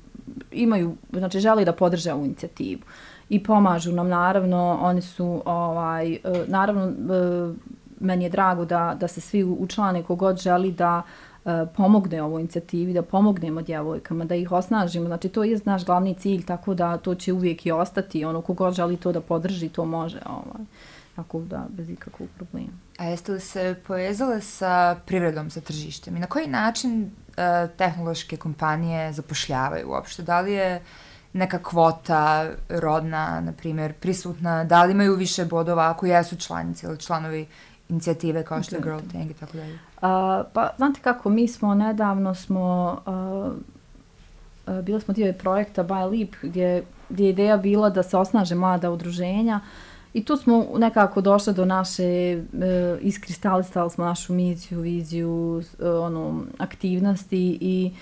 imaju, 0.53 0.97
znači 1.13 1.41
želi 1.41 1.65
da 1.65 1.73
podrže 1.73 2.13
ovu 2.13 2.25
inicijativu 2.25 2.81
i 3.29 3.43
pomažu 3.43 3.93
nam 3.93 4.09
naravno, 4.09 4.79
oni 4.83 5.03
su 5.03 5.43
ovaj, 5.45 6.13
uh, 6.13 6.49
naravno 6.49 6.85
uh, 6.87 7.57
meni 8.01 8.25
je 8.25 8.31
drago 8.31 8.65
da, 8.65 8.97
da 9.01 9.09
se 9.09 9.21
svi 9.21 9.45
učlane 9.45 10.03
kogod 10.03 10.37
želi 10.37 10.73
da 10.73 11.03
pomogne 11.77 12.23
ovoj 12.23 12.41
inicijativi, 12.41 12.93
da 12.93 13.03
pomognemo 13.03 13.63
djevojkama, 13.63 14.25
da 14.25 14.35
ih 14.35 14.53
osnažimo, 14.53 15.07
znači 15.07 15.29
to 15.29 15.45
je 15.45 15.61
naš 15.65 15.85
glavni 15.85 16.15
cilj, 16.15 16.45
tako 16.45 16.75
da 16.75 16.97
to 16.97 17.15
će 17.15 17.33
uvijek 17.33 17.67
i 17.67 17.73
ostati, 17.73 18.25
ono 18.25 18.41
kogod 18.41 18.75
želi 18.75 18.97
to 18.97 19.13
da 19.13 19.21
podrži, 19.21 19.69
to 19.69 19.85
može. 19.85 20.19
Ovaj 20.27 20.65
tako 21.17 21.41
da 21.41 21.67
bez 21.69 21.91
ikakvog 21.91 22.29
problema. 22.37 22.73
A 22.99 23.05
jeste 23.05 23.33
li 23.33 23.41
se 23.41 23.75
povezale 23.87 24.41
sa 24.41 24.97
privredom, 25.07 25.51
sa 25.51 25.61
tržištem 25.61 26.17
i 26.17 26.21
na 26.21 26.27
koji 26.27 26.47
način 26.47 27.03
uh, 27.03 27.71
tehnološke 27.77 28.37
kompanije 28.37 29.13
zapošljavaju 29.13 29.91
uopšte? 29.91 30.23
Da 30.23 30.41
li 30.41 30.53
je 30.53 30.83
neka 31.33 31.63
kvota 31.63 32.51
rodna, 32.69 33.41
na 33.41 33.53
primjer, 33.53 33.93
prisutna? 33.93 34.65
Da 34.65 34.85
li 34.85 34.93
imaju 34.93 35.15
više 35.15 35.45
bodova 35.45 35.91
ako 35.91 36.07
jesu 36.07 36.37
članice 36.37 36.87
ili 36.87 36.99
članovi 36.99 37.47
inicijative 37.89 38.45
kao 38.45 38.63
što 38.63 38.77
je 38.77 38.83
Girl 38.83 38.99
Tank 39.13 39.31
i 39.31 39.35
tako 39.35 39.57
dalje? 39.57 39.73
Uh, 39.75 39.81
pa, 40.53 40.71
znate 40.77 41.01
kako, 41.01 41.31
mi 41.31 41.49
smo 41.49 41.75
nedavno 41.75 42.35
smo, 42.35 42.99
uh, 43.07 44.75
uh, 44.75 44.83
bili 44.83 45.01
smo 45.01 45.15
dio 45.15 45.33
projekta 45.33 45.85
Buy 45.85 46.19
Leap 46.19 46.35
gdje, 46.43 46.85
gdje 47.09 47.25
je 47.25 47.31
ideja 47.31 47.57
bila 47.57 47.91
da 47.91 48.03
se 48.03 48.17
osnaže 48.17 48.55
mlada 48.55 48.91
udruženja 48.91 49.61
uh, 49.63 49.94
I 50.15 50.25
tu 50.25 50.37
smo 50.37 50.67
nekako 50.77 51.21
došle 51.21 51.53
do 51.53 51.65
naše, 51.65 52.05
e, 52.05 52.43
iskristalisali 53.01 53.91
smo 53.91 54.05
našu 54.05 54.33
misiju, 54.33 54.81
viziju, 54.81 55.63
e, 55.81 55.89
ono, 55.89 56.43
aktivnosti 56.59 57.59
i 57.61 57.93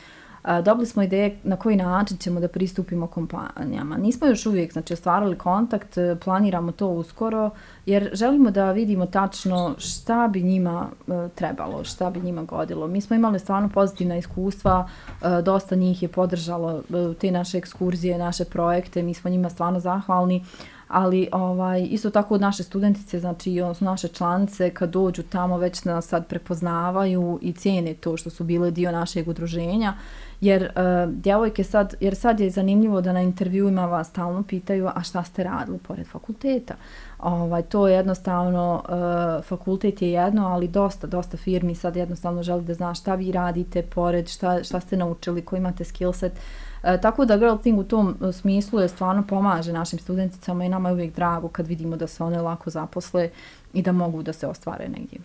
e, 0.44 0.62
dobili 0.62 0.86
smo 0.86 1.02
ideje 1.02 1.38
na 1.42 1.56
koji 1.56 1.76
način 1.76 2.16
ćemo 2.16 2.40
da 2.40 2.48
pristupimo 2.48 3.06
kompanijama. 3.06 3.96
Nismo 3.96 4.26
još 4.26 4.46
uvijek 4.46 4.72
znači, 4.72 4.92
ostvarili 4.92 5.38
kontakt, 5.38 5.98
e, 5.98 6.16
planiramo 6.24 6.72
to 6.72 6.88
uskoro, 6.88 7.50
jer 7.86 8.10
želimo 8.12 8.50
da 8.50 8.72
vidimo 8.72 9.06
tačno 9.06 9.74
šta 9.78 10.28
bi 10.28 10.42
njima 10.42 10.88
e, 11.08 11.28
trebalo, 11.34 11.84
šta 11.84 12.10
bi 12.10 12.20
njima 12.20 12.42
godilo. 12.42 12.86
Mi 12.86 13.00
smo 13.00 13.16
imali 13.16 13.38
stvarno 13.38 13.68
pozitivna 13.68 14.16
iskustva, 14.16 14.88
e, 15.22 15.42
dosta 15.42 15.76
njih 15.76 16.02
je 16.02 16.08
podržalo 16.08 16.78
e, 16.78 17.14
te 17.14 17.30
naše 17.30 17.58
ekskurzije, 17.58 18.18
naše 18.18 18.44
projekte, 18.44 19.02
mi 19.02 19.14
smo 19.14 19.30
njima 19.30 19.50
stvarno 19.50 19.80
zahvalni, 19.80 20.44
ali 20.92 21.28
ovaj 21.32 21.88
isto 21.90 22.10
tako 22.10 22.38
naše 22.38 22.62
studentice 22.62 23.20
znači 23.20 23.60
odnosno 23.60 23.90
naše 23.90 24.08
članice 24.08 24.70
kad 24.70 24.90
dođu 24.90 25.22
tamo 25.22 25.58
već 25.58 25.84
nas 25.84 26.06
sad 26.06 26.26
prepoznavaju 26.26 27.38
i 27.42 27.52
cijene 27.52 27.94
to 27.94 28.16
što 28.16 28.30
su 28.30 28.44
bile 28.44 28.70
dio 28.70 28.92
našeg 28.92 29.28
udruženja. 29.28 29.94
Jer 30.40 30.62
uh, 30.62 31.12
djevojke 31.12 31.64
sad 31.64 31.94
jer 32.00 32.16
sad 32.16 32.40
je 32.40 32.50
zanimljivo 32.50 33.00
da 33.00 33.12
na 33.12 33.20
intervjuima 33.20 33.86
vas 33.86 34.08
stalno 34.08 34.42
pitaju 34.42 34.88
a 34.94 35.02
šta 35.02 35.24
ste 35.24 35.44
radili 35.44 35.78
pored 35.78 36.06
fakulteta? 36.06 36.74
Ovaj, 37.22 37.62
to 37.62 37.88
je 37.88 37.94
jednostavno, 37.94 38.82
uh, 38.88 39.44
fakultet 39.44 40.02
je 40.02 40.12
jedno, 40.12 40.48
ali 40.48 40.68
dosta, 40.68 41.06
dosta 41.06 41.36
firmi 41.36 41.74
sad 41.74 41.96
jednostavno 41.96 42.42
želi 42.42 42.64
da 42.64 42.74
zna 42.74 42.94
šta 42.94 43.14
vi 43.14 43.32
radite 43.32 43.82
pored, 43.82 44.28
šta, 44.28 44.64
šta 44.64 44.80
ste 44.80 44.96
naučili, 44.96 45.44
koji 45.44 45.58
imate 45.58 45.84
skillset. 45.84 46.32
E, 46.32 46.38
eh, 46.82 47.00
tako 47.00 47.24
da 47.24 47.36
Girl 47.36 47.56
Thing 47.56 47.78
u 47.78 47.84
tom 47.84 48.16
smislu 48.32 48.80
je 48.80 48.88
stvarno 48.88 49.22
pomaže 49.28 49.72
našim 49.72 49.98
studenticama 49.98 50.64
i 50.64 50.68
nama 50.68 50.88
je 50.88 50.92
uvijek 50.92 51.14
drago 51.14 51.48
kad 51.48 51.66
vidimo 51.66 51.96
da 51.96 52.06
se 52.06 52.24
one 52.24 52.42
lako 52.42 52.70
zaposle 52.70 53.30
i 53.72 53.82
da 53.82 53.92
mogu 53.92 54.22
da 54.22 54.32
se 54.32 54.46
ostvare 54.46 54.88
negdje. 54.88 55.18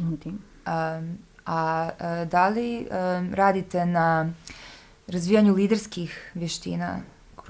Um, 0.00 1.18
a, 1.46 1.90
a 1.98 2.24
da 2.24 2.48
li 2.48 2.78
um, 2.78 3.34
radite 3.34 3.86
na 3.86 4.32
razvijanju 5.06 5.54
liderskih 5.54 6.32
vještina 6.34 6.98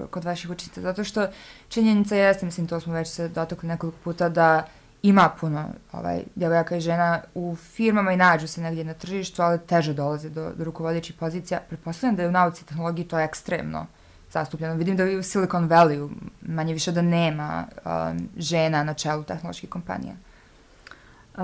kod 0.07 0.23
vaših 0.23 0.49
učitelja? 0.49 0.83
Zato 0.83 1.03
što 1.03 1.27
činjenica 1.69 2.15
jeste, 2.15 2.45
mislim, 2.45 2.67
to 2.67 2.79
smo 2.79 2.93
već 2.93 3.07
se 3.07 3.27
dotakli 3.27 3.69
nekoliko 3.69 3.97
puta, 4.03 4.29
da 4.29 4.67
ima 5.01 5.29
puno 5.39 5.65
ovaj, 5.91 6.23
djevojaka 6.35 6.75
i 6.75 6.81
žena 6.81 7.21
u 7.35 7.55
firmama 7.55 8.11
i 8.11 8.17
nađu 8.17 8.47
se 8.47 8.61
negdje 8.61 8.83
na 8.83 8.93
tržištu, 8.93 9.41
ali 9.41 9.59
teže 9.59 9.93
dolaze 9.93 10.29
do, 10.29 10.51
do 10.57 10.63
rukovodećih 10.63 11.15
pozicija. 11.15 11.59
Prepostavljam 11.69 12.15
da 12.15 12.23
je 12.23 12.29
u 12.29 12.31
nauci 12.31 12.63
i 12.63 12.65
tehnologiji 12.65 13.07
to 13.07 13.19
ekstremno 13.19 13.85
zastupljeno. 14.31 14.75
Vidim 14.75 14.97
da 14.97 15.03
je 15.03 15.17
u 15.17 15.23
Silicon 15.23 15.69
Valley 15.69 16.09
manje 16.41 16.73
više 16.73 16.91
da 16.91 17.01
nema 17.01 17.65
um, 17.85 18.29
žena 18.37 18.83
na 18.83 18.93
čelu 18.93 19.23
tehnoloških 19.23 19.69
kompanija. 19.69 20.13
Uh, 20.13 21.43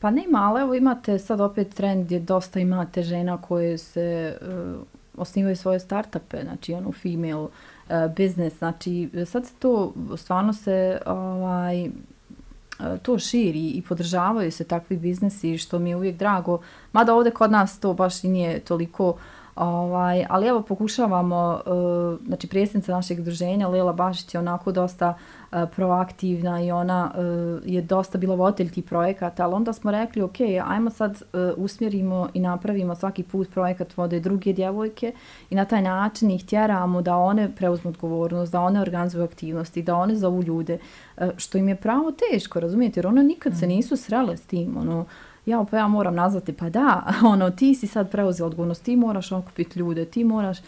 pa 0.00 0.10
nema, 0.10 0.38
ali 0.38 0.60
evo 0.60 0.74
imate 0.74 1.18
sad 1.18 1.40
opet 1.40 1.74
trend 1.74 2.04
gdje 2.04 2.20
dosta 2.20 2.60
imate 2.60 3.02
žena 3.02 3.42
koje 3.42 3.78
se 3.78 4.38
uh, 4.40 4.82
osnivaju 5.16 5.56
svoje 5.56 5.80
startupe, 5.80 6.42
znači 6.42 6.74
ono 6.74 6.92
female 6.92 7.48
E, 7.88 8.08
biznis, 8.16 8.58
znači 8.58 9.10
sad 9.26 9.46
se 9.46 9.52
to 9.58 9.92
stvarno 10.16 10.52
se 10.52 11.00
ovaj, 11.06 11.84
e, 11.84 11.90
to 13.02 13.18
širi 13.18 13.68
i 13.68 13.82
podržavaju 13.88 14.52
se 14.52 14.64
takvi 14.64 14.96
biznisi 14.96 15.58
što 15.58 15.78
mi 15.78 15.90
je 15.90 15.96
uvijek 15.96 16.16
drago, 16.16 16.58
mada 16.92 17.14
ovdje 17.14 17.32
kod 17.32 17.50
nas 17.50 17.80
to 17.80 17.94
baš 17.94 18.24
i 18.24 18.28
nije 18.28 18.60
toliko 18.60 19.16
Ovaj, 19.56 20.26
ali 20.28 20.46
evo 20.46 20.62
pokušavamo, 20.62 21.60
uh, 21.66 22.26
znači 22.26 22.46
predsjednica 22.46 22.92
našeg 22.92 23.20
druženja, 23.20 23.68
Lela 23.68 23.92
Bašić 23.92 24.34
je 24.34 24.40
onako 24.40 24.72
dosta 24.72 25.08
uh, 25.08 25.16
proaktivna 25.76 26.62
i 26.62 26.70
ona 26.70 27.10
uh, 27.14 27.62
je 27.64 27.82
dosta 27.82 28.18
bila 28.18 28.34
voditelj 28.34 28.70
tih 28.70 28.84
projekata, 28.84 29.44
ali 29.44 29.54
onda 29.54 29.72
smo 29.72 29.90
rekli, 29.90 30.22
ok, 30.22 30.40
ajmo 30.66 30.90
sad 30.90 31.10
uh, 31.12 31.40
usmjerimo 31.56 32.28
i 32.34 32.40
napravimo 32.40 32.94
svaki 32.94 33.22
put 33.22 33.50
projekat 33.50 33.96
vode 33.96 34.20
druge 34.20 34.52
djevojke 34.52 35.12
i 35.50 35.54
na 35.54 35.64
taj 35.64 35.82
način 35.82 36.30
ih 36.30 36.46
tjeramo 36.46 37.02
da 37.02 37.16
one 37.16 37.54
preuzmu 37.56 37.90
odgovornost, 37.90 38.52
da 38.52 38.60
one 38.60 38.80
organizuju 38.80 39.24
aktivnosti, 39.24 39.82
da 39.82 39.96
one 39.96 40.16
zovu 40.16 40.42
ljude, 40.42 40.78
uh, 41.16 41.28
što 41.36 41.58
im 41.58 41.68
je 41.68 41.76
pravo 41.76 42.12
teško, 42.12 42.60
razumijete, 42.60 43.00
jer 43.00 43.06
one 43.06 43.22
nikad 43.22 43.52
mm. 43.52 43.56
se 43.56 43.66
nisu 43.66 43.96
srele 43.96 44.36
s 44.36 44.46
tim, 44.46 44.76
ono, 44.76 45.00
uh, 45.00 45.06
ja 45.46 45.64
pa 45.70 45.76
ja 45.76 45.88
moram 45.88 46.14
nazvati, 46.14 46.52
pa 46.52 46.70
da, 46.70 47.06
ono, 47.32 47.50
ti 47.50 47.74
si 47.74 47.86
sad 47.86 48.10
preuzela 48.10 48.46
odgovornost, 48.46 48.82
ti 48.82 48.96
moraš 48.96 49.32
okupiti 49.32 49.78
ljude, 49.78 50.04
ti 50.04 50.24
moraš... 50.24 50.58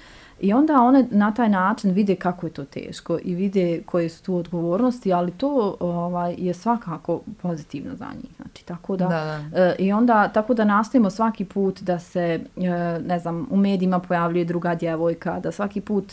I 0.41 0.53
onda 0.53 0.82
one 0.82 1.07
na 1.11 1.34
taj 1.34 1.49
način 1.49 1.91
vide 1.91 2.14
kako 2.14 2.47
je 2.47 2.53
to 2.53 2.64
teško 2.64 3.18
i 3.24 3.34
vide 3.34 3.82
koje 3.87 4.09
su 4.09 4.22
tu 4.22 4.37
odgovornosti, 4.37 5.12
ali 5.12 5.32
to 5.32 5.76
ovaj, 5.80 6.34
je 6.39 6.55
svakako 6.55 7.20
pozitivno 7.43 7.97
za 7.97 8.07
njih. 8.22 8.32
Znači, 8.37 8.64
tako 8.64 8.97
da, 8.97 9.09
da, 9.09 9.49
da. 9.51 9.62
E, 9.62 9.76
I 9.78 9.93
onda 9.93 10.28
tako 10.28 10.55
da 10.55 10.64
nastavimo 10.64 11.11
svaki 11.11 11.45
put 11.45 11.80
da 11.80 11.99
se, 11.99 12.41
e, 12.57 13.01
ne 13.07 13.18
znam, 13.18 13.47
u 13.51 13.57
medijima 13.57 13.99
pojavljuje 13.99 14.45
druga 14.45 14.74
djevojka, 14.74 15.41
da 15.41 15.53
svaki 15.53 15.80
put 15.80 16.12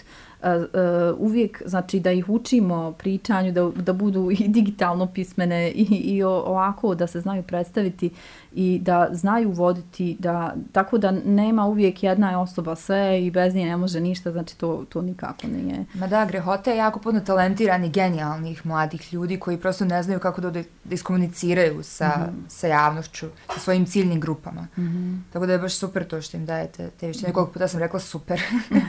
uvijek, 1.18 1.62
znači 1.66 2.00
da 2.00 2.12
ih 2.12 2.30
učimo 2.30 2.92
pričanju, 2.92 3.52
da, 3.52 3.70
da 3.76 3.94
budu 3.94 4.32
i 4.32 4.48
digitalno 4.48 5.08
pismene 5.08 5.72
i, 5.72 5.84
i 5.84 6.24
ovako 6.24 6.96
da 6.96 7.08
se 7.08 7.20
znaju 7.20 7.44
predstaviti 7.44 8.10
i 8.56 8.80
da 8.82 9.10
znaju 9.12 9.52
voditi, 9.52 10.18
da, 10.20 10.56
tako 10.72 10.98
da 10.98 11.12
nema 11.12 11.66
uvijek 11.66 12.04
jedna 12.04 12.42
osoba 12.42 12.76
sve 12.76 13.26
i 13.26 13.32
bez 13.32 13.56
nje 13.56 13.66
ne 13.66 13.78
može 13.78 14.00
ništa, 14.00 14.32
znači 14.32 14.58
to, 14.58 14.86
to 14.90 15.02
nikako 15.02 15.48
nije. 15.48 15.86
Ma 15.94 16.08
da, 16.08 16.26
Grehote 16.26 16.72
je 16.72 16.78
jako 16.78 17.00
puno 17.00 17.20
talentirani, 17.20 17.90
genijalnih 17.90 18.66
mladih 18.66 19.14
ljudi 19.14 19.40
koji 19.40 19.58
prosto 19.58 19.86
ne 19.86 20.04
znaju 20.04 20.20
kako 20.20 20.42
da, 20.42 20.52
da 20.52 20.64
iskomuniciraju 20.90 21.84
sa, 21.84 22.08
mm 22.08 22.22
-hmm. 22.22 22.50
sa 22.50 22.68
javnošću, 22.68 23.28
sa 23.54 23.60
svojim 23.60 23.86
ciljnim 23.86 24.20
grupama. 24.20 24.62
Mm 24.78 24.82
-hmm. 24.82 25.34
Tako 25.34 25.46
da 25.46 25.54
je 25.54 25.60
baš 25.60 25.74
super 25.74 26.08
to 26.08 26.22
što 26.22 26.38
im 26.38 26.46
dajete 26.46 26.90
te 27.00 27.08
vište. 27.08 27.28
Nekoliko 27.28 27.52
puta 27.52 27.68
sam 27.68 27.80
rekla 27.80 28.00
super. 28.00 28.42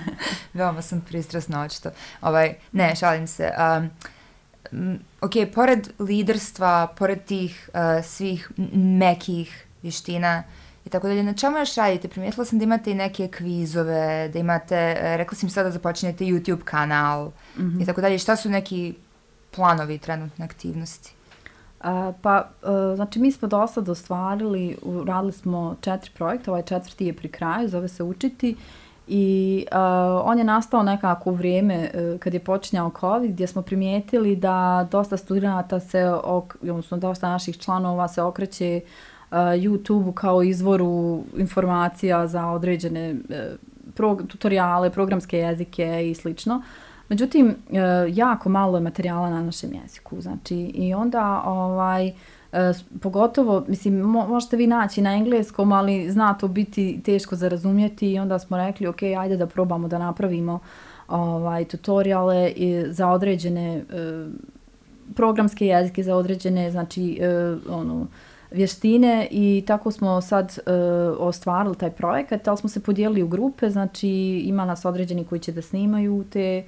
Veoma 0.54 0.82
sam 0.82 1.00
pristrasna 1.00 1.43
očito. 1.52 1.90
Ovaj, 2.20 2.54
ne, 2.72 2.96
šalim 2.96 3.26
se. 3.26 3.50
Um, 4.72 4.98
ok, 5.20 5.32
pored 5.54 5.88
liderstva, 5.98 6.86
pored 6.98 7.24
tih 7.24 7.70
uh, 7.74 8.04
svih 8.04 8.50
mekih 8.74 9.66
vještina 9.82 10.42
i 10.84 10.90
tako 10.90 11.08
dalje, 11.08 11.22
na 11.22 11.34
čemu 11.34 11.58
još 11.58 11.74
radite? 11.74 12.08
Primijetila 12.08 12.44
sam 12.44 12.58
da 12.58 12.64
imate 12.64 12.90
i 12.90 12.94
neke 12.94 13.28
kvizove, 13.28 14.28
da 14.32 14.38
imate, 14.38 14.96
uh, 14.98 15.16
rekla 15.16 15.38
sam 15.38 15.50
sada 15.50 15.68
da 15.68 15.72
započinjete 15.72 16.24
YouTube 16.24 16.64
kanal 16.64 17.26
mm 17.26 17.62
-hmm. 17.62 17.82
i 17.82 17.86
tako 17.86 18.00
dalje. 18.00 18.18
Šta 18.18 18.36
su 18.36 18.50
neki 18.50 18.94
planovi 19.50 19.98
trenutne 19.98 20.44
aktivnosti? 20.44 21.14
Uh, 21.84 22.14
pa, 22.22 22.48
uh, 22.62 22.96
znači, 22.96 23.18
mi 23.18 23.32
smo 23.32 23.48
dosta 23.48 23.80
dostvarili, 23.80 24.76
radili 25.06 25.32
smo 25.32 25.76
četiri 25.80 26.10
projekta, 26.14 26.50
ovaj 26.50 26.62
četvrti 26.62 27.06
je 27.06 27.12
pri 27.12 27.28
kraju, 27.28 27.68
zove 27.68 27.88
se 27.88 28.02
Učiti, 28.02 28.56
I 29.08 29.66
uh, 29.72 29.78
on 30.24 30.38
je 30.38 30.44
nastao 30.44 30.82
nekako 30.82 31.30
u 31.30 31.34
vrijeme 31.34 31.90
uh, 31.94 32.20
kad 32.20 32.34
je 32.34 32.40
počinjao 32.40 32.90
COVID 33.00 33.30
gdje 33.30 33.46
smo 33.46 33.62
primijetili 33.62 34.36
da 34.36 34.88
dosta 34.90 35.16
studenta 35.16 35.80
se, 35.80 36.10
ok, 36.24 36.56
odnosno 36.62 36.96
dosta 36.96 37.28
naših 37.28 37.58
članova 37.58 38.08
se 38.08 38.22
okreće 38.22 38.80
uh, 39.30 39.36
YouTube-u 39.36 40.12
kao 40.12 40.42
izvoru 40.42 41.22
informacija 41.36 42.26
za 42.26 42.46
određene 42.46 43.12
uh, 43.12 43.36
pro, 43.94 44.18
tutoriale, 44.28 44.90
programske 44.90 45.38
jezike 45.38 46.10
i 46.10 46.14
slično. 46.14 46.62
Međutim, 47.08 47.46
uh, 47.46 47.76
jako 48.08 48.48
malo 48.48 48.76
je 48.76 48.82
materijala 48.82 49.30
na 49.30 49.42
našem 49.42 49.70
jeziku. 49.82 50.20
Znači, 50.20 50.56
i 50.56 50.94
onda 50.94 51.42
ovaj, 51.46 52.08
uh, 52.08 52.14
E, 52.54 52.72
pogotovo, 53.00 53.64
mislim, 53.68 53.94
mo, 53.94 54.26
možete 54.28 54.56
vi 54.56 54.66
naći 54.66 55.02
na 55.02 55.14
engleskom, 55.14 55.72
ali 55.72 56.10
zna 56.10 56.34
to 56.34 56.48
biti 56.48 57.00
teško 57.04 57.36
za 57.36 57.48
razumjeti 57.48 58.12
i 58.12 58.18
onda 58.18 58.38
smo 58.38 58.56
rekli, 58.56 58.86
ok, 58.86 59.02
ajde 59.02 59.36
da 59.36 59.46
probamo 59.46 59.88
da 59.88 59.98
napravimo 59.98 60.58
ovaj, 61.08 61.64
tutoriale 61.64 62.50
i 62.50 62.84
za 62.88 63.08
određene 63.08 63.76
e, 63.76 63.82
programske 65.14 65.66
jezike, 65.66 66.02
za 66.02 66.16
određene, 66.16 66.70
znači, 66.70 67.18
e, 67.20 67.56
ono, 67.68 68.06
vještine. 68.50 69.28
I 69.30 69.64
tako 69.66 69.90
smo 69.90 70.20
sad 70.20 70.58
e, 70.66 70.72
ostvarili 71.18 71.76
taj 71.76 71.90
projekat, 71.90 72.48
ali 72.48 72.58
smo 72.58 72.68
se 72.68 72.82
podijelili 72.82 73.22
u 73.22 73.28
grupe, 73.28 73.70
znači 73.70 74.08
ima 74.44 74.64
nas 74.64 74.84
određeni 74.84 75.24
koji 75.24 75.38
će 75.40 75.52
da 75.52 75.62
snimaju 75.62 76.24
te 76.32 76.64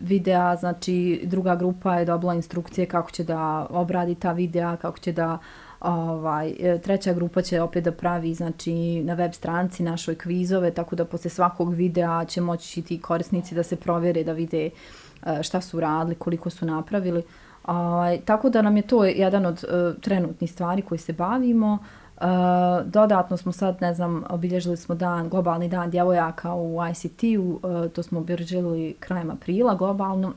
videa, 0.00 0.56
znači 0.56 1.20
druga 1.24 1.56
grupa 1.56 1.94
je 1.94 2.04
dobila 2.04 2.34
instrukcije 2.34 2.86
kako 2.86 3.10
će 3.10 3.24
da 3.24 3.66
obradi 3.70 4.14
ta 4.14 4.32
videa, 4.32 4.76
kako 4.76 4.98
će 4.98 5.12
da 5.12 5.38
ovaj 5.80 6.54
e, 6.60 6.78
treća 6.78 7.12
grupa 7.12 7.42
će 7.42 7.60
opet 7.60 7.84
da 7.84 7.92
pravi 7.92 8.34
znači 8.34 9.02
na 9.04 9.14
web 9.14 9.32
stranici 9.32 9.82
našoj 9.82 10.14
kvizove 10.14 10.70
tako 10.70 10.96
da 10.96 11.04
posle 11.04 11.30
svakog 11.30 11.74
videa 11.74 12.24
će 12.24 12.40
moći 12.40 12.82
ti 12.82 13.00
korisnici 13.00 13.54
da 13.54 13.62
se 13.62 13.76
provjere 13.76 14.24
da 14.24 14.32
vide 14.32 14.64
e, 14.66 15.42
šta 15.42 15.60
su 15.60 15.80
radili, 15.80 16.14
koliko 16.14 16.50
su 16.50 16.66
napravili. 16.66 17.22
Ovaj 17.64 18.20
tako 18.20 18.50
da 18.50 18.62
nam 18.62 18.76
je 18.76 18.82
to 18.82 19.04
jedan 19.04 19.46
od 19.46 19.64
e, 19.64 20.00
trenutnih 20.00 20.52
stvari 20.52 20.82
koji 20.82 20.98
se 20.98 21.12
bavimo. 21.12 21.72
Uh, 21.72 22.05
Eh, 22.20 22.84
dodatno 22.84 23.36
smo 23.36 23.52
sad, 23.52 23.76
ne 23.80 23.94
znam, 23.94 24.24
obilježili 24.30 24.76
smo 24.76 24.94
dan, 24.94 25.28
globalni 25.28 25.68
dan 25.68 25.90
djevojaka 25.90 26.54
u 26.54 26.78
ICT-u, 26.90 27.60
uh, 27.62 27.84
eh, 27.84 27.88
to 27.88 28.02
smo 28.02 28.20
obilježili 28.20 28.96
krajem 29.00 29.30
aprila 29.30 29.74
globalno, 29.74 30.32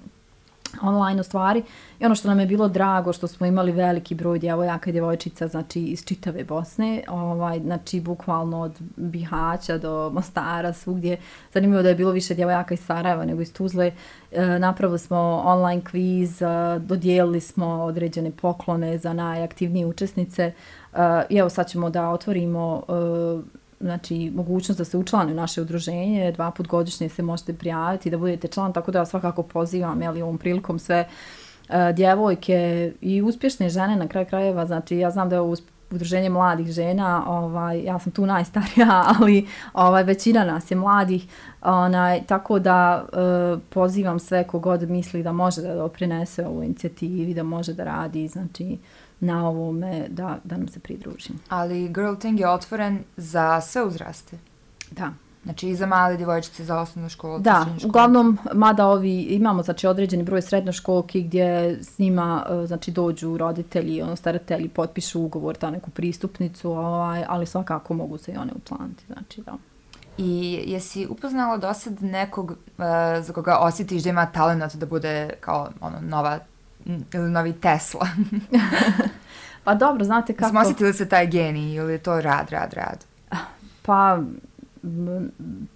online 0.82 1.22
u 1.22 1.24
stvari. 1.24 1.64
I 2.00 2.06
ono 2.06 2.16
što 2.16 2.28
nam 2.28 2.40
je 2.40 2.46
bilo 2.46 2.68
drago, 2.68 3.14
što 3.14 3.28
smo 3.28 3.46
imali 3.46 3.72
veliki 3.72 4.16
broj 4.16 4.40
djevojaka 4.40 4.90
i 4.90 4.94
djevojčica, 4.94 5.48
znači 5.48 5.82
iz 5.82 6.06
čitave 6.06 6.44
Bosne, 6.44 7.04
ovaj, 7.08 7.60
znači 7.60 8.02
bukvalno 8.02 8.62
od 8.62 8.80
Bihaća 8.96 9.78
do 9.78 10.12
Mostara, 10.14 10.74
svugdje. 10.74 11.18
Zanimljivo 11.54 11.84
da 11.84 11.90
je 11.90 11.96
bilo 11.96 12.12
više 12.12 12.36
djevojaka 12.36 12.74
iz 12.74 12.80
Sarajeva 12.80 13.26
nego 13.26 13.42
iz 13.42 13.54
Tuzle. 13.54 13.92
E, 14.32 14.60
napravili 14.60 15.00
smo 15.00 15.42
online 15.46 15.82
kviz, 15.84 16.42
e, 16.42 16.46
dodijelili 16.80 17.42
smo 17.42 17.66
određene 17.68 18.32
poklone 18.32 18.98
za 18.98 19.14
najaktivnije 19.14 19.86
učesnice. 19.86 20.44
E, 20.44 20.54
I 21.30 21.38
evo 21.38 21.50
sad 21.50 21.70
ćemo 21.70 21.90
da 21.90 22.10
otvorimo 22.10 22.84
e, 22.88 22.92
znači, 23.80 24.32
mogućnost 24.36 24.78
da 24.78 24.86
se 24.86 24.98
učlani 24.98 25.32
u 25.32 25.36
naše 25.36 25.62
udruženje. 25.62 26.32
Dva 26.32 26.52
put 26.52 26.68
godišnje 26.68 27.10
se 27.10 27.22
možete 27.22 27.54
prijaviti 27.54 28.10
da 28.10 28.18
budete 28.18 28.48
član, 28.48 28.74
tako 28.74 28.92
da 28.92 29.00
ja 29.00 29.06
svakako 29.06 29.44
pozivam 29.44 30.02
jeli, 30.02 30.22
ovom 30.22 30.38
prilikom 30.38 30.80
sve 30.80 31.08
e, 31.70 31.94
djevojke 31.94 32.92
i 33.02 33.22
uspješne 33.22 33.70
žene 33.70 33.96
na 33.96 34.08
kraju 34.08 34.26
krajeva. 34.26 34.66
Znači, 34.66 34.98
ja 34.98 35.12
znam 35.12 35.30
da 35.30 35.36
je 35.36 35.40
ovo 35.40 35.56
udruženje 35.92 36.30
mladih 36.30 36.68
žena, 36.68 37.24
ovaj, 37.28 37.84
ja 37.84 38.00
sam 38.00 38.12
tu 38.12 38.26
najstarija, 38.26 39.04
ali 39.20 39.48
ovaj, 39.74 40.04
većina 40.04 40.44
nas 40.44 40.72
je 40.72 40.78
mladih, 40.78 41.28
onaj, 41.62 42.22
tako 42.26 42.60
da 42.60 43.06
e, 43.14 43.18
pozivam 43.70 44.20
sve 44.20 44.48
kogod 44.48 44.90
misli 44.90 45.24
da 45.24 45.32
može 45.32 45.62
da 45.62 45.76
doprinese 45.76 46.46
ovu 46.46 46.64
inicijativi, 46.64 47.34
da 47.34 47.44
može 47.44 47.74
da 47.74 47.84
radi, 47.84 48.28
znači, 48.28 48.78
na 49.20 49.48
ovome 49.48 50.08
da, 50.10 50.38
da 50.44 50.58
nam 50.58 50.68
se 50.68 50.80
pridružim. 50.80 51.40
Ali 51.50 51.88
Girl 51.88 52.16
Thing 52.16 52.40
je 52.40 52.50
otvoren 52.50 53.04
za 53.18 53.62
sve 53.62 53.84
uzraste. 53.84 54.38
Da. 54.92 55.14
Znači 55.44 55.70
i 55.70 55.76
za 55.76 55.86
male 55.86 56.18
djevojčice, 56.18 56.66
za 56.66 56.80
osnovnu 56.80 57.10
školu. 57.10 57.40
Da, 57.40 57.66
uglavnom, 57.86 58.38
mada 58.54 58.88
ovi, 58.88 59.22
imamo 59.22 59.64
znači, 59.64 59.88
određeni 59.88 60.24
broj 60.24 60.42
srednjoškolki 60.42 61.24
gdje 61.24 61.80
s 61.84 62.00
njima 62.00 62.46
e, 62.50 62.68
znači, 62.68 62.92
dođu 62.92 63.38
roditelji, 63.38 64.02
ono, 64.02 64.16
staratelji, 64.16 64.70
potpišu 64.70 65.22
ugovor, 65.22 65.56
ta 65.56 65.72
neku 65.72 65.90
pristupnicu, 65.90 66.72
ovaj, 66.72 67.24
ali 67.28 67.46
svakako 67.46 67.94
mogu 67.94 68.18
se 68.18 68.32
i 68.32 68.38
one 68.38 68.52
učlaniti. 68.64 69.04
Znači, 69.08 69.42
da. 69.42 69.54
I 70.18 70.64
jesi 70.66 71.08
upoznala 71.10 71.58
do 71.58 71.74
sad 71.74 72.04
nekog 72.04 72.52
uh, 72.52 72.58
za 73.22 73.34
koga 73.34 73.58
osjetiš 73.58 74.04
da 74.04 74.10
ima 74.10 74.26
talent 74.26 74.76
da 74.76 74.86
bude 74.86 75.30
kao 75.40 75.70
ono, 75.82 76.02
nova 76.02 76.40
novi 77.14 77.54
Tesla? 77.54 78.08
pa 79.64 79.76
dobro, 79.76 80.04
znate 80.04 80.34
kako... 80.34 80.50
Smo 80.50 80.60
osjetili 80.60 80.94
se 80.94 81.10
taj 81.10 81.28
genij 81.28 81.74
ili 81.74 81.94
je 81.94 81.98
to 81.98 82.22
rad, 82.22 82.50
rad, 82.50 82.74
rad? 82.74 83.06
Pa, 83.82 84.20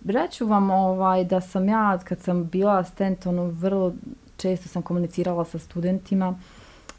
reću 0.05 0.47
vam 0.47 0.71
ovaj, 0.71 1.25
da 1.25 1.41
sam 1.41 1.69
ja, 1.69 1.99
kad 2.03 2.19
sam 2.19 2.45
bila 2.45 2.79
asistent, 2.79 3.25
ono, 3.25 3.43
vrlo 3.43 3.93
često 4.37 4.69
sam 4.69 4.81
komunicirala 4.81 5.45
sa 5.45 5.59
studentima 5.59 6.35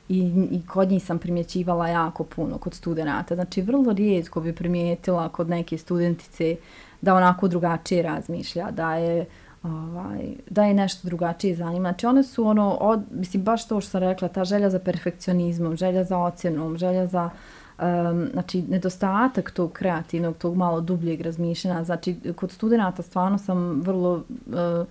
i, 0.09 0.49
i 0.51 0.67
kod 0.67 0.91
njih 0.91 1.05
sam 1.05 1.19
primjećivala 1.19 1.89
jako 1.89 2.25
puno 2.25 2.59
kod 2.59 2.75
studenta. 2.75 3.35
Znači, 3.35 3.63
vrlo 3.63 3.93
rijetko 3.93 4.41
bi 4.41 4.55
primijetila 4.55 5.29
kod 5.29 5.49
neke 5.49 5.79
studentice 5.79 6.57
da 7.01 7.15
onako 7.15 7.49
drugačije 7.49 8.03
razmišlja, 8.03 8.71
da 8.71 8.95
je 8.95 9.27
ovaj, 9.65 10.35
da 10.51 10.65
je 10.65 10.75
nešto 10.75 11.09
drugačije 11.09 11.55
za 11.55 11.73
njima. 11.73 11.89
Znači 11.89 12.07
one 12.07 12.23
su 12.23 12.47
ono, 12.47 12.71
od, 12.71 13.01
mislim 13.11 13.43
baš 13.43 13.69
to 13.69 13.81
što 13.81 13.91
sam 13.91 14.01
rekla, 14.01 14.29
ta 14.29 14.45
želja 14.45 14.71
za 14.71 14.79
perfekcionizmom, 14.79 15.77
želja 15.77 16.05
za 16.05 16.19
ocjenom, 16.19 16.79
želja 16.79 17.07
za 17.07 17.31
um, 17.79 18.29
znači 18.33 18.63
nedostatak 18.63 19.51
tog 19.51 19.73
kreativnog, 19.73 20.37
tog 20.37 20.57
malo 20.57 20.81
dubljeg 20.81 21.21
razmišljanja. 21.21 21.85
Znači 21.85 22.17
kod 22.37 22.53
studenta 22.53 23.03
stvarno 23.03 23.39
sam 23.39 23.81
vrlo 23.81 24.13
uh, 24.47 24.87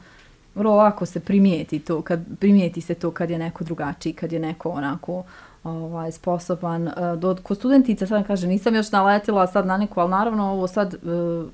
vrlo 0.55 0.76
lako 0.76 1.05
se 1.05 1.19
primijeti 1.19 1.80
to, 1.80 2.01
kad 2.01 2.19
primijeti 2.39 2.82
se 2.82 2.93
to 2.93 3.11
kad 3.11 3.30
je 3.30 3.38
neko 3.38 3.63
drugačiji, 3.63 4.13
kad 4.13 4.32
je 4.32 4.39
neko 4.39 4.69
onako 4.69 5.24
ovaj, 5.63 6.11
sposoban. 6.11 6.88
Eh, 6.88 7.15
do, 7.17 7.38
kod 7.43 7.57
studentica 7.57 8.07
sad 8.07 8.28
kaže, 8.28 8.47
nisam 8.47 8.76
još 8.76 8.91
naletila 8.91 9.47
sad 9.47 9.65
na 9.65 9.78
neku, 9.78 9.99
ali 9.99 10.09
naravno 10.09 10.51
ovo 10.51 10.67
sad, 10.67 10.95
uh, 11.03 11.49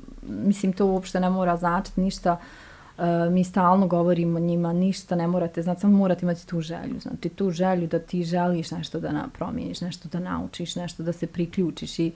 mislim, 0.45 0.73
to 0.73 0.85
uopšte 0.85 1.19
ne 1.19 1.29
mora 1.29 1.57
značiti 1.57 2.01
ništa 2.01 2.33
Uh, 2.33 2.68
E, 2.99 3.29
mi 3.29 3.43
stalno 3.43 3.87
govorimo 3.87 4.39
njima, 4.39 4.73
ništa 4.73 5.15
ne 5.15 5.27
morate, 5.27 5.61
znači 5.61 5.81
samo 5.81 5.97
morate 5.97 6.25
imati 6.25 6.47
tu 6.47 6.61
želju, 6.61 6.99
znači 6.99 7.29
tu 7.29 7.51
želju 7.51 7.87
da 7.87 7.99
ti 7.99 8.23
želiš 8.23 8.71
nešto 8.71 8.99
da 8.99 9.25
promijeniš, 9.37 9.81
nešto 9.81 10.09
da 10.09 10.19
naučiš, 10.19 10.75
nešto 10.75 11.03
da 11.03 11.13
se 11.13 11.27
priključiš. 11.27 11.99
I 11.99 12.11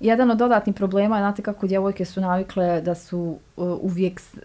jedan 0.00 0.30
od 0.30 0.38
dodatnih 0.38 0.74
problema 0.74 1.16
je, 1.16 1.22
znate 1.22 1.42
kako 1.42 1.66
djevojke 1.66 2.04
su 2.04 2.20
navikle 2.20 2.80
da 2.80 2.94
su 2.94 3.38
uh, 3.56 3.78
uvijek 3.80 4.20
uh, 4.34 4.42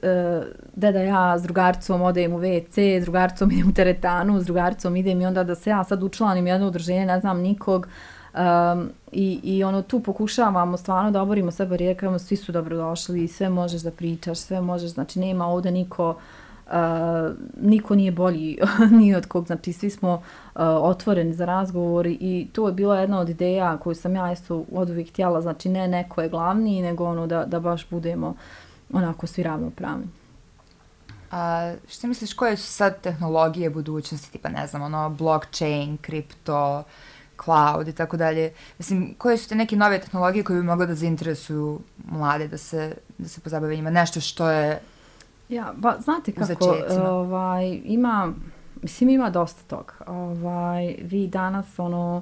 deda 0.76 1.00
ja 1.00 1.40
s 1.40 1.44
drugarcom 1.44 2.02
odem 2.02 2.34
u 2.34 2.40
WC, 2.40 3.02
s 3.02 3.04
drugarcom 3.04 3.52
idem 3.52 3.70
u 3.70 3.74
teretanu, 3.74 4.42
s 4.42 4.46
drugarcom 4.46 4.96
idem 4.96 5.22
i 5.22 5.26
onda 5.26 5.44
da 5.44 5.56
se 5.56 5.70
ja 5.70 5.84
sad 5.84 6.04
učlanim 6.04 6.48
jedno 6.48 6.68
udruženje, 6.68 7.06
ne 7.06 7.20
znam 7.20 7.40
nikog, 7.40 7.88
Um, 8.34 8.90
i, 9.12 9.40
I 9.44 9.64
ono 9.64 9.82
tu 9.82 10.00
pokušavamo 10.00 10.78
stvarno 10.78 11.12
da 11.12 11.22
oborimo 11.22 11.52
sve 11.52 11.66
barijere, 11.66 12.00
kažemo 12.00 12.20
svi 12.20 12.36
su 12.36 12.52
dobrodošli 12.52 13.24
i 13.24 13.28
sve 13.28 13.50
možeš 13.50 13.82
da 13.82 13.92
pričaš, 13.92 14.38
sve 14.38 14.62
možeš, 14.62 14.92
znači 14.92 15.20
nema 15.20 15.48
ovdje 15.48 15.72
niko, 15.72 16.10
uh, 16.68 16.74
niko 17.62 17.96
nije 17.96 18.12
bolji 18.12 18.58
ni 19.00 19.16
od 19.16 19.26
kog, 19.26 19.46
znači 19.46 19.74
svi 19.74 19.90
smo 19.90 20.14
uh, 20.14 20.22
otvoreni 20.64 21.34
za 21.34 21.46
razgovor 21.46 22.08
i 22.08 22.48
to 22.54 22.68
je 22.68 22.74
bila 22.74 23.00
jedna 23.00 23.20
od 23.20 23.30
ideja 23.30 23.78
koju 23.78 23.96
sam 23.96 24.16
ja 24.16 24.32
isto 24.32 24.66
od 24.72 24.90
uvijek 24.90 25.10
htjela, 25.10 25.42
znači 25.42 25.70
ne 25.70 25.88
neko 25.88 26.22
je 26.22 26.30
glavni, 26.30 26.82
nego 26.82 27.06
ono 27.06 27.28
da, 27.28 27.46
da 27.46 27.60
baš 27.60 27.90
budemo 27.90 28.36
onako 28.94 29.28
svi 29.28 29.44
ravnopravni. 29.44 30.06
A 31.32 31.74
što 31.88 32.08
misliš, 32.08 32.34
koje 32.34 32.58
su 32.58 32.72
sad 32.72 33.02
tehnologije 33.02 33.70
budućnosti, 33.70 34.32
tipa 34.32 34.50
ne 34.50 34.68
znam, 34.68 34.82
ono, 34.82 35.10
blockchain, 35.10 35.98
kripto, 35.98 36.80
uh, 36.80 36.86
cloud 37.44 37.88
i 37.88 37.94
tako 37.94 38.18
dalje. 38.18 38.54
Mislim, 38.78 39.16
koje 39.18 39.38
su 39.38 39.50
te 39.50 39.56
neke 39.56 39.76
nove 39.76 40.02
tehnologije 40.02 40.44
koje 40.44 40.62
bi 40.62 40.66
mogle 40.68 40.86
da 40.86 40.96
zainteresuju 40.96 41.80
mlade 42.06 42.48
da 42.48 42.58
se, 42.58 42.96
da 43.18 43.28
se 43.28 43.42
pozabave 43.42 43.76
njima? 43.76 43.90
Nešto 43.90 44.22
što 44.22 44.50
je 44.50 44.80
Ja, 45.50 45.74
ba, 45.78 45.96
znate 46.00 46.32
kako, 46.32 46.78
ovaj, 47.00 47.80
ima, 47.84 48.34
mislim, 48.82 49.10
ima 49.10 49.30
dosta 49.30 49.62
toga. 49.68 49.94
Ovaj, 50.08 50.96
vi 51.02 51.28
danas, 51.28 51.80
ono, 51.80 52.22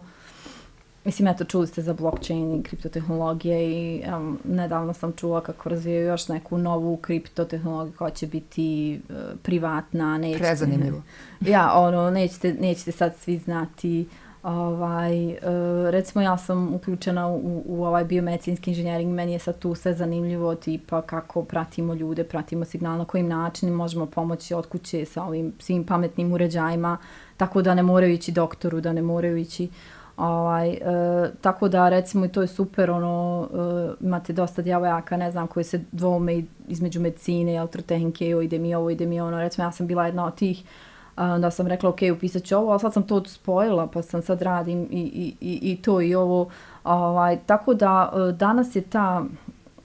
mislim, 1.04 1.28
eto, 1.28 1.44
čuli 1.44 1.68
ste 1.68 1.82
za 1.82 1.94
blockchain 1.94 2.56
i 2.60 2.64
kriptotehnologije 2.64 3.72
i 3.72 4.04
um, 4.16 4.40
nedavno 4.44 4.94
sam 4.94 5.14
čula 5.14 5.42
kako 5.42 5.70
razvijaju 5.70 6.08
još 6.08 6.28
neku 6.28 6.58
novu 6.58 6.98
kriptotehnologiju 6.98 7.94
koja 7.98 8.12
će 8.12 8.28
biti 8.28 9.02
uh, 9.10 9.16
privatna. 9.44 10.18
Nećete, 10.18 10.44
Prezanimljivo. 10.44 11.02
Ja, 11.42 11.74
ono, 11.74 12.10
nećete, 12.12 12.54
nećete 12.54 12.92
sad 12.92 13.16
svi 13.18 13.38
znati 13.38 14.08
Ovaj, 14.44 15.30
e, 15.30 15.38
recimo 15.92 16.22
ja 16.22 16.38
sam 16.38 16.74
uključena 16.74 17.28
u, 17.28 17.64
u 17.66 17.86
ovaj 17.86 18.04
biomedicinski 18.04 18.72
inženjering, 18.72 19.14
meni 19.14 19.34
je 19.34 19.40
sad 19.40 19.60
tu 19.60 19.76
sve 19.76 19.94
zanimljivo, 19.94 20.56
tipa 20.56 21.02
kako 21.02 21.44
pratimo 21.44 21.94
ljude, 21.94 22.24
pratimo 22.24 22.66
signal 22.66 22.98
na 22.98 23.06
kojim 23.06 23.28
načinima 23.28 23.78
možemo 23.78 24.06
pomoći 24.06 24.54
od 24.54 24.68
kuće 24.68 25.06
sa 25.06 25.24
ovim 25.24 25.54
svim 25.60 25.84
pametnim 25.84 26.34
uređajima, 26.34 26.98
tako 27.38 27.62
da 27.62 27.74
ne 27.74 27.84
moraju 27.84 28.14
ići 28.14 28.32
doktoru, 28.32 28.82
da 28.82 28.94
ne 28.94 29.02
moraju 29.02 29.38
ići 29.38 29.70
Ovaj, 30.18 30.70
e, 30.70 30.80
tako 31.42 31.68
da 31.70 31.90
recimo 31.90 32.26
i 32.26 32.30
to 32.30 32.42
je 32.42 32.48
super, 32.48 32.92
ono, 32.92 33.48
e, 33.54 34.06
imate 34.06 34.34
dosta 34.34 34.62
djevojaka, 34.62 35.18
ne 35.18 35.32
znam, 35.32 35.48
koji 35.48 35.64
se 35.64 35.82
dvome 35.92 36.44
između 36.68 37.02
medicine, 37.02 37.56
elektrotehnike, 37.56 38.30
ide 38.44 38.60
mi 38.60 38.76
ovo, 38.76 38.90
ide 38.90 39.06
mi 39.06 39.22
ono, 39.22 39.40
recimo 39.40 39.68
ja 39.68 39.72
sam 39.72 39.88
bila 39.88 40.06
jedna 40.06 40.26
od 40.26 40.36
tih, 40.36 40.64
onda 41.22 41.52
sam 41.52 41.68
rekla 41.68 41.90
ok, 41.90 42.00
upisat 42.18 42.44
ću 42.44 42.56
ovo, 42.56 42.72
ali 42.72 42.80
sad 42.80 42.94
sam 42.94 43.04
to 43.04 43.26
spojila 43.26 43.88
pa 43.88 44.02
sam 44.02 44.22
sad 44.22 44.42
radim 44.42 44.88
i, 44.92 45.02
i, 45.02 45.36
i, 45.42 45.72
i 45.72 45.82
to 45.82 46.02
i 46.02 46.16
ovo. 46.16 46.50
Ovaj, 46.84 47.40
tako 47.46 47.74
da 47.74 48.14
e, 48.14 48.32
danas 48.32 48.76
je 48.76 48.82
ta 48.82 49.24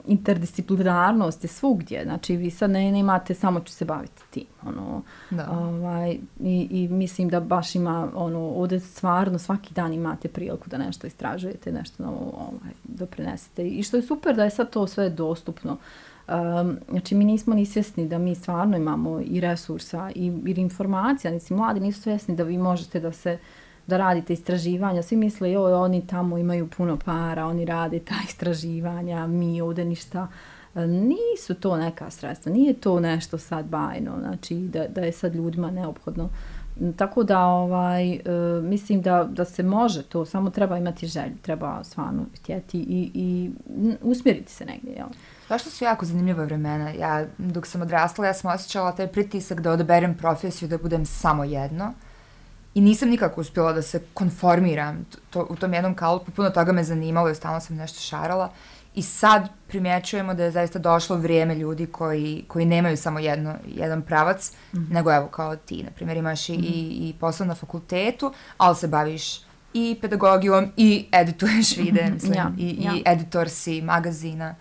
interdisciplinarnost 0.07 1.43
je 1.43 1.47
svugdje, 1.47 2.03
znači 2.03 2.35
vi 2.35 2.51
sad 2.51 2.69
ne, 2.69 2.91
ne 2.91 2.99
imate, 2.99 3.33
samo 3.33 3.59
ću 3.59 3.73
se 3.73 3.85
baviti 3.85 4.21
tim. 4.29 4.45
Ono, 4.65 5.01
da. 5.29 5.49
ovaj, 5.51 6.17
i, 6.39 6.67
I 6.71 6.87
mislim 6.87 7.29
da 7.29 7.39
baš 7.39 7.75
ima, 7.75 8.07
ono, 8.15 8.39
ovdje 8.39 8.79
stvarno 8.79 9.39
svaki 9.39 9.73
dan 9.73 9.93
imate 9.93 10.27
priliku 10.27 10.69
da 10.69 10.77
nešto 10.77 11.07
istražujete, 11.07 11.71
nešto 11.71 12.03
novo 12.03 12.33
ovaj, 12.37 12.73
doprinesete. 12.83 13.67
I 13.67 13.83
što 13.83 13.97
je 13.97 14.03
super 14.03 14.35
da 14.35 14.43
je 14.43 14.49
sad 14.49 14.69
to 14.69 14.87
sve 14.87 15.09
dostupno. 15.09 15.71
Uh, 15.71 15.79
Um, 16.27 16.77
znači, 16.89 17.15
mi 17.15 17.25
nismo 17.25 17.55
ni 17.55 17.65
svjesni 17.65 18.07
da 18.07 18.17
mi 18.17 18.35
stvarno 18.35 18.77
imamo 18.77 19.19
i 19.19 19.39
resursa 19.39 20.11
i, 20.15 20.25
i 20.45 20.53
informacija. 20.57 21.31
Znači, 21.31 21.53
mladi 21.53 21.79
nisu 21.79 22.01
svjesni 22.01 22.35
da 22.35 22.43
vi 22.43 22.57
možete 22.57 22.99
da 22.99 23.11
se 23.11 23.37
da 23.87 23.97
radite 23.97 24.33
istraživanja. 24.33 25.03
Svi 25.03 25.17
misle, 25.17 25.51
joj, 25.51 25.73
oni 25.73 26.07
tamo 26.07 26.37
imaju 26.37 26.67
puno 26.77 26.97
para, 27.05 27.45
oni 27.45 27.65
rade 27.65 27.99
ta 27.99 28.15
istraživanja, 28.27 29.27
mi 29.27 29.61
ovdje 29.61 29.85
ništa. 29.85 30.27
Ehm, 30.75 30.91
nisu 30.91 31.53
to 31.53 31.77
neka 31.77 32.09
sredstva, 32.09 32.51
nije 32.51 32.73
to 32.73 32.99
nešto 32.99 33.37
sad 33.37 33.65
bajno, 33.65 34.11
znači 34.19 34.55
da, 34.55 34.87
da 34.87 35.01
je 35.01 35.11
sad 35.11 35.35
ljudima 35.35 35.71
neophodno. 35.71 36.29
Tako 36.95 37.23
da 37.23 37.45
ovaj, 37.45 38.11
ehm, 38.13 38.21
mislim 38.69 39.01
da, 39.01 39.23
da 39.23 39.45
se 39.45 39.63
može 39.63 40.03
to, 40.03 40.25
samo 40.25 40.49
treba 40.49 40.77
imati 40.77 41.07
želju, 41.07 41.35
treba 41.41 41.83
stvarno 41.83 42.25
htjeti 42.35 42.79
i, 42.79 43.11
i 43.13 43.51
usmjeriti 44.01 44.51
se 44.51 44.65
negdje. 44.65 44.91
Jel? 44.91 45.07
Zašto 45.49 45.69
su 45.69 45.83
jako 45.83 46.05
zanimljiva 46.05 46.43
vremena? 46.43 46.89
Ja, 46.89 47.25
dok 47.37 47.67
sam 47.67 47.81
odrasla, 47.81 48.25
ja 48.25 48.33
sam 48.33 48.51
osjećala 48.51 48.91
taj 48.91 49.07
pritisak 49.07 49.61
da 49.61 49.71
odaberem 49.71 50.17
profesiju, 50.17 50.69
da 50.69 50.77
budem 50.77 51.05
samo 51.05 51.43
jedno. 51.43 51.93
I 52.73 52.81
nisam 52.81 53.09
nikako 53.09 53.41
uspjela 53.41 53.73
da 53.73 53.81
se 53.81 54.01
konformiram 54.13 55.05
to, 55.29 55.47
u 55.49 55.55
tom 55.55 55.73
jednom 55.73 55.95
kalupu. 55.95 56.31
Puno 56.31 56.49
toga 56.49 56.71
me 56.71 56.83
zanimalo 56.83 57.29
i 57.29 57.35
stalno 57.35 57.59
sam 57.59 57.75
nešto 57.75 57.99
šarala. 57.99 58.51
I 58.95 59.01
sad 59.01 59.49
primjećujemo 59.67 60.33
da 60.33 60.43
je 60.43 60.51
zaista 60.51 60.79
došlo 60.79 61.15
vrijeme 61.15 61.55
ljudi 61.55 61.85
koji, 61.85 62.45
koji 62.47 62.65
nemaju 62.65 62.97
samo 62.97 63.19
jedno, 63.19 63.55
jedan 63.67 64.01
pravac, 64.01 64.51
mm 64.73 64.77
-hmm. 64.77 64.93
nego 64.93 65.13
evo 65.13 65.27
kao 65.27 65.55
ti, 65.55 65.83
na 65.83 65.89
primjer, 65.91 66.17
imaš 66.17 66.49
mm 66.49 66.53
-hmm. 66.53 66.63
i, 66.63 67.09
i 67.09 67.13
posao 67.19 67.47
na 67.47 67.55
fakultetu, 67.55 68.33
ali 68.57 68.75
se 68.75 68.87
baviš 68.87 69.41
i 69.73 69.97
pedagogijom 70.01 70.71
i 70.77 71.05
edituješ 71.11 71.77
vide, 71.77 72.09
mislim, 72.13 72.33
ja, 72.33 72.51
i, 72.57 72.77
ja. 72.79 72.93
i 72.93 73.03
editor 73.05 73.49
si 73.49 73.81
magazina. 73.81 74.55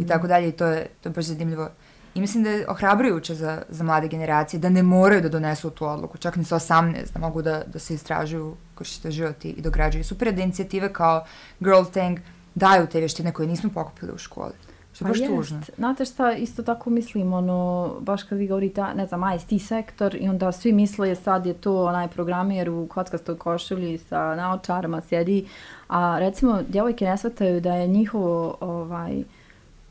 I 0.00 0.06
tako 0.06 0.26
dalje 0.26 0.48
i 0.48 0.52
to 0.52 0.66
je, 0.66 0.86
to 1.00 1.08
je 1.08 1.12
baš 1.12 1.24
zanimljivo. 1.24 1.68
I 2.14 2.20
mislim 2.20 2.44
da 2.44 2.50
je 2.50 2.68
ohrabrujuće 2.68 3.34
za, 3.34 3.62
za 3.68 3.84
mlade 3.84 4.08
generacije 4.08 4.60
da 4.60 4.68
ne 4.68 4.82
moraju 4.82 5.20
da 5.20 5.28
donesu 5.28 5.70
tu 5.70 5.86
odluku, 5.86 6.18
čak 6.18 6.36
ni 6.36 6.44
sa 6.44 6.56
18, 6.56 7.12
da 7.14 7.20
mogu 7.20 7.42
da, 7.42 7.62
da 7.66 7.78
se 7.78 7.94
istražuju 7.94 8.56
koriste 8.74 9.10
život 9.10 9.44
i 9.44 9.60
dograđuju. 9.60 10.04
Super 10.04 10.28
je 10.28 10.32
da 10.32 10.42
inicijative 10.42 10.92
kao 10.92 11.24
Girl 11.60 11.84
Thing 11.84 12.18
daju 12.54 12.86
te 12.86 12.98
vještine 12.98 13.32
koje 13.32 13.48
nismo 13.48 13.70
pokupili 13.74 14.12
u 14.12 14.18
školi. 14.18 14.52
Što 14.92 15.04
je 15.04 15.08
baš 15.08 15.18
jest. 15.18 15.32
tužno. 15.32 15.60
Znate 15.76 16.04
šta, 16.04 16.32
isto 16.32 16.62
tako 16.62 16.90
mislim, 16.90 17.32
ono, 17.32 17.90
baš 18.00 18.22
kad 18.22 18.38
vi 18.38 18.46
govorite, 18.46 18.84
ne 18.94 19.06
znam, 19.06 19.20
ICT 19.34 19.66
sektor 19.66 20.14
i 20.14 20.28
onda 20.28 20.52
svi 20.52 20.72
misle 20.72 21.14
sad 21.14 21.46
je 21.46 21.54
to 21.54 21.84
onaj 21.84 22.08
programer 22.08 22.70
u 22.70 22.86
kockastoj 22.86 23.38
košulji 23.38 23.98
sa 23.98 24.34
naočarama 24.34 25.00
sjedi, 25.00 25.48
a 25.88 26.18
recimo 26.18 26.62
djevojke 26.68 27.04
ne 27.04 27.16
shvataju 27.16 27.60
da 27.60 27.74
je 27.74 27.88
njihovo, 27.88 28.56
ovaj, 28.60 29.22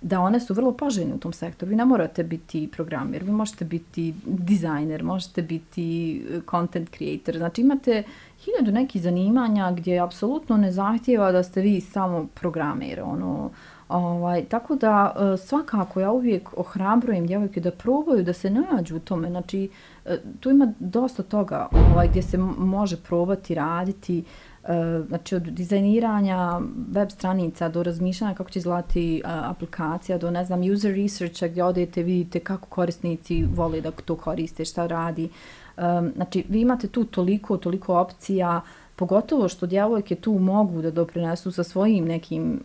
da 0.02 0.20
one 0.20 0.40
su 0.40 0.54
vrlo 0.54 0.72
poželjne 0.72 1.14
u 1.14 1.18
tom 1.18 1.34
sektoru. 1.34 1.70
Vi 1.70 1.76
ne 1.76 1.86
morate 1.86 2.24
biti 2.24 2.70
programer, 2.72 3.24
vi 3.24 3.32
možete 3.32 3.66
biti 3.66 4.14
dizajner, 4.26 5.04
možete 5.04 5.42
biti 5.42 6.18
e, 6.18 6.40
content 6.50 6.90
creator. 6.98 7.38
Znači 7.38 7.62
imate 7.62 8.04
hiljadu 8.40 8.72
nekih 8.72 9.02
zanimanja 9.02 9.72
gdje 9.72 10.00
apsolutno 10.00 10.58
ne 10.58 10.72
zahtjeva 10.72 11.32
da 11.32 11.44
ste 11.44 11.62
vi 11.62 11.82
samo 11.82 12.28
programer. 12.34 13.02
Ono, 13.02 13.50
Ovaj, 13.90 14.46
tako 14.46 14.76
da 14.76 15.16
e, 15.16 15.38
svakako 15.38 16.00
ja 16.00 16.12
uvijek 16.12 16.58
ohrabrujem 16.58 17.28
djevojke 17.28 17.60
da 17.60 17.72
probaju 17.72 18.24
da 18.24 18.34
se 18.34 18.50
nađu 18.50 18.96
u 18.96 19.00
tome. 19.00 19.30
Znači, 19.30 19.70
e, 20.06 20.18
tu 20.40 20.50
ima 20.50 20.74
dosta 20.80 21.24
toga 21.24 21.68
ovaj, 21.72 22.08
gdje 22.08 22.22
se 22.22 22.38
može 22.58 22.98
probati 22.98 23.56
raditi. 23.56 24.20
Uh, 24.20 24.49
E, 24.70 25.02
znači, 25.08 25.36
od 25.36 25.44
dizajniranja 25.44 26.62
web 26.92 27.10
stranica 27.10 27.70
do 27.70 27.84
razmišljanja 27.84 28.34
kako 28.34 28.50
će 28.50 28.60
izgledati 28.60 29.18
e, 29.18 29.22
aplikacija, 29.26 30.18
do, 30.18 30.32
ne 30.32 30.46
znam, 30.46 30.72
user 30.72 30.96
researcha 30.96 31.48
gdje 31.48 31.64
odete, 31.64 32.04
vidite 32.04 32.40
kako 32.40 32.68
korisnici 32.68 33.46
vole 33.56 33.82
da 33.82 33.92
to 33.92 34.16
koriste, 34.16 34.66
šta 34.66 34.88
radi. 34.88 35.26
E, 35.26 35.82
znači, 36.16 36.44
vi 36.50 36.62
imate 36.62 36.88
tu 36.88 37.04
toliko, 37.04 37.58
toliko 37.58 38.00
opcija, 38.00 38.62
pogotovo 39.00 39.50
što 39.50 39.66
djevojke 39.66 40.16
tu 40.16 40.34
mogu 40.34 40.82
da 40.82 40.92
doprinesu 40.92 41.52
sa 41.52 41.64
svojim 41.64 42.06
nekim, 42.06 42.60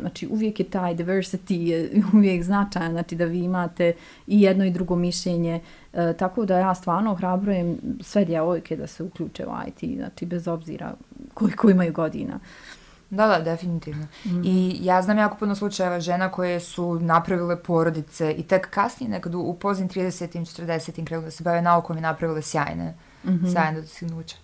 znači 0.00 0.28
uvijek 0.30 0.60
je 0.60 0.70
taj 0.70 0.94
diversity 0.94 1.54
je 1.54 1.90
uvijek 2.14 2.42
značajan, 2.42 2.92
znači 2.92 3.16
da 3.16 3.24
vi 3.24 3.38
imate 3.38 3.92
i 4.26 4.42
jedno 4.42 4.64
i 4.64 4.70
drugo 4.70 4.96
mišljenje, 4.96 5.60
e, 5.92 6.12
tako 6.18 6.44
da 6.44 6.58
ja 6.58 6.74
stvarno 6.74 7.12
ohrabrujem 7.12 7.78
sve 8.00 8.24
djevojke 8.24 8.76
da 8.76 8.86
se 8.86 9.02
uključe 9.02 9.46
u 9.46 9.50
IT, 9.68 9.96
znači 9.96 10.26
bez 10.26 10.48
obzira 10.48 10.94
koliko 11.34 11.70
imaju 11.70 11.92
godina. 11.92 12.40
Da, 13.10 13.26
da, 13.26 13.38
definitivno. 13.40 14.06
Mm. 14.24 14.42
I 14.44 14.78
ja 14.80 15.02
znam 15.02 15.18
jako 15.18 15.36
puno 15.36 15.54
slučajeva 15.54 16.00
žena 16.00 16.32
koje 16.32 16.60
su 16.60 17.00
napravile 17.00 17.62
porodice 17.62 18.32
i 18.32 18.42
tek 18.42 18.70
kasnije, 18.70 19.10
nekad 19.10 19.34
u, 19.34 19.56
pozim 19.60 19.88
30-im, 19.88 20.44
40-im 20.44 21.04
krelu 21.06 21.22
da 21.22 21.30
se 21.30 21.44
bave 21.44 21.62
naukom 21.62 21.98
i 21.98 22.00
napravile 22.00 22.42
sjajne, 22.42 22.94
mm 23.24 23.30
-hmm. 23.30 23.52
sjajne 23.52 23.80
dostignuće. 23.80 24.36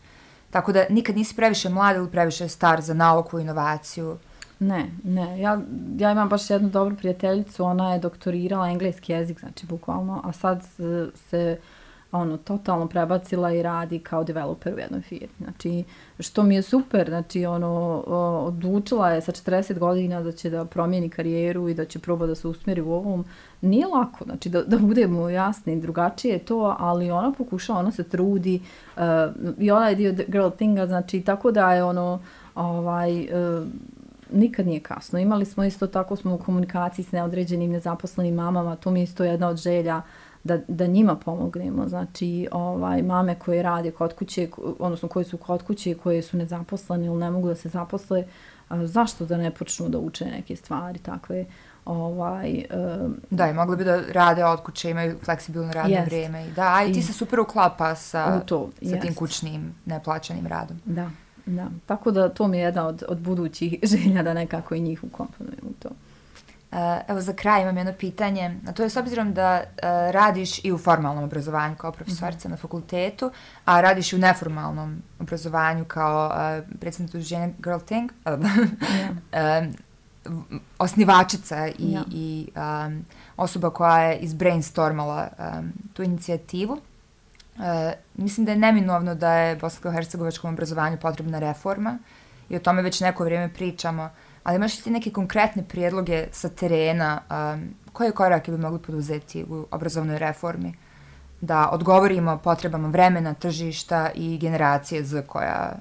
Tako 0.56 0.72
da 0.72 0.84
nikad 0.90 1.16
nisi 1.16 1.36
previše 1.36 1.68
mlad 1.68 1.96
ili 1.96 2.10
previše 2.10 2.48
star 2.48 2.80
za 2.80 2.94
nauku 2.94 3.38
i 3.38 3.42
inovaciju. 3.42 4.18
Ne, 4.58 4.90
ne. 5.04 5.40
Ja, 5.40 5.60
ja 5.98 6.12
imam 6.12 6.28
baš 6.28 6.50
jednu 6.50 6.68
dobru 6.68 6.96
prijateljicu, 6.96 7.64
ona 7.64 7.92
je 7.92 7.98
doktorirala 7.98 8.68
engleski 8.68 9.12
jezik, 9.12 9.40
znači 9.40 9.66
bukvalno, 9.66 10.20
a 10.24 10.32
sad 10.32 10.58
e, 10.58 10.62
se, 10.62 11.10
se 11.30 11.58
ono, 12.12 12.36
totalno 12.36 12.86
prebacila 12.86 13.52
i 13.52 13.62
radi 13.62 13.98
kao 13.98 14.24
developer 14.24 14.74
u 14.74 14.78
jednoj 14.78 15.00
firmi. 15.00 15.34
Znači, 15.38 15.84
što 16.20 16.42
mi 16.42 16.54
je 16.54 16.62
super, 16.62 17.08
znači, 17.08 17.46
ono, 17.46 18.02
odlučila 18.46 19.10
je 19.10 19.20
sa 19.20 19.32
40 19.32 19.78
godina 19.78 20.22
da 20.22 20.32
će 20.32 20.50
da 20.50 20.64
promijeni 20.64 21.08
karijeru 21.08 21.68
i 21.68 21.74
da 21.74 21.84
će 21.84 21.98
proba 21.98 22.26
da 22.26 22.34
se 22.34 22.48
usmjeri 22.48 22.80
u 22.80 22.92
ovom. 22.92 23.24
Nije 23.60 23.86
lako, 23.86 24.24
znači, 24.24 24.48
da, 24.48 24.62
da 24.62 24.78
budemo 24.78 25.28
jasni, 25.28 25.80
drugačije 25.80 26.32
je 26.32 26.38
to, 26.38 26.76
ali 26.78 27.10
ona 27.10 27.32
pokušava, 27.32 27.78
ona 27.78 27.90
se 27.90 28.04
trudi 28.04 28.60
uh, 28.96 29.02
i 29.58 29.70
ona 29.70 29.88
je 29.88 29.94
dio 29.94 30.14
girl 30.28 30.48
thinga, 30.48 30.86
znači, 30.86 31.20
tako 31.20 31.50
da 31.50 31.72
je 31.72 31.84
ono, 31.84 32.20
ovaj, 32.54 33.20
uh, 33.20 33.66
nikad 34.32 34.66
nije 34.66 34.80
kasno. 34.80 35.18
Imali 35.18 35.44
smo 35.44 35.64
isto 35.64 35.86
tako, 35.86 36.16
smo 36.16 36.34
u 36.34 36.38
komunikaciji 36.38 37.04
s 37.04 37.12
neodređenim 37.12 37.70
nezaposlenim 37.70 38.34
mamama, 38.34 38.76
to 38.76 38.90
mi 38.90 39.00
je 39.00 39.04
isto 39.04 39.24
jedna 39.24 39.48
od 39.48 39.56
želja 39.56 39.96
uh, 39.96 40.25
da, 40.46 40.58
da 40.68 40.86
njima 40.86 41.16
pomognemo. 41.16 41.88
Znači, 41.88 42.48
ovaj, 42.52 43.02
mame 43.02 43.34
koje 43.34 43.62
rade 43.62 43.90
kod 43.90 44.14
kuće, 44.14 44.48
odnosno 44.78 45.08
koje 45.08 45.24
su 45.24 45.38
kod 45.38 45.62
kuće, 45.62 45.94
koje 45.94 46.22
su 46.22 46.36
nezaposlene 46.36 47.06
ili 47.06 47.18
ne 47.18 47.30
mogu 47.30 47.48
da 47.48 47.54
se 47.54 47.68
zaposle, 47.68 48.24
a, 48.68 48.86
zašto 48.86 49.26
da 49.26 49.36
ne 49.36 49.50
počnu 49.50 49.88
da 49.88 49.98
uče 49.98 50.24
neke 50.24 50.56
stvari 50.56 50.98
takve? 50.98 51.44
Ovaj, 51.84 52.64
um, 53.04 53.16
da, 53.30 53.50
i 53.50 53.54
mogli 53.54 53.76
bi 53.76 53.84
da 53.84 54.00
rade 54.12 54.44
od 54.44 54.62
kuće, 54.62 54.90
imaju 54.90 55.18
fleksibilno 55.24 55.72
radno 55.72 55.96
jest. 55.96 56.06
vrijeme. 56.06 56.46
Da, 56.56 56.84
i 56.88 56.92
ti 56.92 57.02
se 57.02 57.12
super 57.12 57.40
uklapa 57.40 57.94
sa, 57.94 58.40
to, 58.40 58.70
sa 58.82 59.00
tim 59.00 59.14
kućnim 59.14 59.74
neplaćanim 59.84 60.46
radom. 60.46 60.80
Da, 60.84 61.10
da. 61.46 61.66
Tako 61.86 62.10
da 62.10 62.28
to 62.28 62.48
mi 62.48 62.58
je 62.58 62.64
jedna 62.64 62.86
od, 62.86 63.02
od 63.08 63.18
budućih 63.18 63.74
želja 63.92 64.22
da 64.22 64.34
nekako 64.34 64.74
i 64.74 64.80
njih 64.80 65.04
ukomponujem 65.04 65.62
u 65.62 65.72
to. 65.82 65.88
Uh, 66.72 66.78
evo 67.08 67.20
za 67.20 67.32
kraj 67.32 67.62
imam 67.62 67.76
jedno 67.76 67.92
pitanje, 67.92 68.60
a 68.68 68.72
to 68.72 68.82
je 68.82 68.90
s 68.90 68.96
obzirom 68.96 69.34
da 69.34 69.62
uh, 69.62 69.78
radiš 70.10 70.64
i 70.64 70.72
u 70.72 70.78
formalnom 70.78 71.24
obrazovanju 71.24 71.76
kao 71.76 71.92
profesorica 71.92 72.48
mm 72.48 72.50
-hmm. 72.50 72.54
na 72.54 72.56
fakultetu, 72.56 73.30
a 73.64 73.80
radiš 73.80 74.12
i 74.12 74.16
u 74.16 74.18
neformalnom 74.18 75.02
obrazovanju 75.20 75.84
kao 75.84 76.26
uh, 76.26 76.78
predsjednik 76.80 77.14
udruženja 77.14 77.48
Girl 77.58 77.78
Thing, 77.78 78.10
yeah. 78.24 79.72
osnivačica 80.78 81.66
i, 81.66 81.72
yeah. 81.78 82.04
i 82.12 82.48
um, 82.56 83.04
osoba 83.36 83.70
koja 83.70 83.98
je 84.02 84.18
izbrainstormala 84.18 85.28
um, 85.38 85.72
tu 85.92 86.02
inicijativu. 86.02 86.72
Uh, 86.72 87.62
mislim 88.14 88.44
da 88.44 88.52
je 88.52 88.58
neminovno 88.58 89.14
da 89.14 89.32
je 89.32 89.56
bosansko-hercegovačkom 89.56 90.52
obrazovanju 90.52 90.96
potrebna 90.96 91.38
reforma 91.38 91.98
i 92.48 92.56
o 92.56 92.60
tome 92.60 92.82
već 92.82 93.00
neko 93.00 93.24
vrijeme 93.24 93.54
pričamo. 93.54 94.04
Uh, 94.04 94.25
ali 94.46 94.56
imaš 94.56 94.76
ti 94.76 94.90
neke 94.90 95.10
konkretne 95.10 95.64
prijedloge 95.68 96.26
sa 96.32 96.48
terena, 96.48 97.20
um, 97.54 97.68
koje 97.92 98.12
korake 98.12 98.52
bi 98.52 98.58
mogli 98.58 98.78
poduzeti 98.78 99.44
u 99.44 99.66
obrazovnoj 99.70 100.18
reformi 100.18 100.74
da 101.40 101.68
odgovorimo 101.72 102.38
potrebama 102.38 102.88
vremena, 102.88 103.34
tržišta 103.34 104.10
i 104.14 104.38
generacije 104.38 105.04
z 105.04 105.22
koja, 105.26 105.78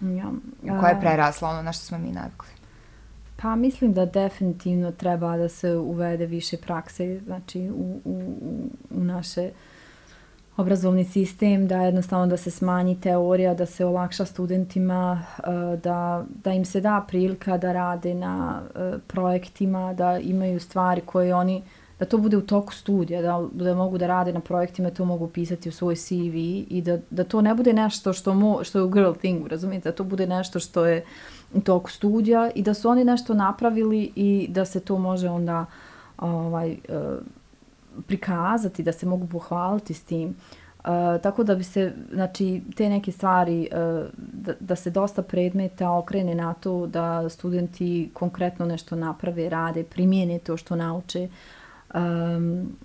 ja, 0.00 0.30
a... 0.70 0.80
koja 0.80 0.90
je 0.90 1.00
prerasla 1.00 1.48
ono 1.48 1.62
na 1.62 1.72
što 1.72 1.84
smo 1.84 1.98
mi 1.98 2.12
navikli? 2.12 2.48
Pa 3.36 3.56
mislim 3.56 3.92
da 3.92 4.06
definitivno 4.06 4.92
treba 4.92 5.36
da 5.36 5.48
se 5.48 5.76
uvede 5.76 6.26
više 6.26 6.56
prakse 6.56 7.20
znači, 7.24 7.70
u, 7.70 8.00
u, 8.04 8.34
u 8.90 9.04
naše 9.04 9.42
uh, 9.42 9.71
obrazovni 10.56 11.04
sistem, 11.04 11.66
da 11.68 11.82
jednostavno 11.82 12.26
da 12.26 12.36
se 12.36 12.50
smanji 12.50 13.00
teorija, 13.00 13.54
da 13.54 13.66
se 13.66 13.84
olakša 13.84 14.24
studentima, 14.24 15.22
eh, 15.38 15.76
da, 15.76 16.24
da 16.44 16.52
im 16.52 16.64
se 16.64 16.80
da 16.80 17.04
prilika 17.08 17.58
da 17.58 17.72
rade 17.72 18.14
na 18.14 18.62
eh, 18.74 18.98
projektima, 19.06 19.94
da 19.94 20.18
imaju 20.18 20.60
stvari 20.60 21.00
koje 21.00 21.34
oni, 21.34 21.62
da 21.98 22.06
to 22.06 22.18
bude 22.18 22.36
u 22.36 22.40
toku 22.40 22.74
studija, 22.74 23.22
da, 23.22 23.48
da 23.52 23.74
mogu 23.74 23.98
da 23.98 24.06
rade 24.06 24.32
na 24.32 24.40
projektima, 24.40 24.90
to 24.90 25.04
mogu 25.04 25.28
pisati 25.28 25.68
u 25.68 25.72
svoj 25.72 25.96
CV 25.96 26.36
i 26.68 26.82
da, 26.84 26.98
da 27.10 27.24
to 27.24 27.40
ne 27.40 27.54
bude 27.54 27.72
nešto 27.72 28.12
što, 28.12 28.34
mo, 28.34 28.64
što 28.64 28.78
je 28.78 28.84
u 28.84 28.88
girl 28.88 29.12
thing, 29.12 29.46
razumijete, 29.46 29.88
da 29.88 29.96
to 29.96 30.04
bude 30.04 30.26
nešto 30.26 30.60
što 30.60 30.86
je 30.86 31.04
u 31.54 31.60
toku 31.60 31.90
studija 31.90 32.50
i 32.54 32.62
da 32.62 32.74
su 32.74 32.88
oni 32.88 33.04
nešto 33.04 33.34
napravili 33.34 34.12
i 34.16 34.46
da 34.50 34.64
se 34.64 34.80
to 34.80 34.98
može 34.98 35.28
onda 35.28 35.66
ovaj, 36.18 36.76
uh, 36.88 36.96
prikazati, 38.06 38.82
da 38.82 38.92
se 38.92 39.06
mogu 39.06 39.26
pohvaliti 39.26 39.94
s 39.94 40.02
tim. 40.04 40.28
Uh, 40.28 41.20
tako 41.22 41.44
da 41.44 41.54
bi 41.54 41.64
se, 41.64 41.92
znači, 42.12 42.62
te 42.76 42.88
neke 42.88 43.12
stvari, 43.12 43.68
uh, 43.72 44.08
da, 44.16 44.54
da 44.60 44.76
se 44.76 44.90
dosta 44.90 45.22
predmeta 45.22 45.90
okrene 45.90 46.34
na 46.34 46.54
to 46.54 46.86
da 46.86 47.28
studenti 47.28 48.10
konkretno 48.14 48.66
nešto 48.66 48.96
naprave, 48.96 49.48
rade, 49.48 49.84
primijene 49.84 50.38
to 50.38 50.56
što 50.56 50.76
nauče. 50.76 51.28
Um, 51.94 52.76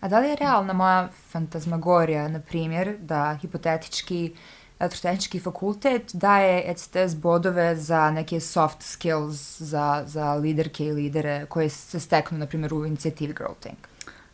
A 0.00 0.08
da 0.08 0.18
li 0.20 0.28
je 0.28 0.36
realna 0.36 0.72
moja 0.72 1.08
fantazmagorija, 1.30 2.28
na 2.28 2.40
primjer, 2.40 2.96
da 3.00 3.38
hipotetički 3.40 4.32
elektrotehnički 4.78 5.40
fakultet 5.40 6.10
daje 6.12 6.62
ECTS 6.70 7.16
bodove 7.16 7.76
za 7.76 8.10
neke 8.10 8.40
soft 8.40 8.82
skills 8.82 9.60
za, 9.60 10.04
za 10.06 10.34
liderke 10.34 10.86
i 10.86 10.92
lidere 10.92 11.46
koje 11.48 11.68
se 11.68 12.00
steknu, 12.00 12.38
na 12.38 12.46
primjer, 12.46 12.74
u 12.74 12.86
inicijativi 12.86 13.34
Girl 13.34 13.52
Think? 13.60 13.78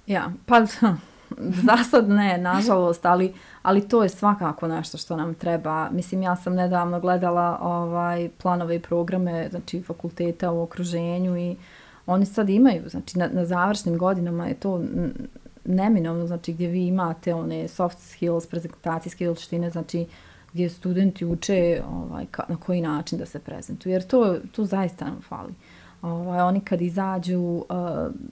Ja, 0.07 0.33
pa 0.47 0.67
za 1.67 1.77
sad 1.91 2.09
ne, 2.09 2.39
nažalost, 2.39 3.07
ali, 3.07 3.33
ali 3.63 3.89
to 3.89 4.03
je 4.03 4.09
svakako 4.09 4.69
nešto 4.69 4.99
što 4.99 5.17
nam 5.17 5.35
treba. 5.35 5.91
Mislim, 5.91 6.23
ja 6.23 6.37
sam 6.37 6.55
nedavno 6.55 7.01
gledala 7.01 7.59
ovaj 7.63 8.29
planove 8.39 8.77
i 8.77 8.81
programe 8.81 9.49
znači, 9.51 9.83
fakulteta 9.83 10.51
u 10.51 10.63
okruženju 10.63 11.37
i 11.37 11.57
oni 12.07 12.27
sad 12.27 12.49
imaju, 12.49 12.89
znači 12.89 13.19
na, 13.19 13.29
na 13.33 13.45
završnim 13.45 13.99
godinama 13.99 14.47
je 14.47 14.55
to 14.55 14.83
neminovno, 15.65 16.27
znači 16.27 16.53
gdje 16.53 16.69
vi 16.69 16.87
imate 16.87 17.35
one 17.35 17.69
soft 17.69 17.99
skills, 17.99 18.47
prezentacijske 18.47 19.25
vještine, 19.25 19.71
znači 19.71 20.07
gdje 20.53 20.71
studenti 20.71 21.25
uče 21.25 21.83
ovaj, 21.91 22.27
ka, 22.31 22.45
na 22.49 22.57
koji 22.57 22.81
način 22.81 23.19
da 23.19 23.27
se 23.27 23.39
prezentuju, 23.39 23.93
jer 23.93 24.03
to, 24.03 24.37
to 24.53 24.65
zaista 24.65 25.05
nam 25.05 25.21
fali. 25.29 25.51
Uh, 25.51 25.76
ovaj, 26.07 26.41
oni 26.41 26.61
kad 26.61 26.81
izađu 26.81 27.41
uh, 27.41 27.65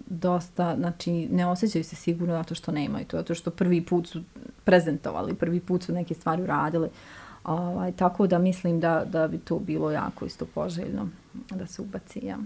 dosta, 0.06 0.76
znači 0.76 1.28
ne 1.32 1.46
osjećaju 1.46 1.84
se 1.84 1.96
sigurno 1.96 2.34
zato 2.34 2.54
što 2.54 2.72
nemaju 2.72 3.04
to, 3.04 3.16
zato 3.16 3.34
što 3.34 3.50
prvi 3.50 3.84
put 3.84 4.08
su 4.08 4.22
prezentovali, 4.64 5.34
prvi 5.34 5.60
put 5.60 5.82
su 5.82 5.92
neke 5.92 6.14
stvari 6.14 6.42
uradili. 6.42 6.88
Ovaj, 7.44 7.92
tako 7.92 8.26
da 8.26 8.38
mislim 8.38 8.80
da, 8.80 9.04
da 9.04 9.28
bi 9.28 9.38
to 9.38 9.58
bilo 9.58 9.90
jako 9.90 10.24
isto 10.24 10.46
poželjno 10.46 11.08
da 11.50 11.66
se 11.66 11.82
ubaci. 11.82 12.20
Ja. 12.22 12.38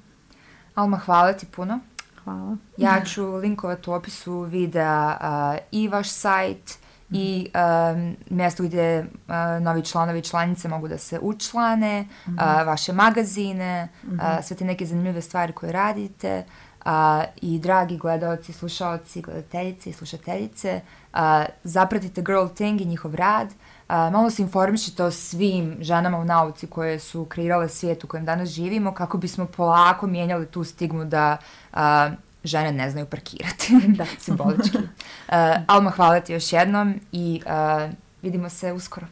Alma, 0.75 0.97
hvala 0.97 1.33
ti 1.33 1.47
puno. 1.47 1.79
Hvala. 2.25 2.57
Ja 2.77 3.05
ću 3.05 3.35
linkovati 3.35 3.91
u 3.91 3.93
opisu 3.93 4.41
videa 4.41 5.17
uh, 5.21 5.59
i 5.73 5.89
vaš 5.89 6.11
sajt 6.11 6.79
i 7.11 7.51
um, 7.55 8.17
mjesto 8.31 8.63
gdje 8.63 9.01
uh, 9.01 9.63
novi 9.63 9.85
članovi 9.85 10.19
i 10.19 10.23
članice 10.23 10.69
mogu 10.69 10.89
da 10.89 10.99
se 10.99 11.19
učlane, 11.23 12.03
mm 12.03 12.31
-hmm. 12.31 12.61
uh, 12.61 12.67
vaše 12.67 12.93
magazine, 12.93 13.89
mm 14.03 14.11
-hmm. 14.11 14.39
uh, 14.39 14.45
sve 14.45 14.57
te 14.57 14.65
neke 14.65 14.87
zanimljive 14.87 15.21
stvari 15.21 15.53
koje 15.53 15.73
radite. 15.73 16.45
Uh, 16.85 16.93
I 17.41 17.59
dragi 17.59 17.97
gledalci, 17.97 18.53
slušalci, 18.53 19.23
gledateljice 19.23 19.91
i 19.91 19.93
slušateljice, 19.93 20.81
uh, 21.13 21.19
zapratite 21.65 22.23
Girl 22.23 22.47
Thing 22.55 22.81
i 22.81 22.85
njihov 22.85 23.15
rad. 23.15 23.49
Uh, 23.49 23.95
malo 23.95 24.31
se 24.31 24.43
informišite 24.43 25.05
o 25.05 25.11
svim 25.11 25.77
ženama 25.81 26.19
u 26.19 26.25
nauci 26.25 26.67
koje 26.67 26.99
su 26.99 27.25
kreirale 27.25 27.69
svijet 27.69 28.05
u 28.05 28.07
kojem 28.07 28.25
danas 28.25 28.49
živimo 28.49 28.95
kako 28.95 29.19
bismo 29.19 29.47
polako 29.47 30.07
mijenjali 30.07 30.47
tu 30.47 30.65
stigmu 30.65 31.05
da 31.05 31.37
uh, 31.73 31.79
žene 32.49 32.73
ne 32.73 32.91
znaju 32.91 33.07
parkirati. 33.07 33.73
da. 33.99 34.07
Simbolički. 34.19 34.79
Uh, 34.79 35.35
Alma, 35.67 35.91
hvala 35.91 36.21
ti 36.21 36.33
još 36.33 36.53
jednom 36.53 37.01
i 37.13 37.43
uh, 37.47 37.91
vidimo 38.23 38.49
se 38.49 38.73
uskoro. 38.73 39.07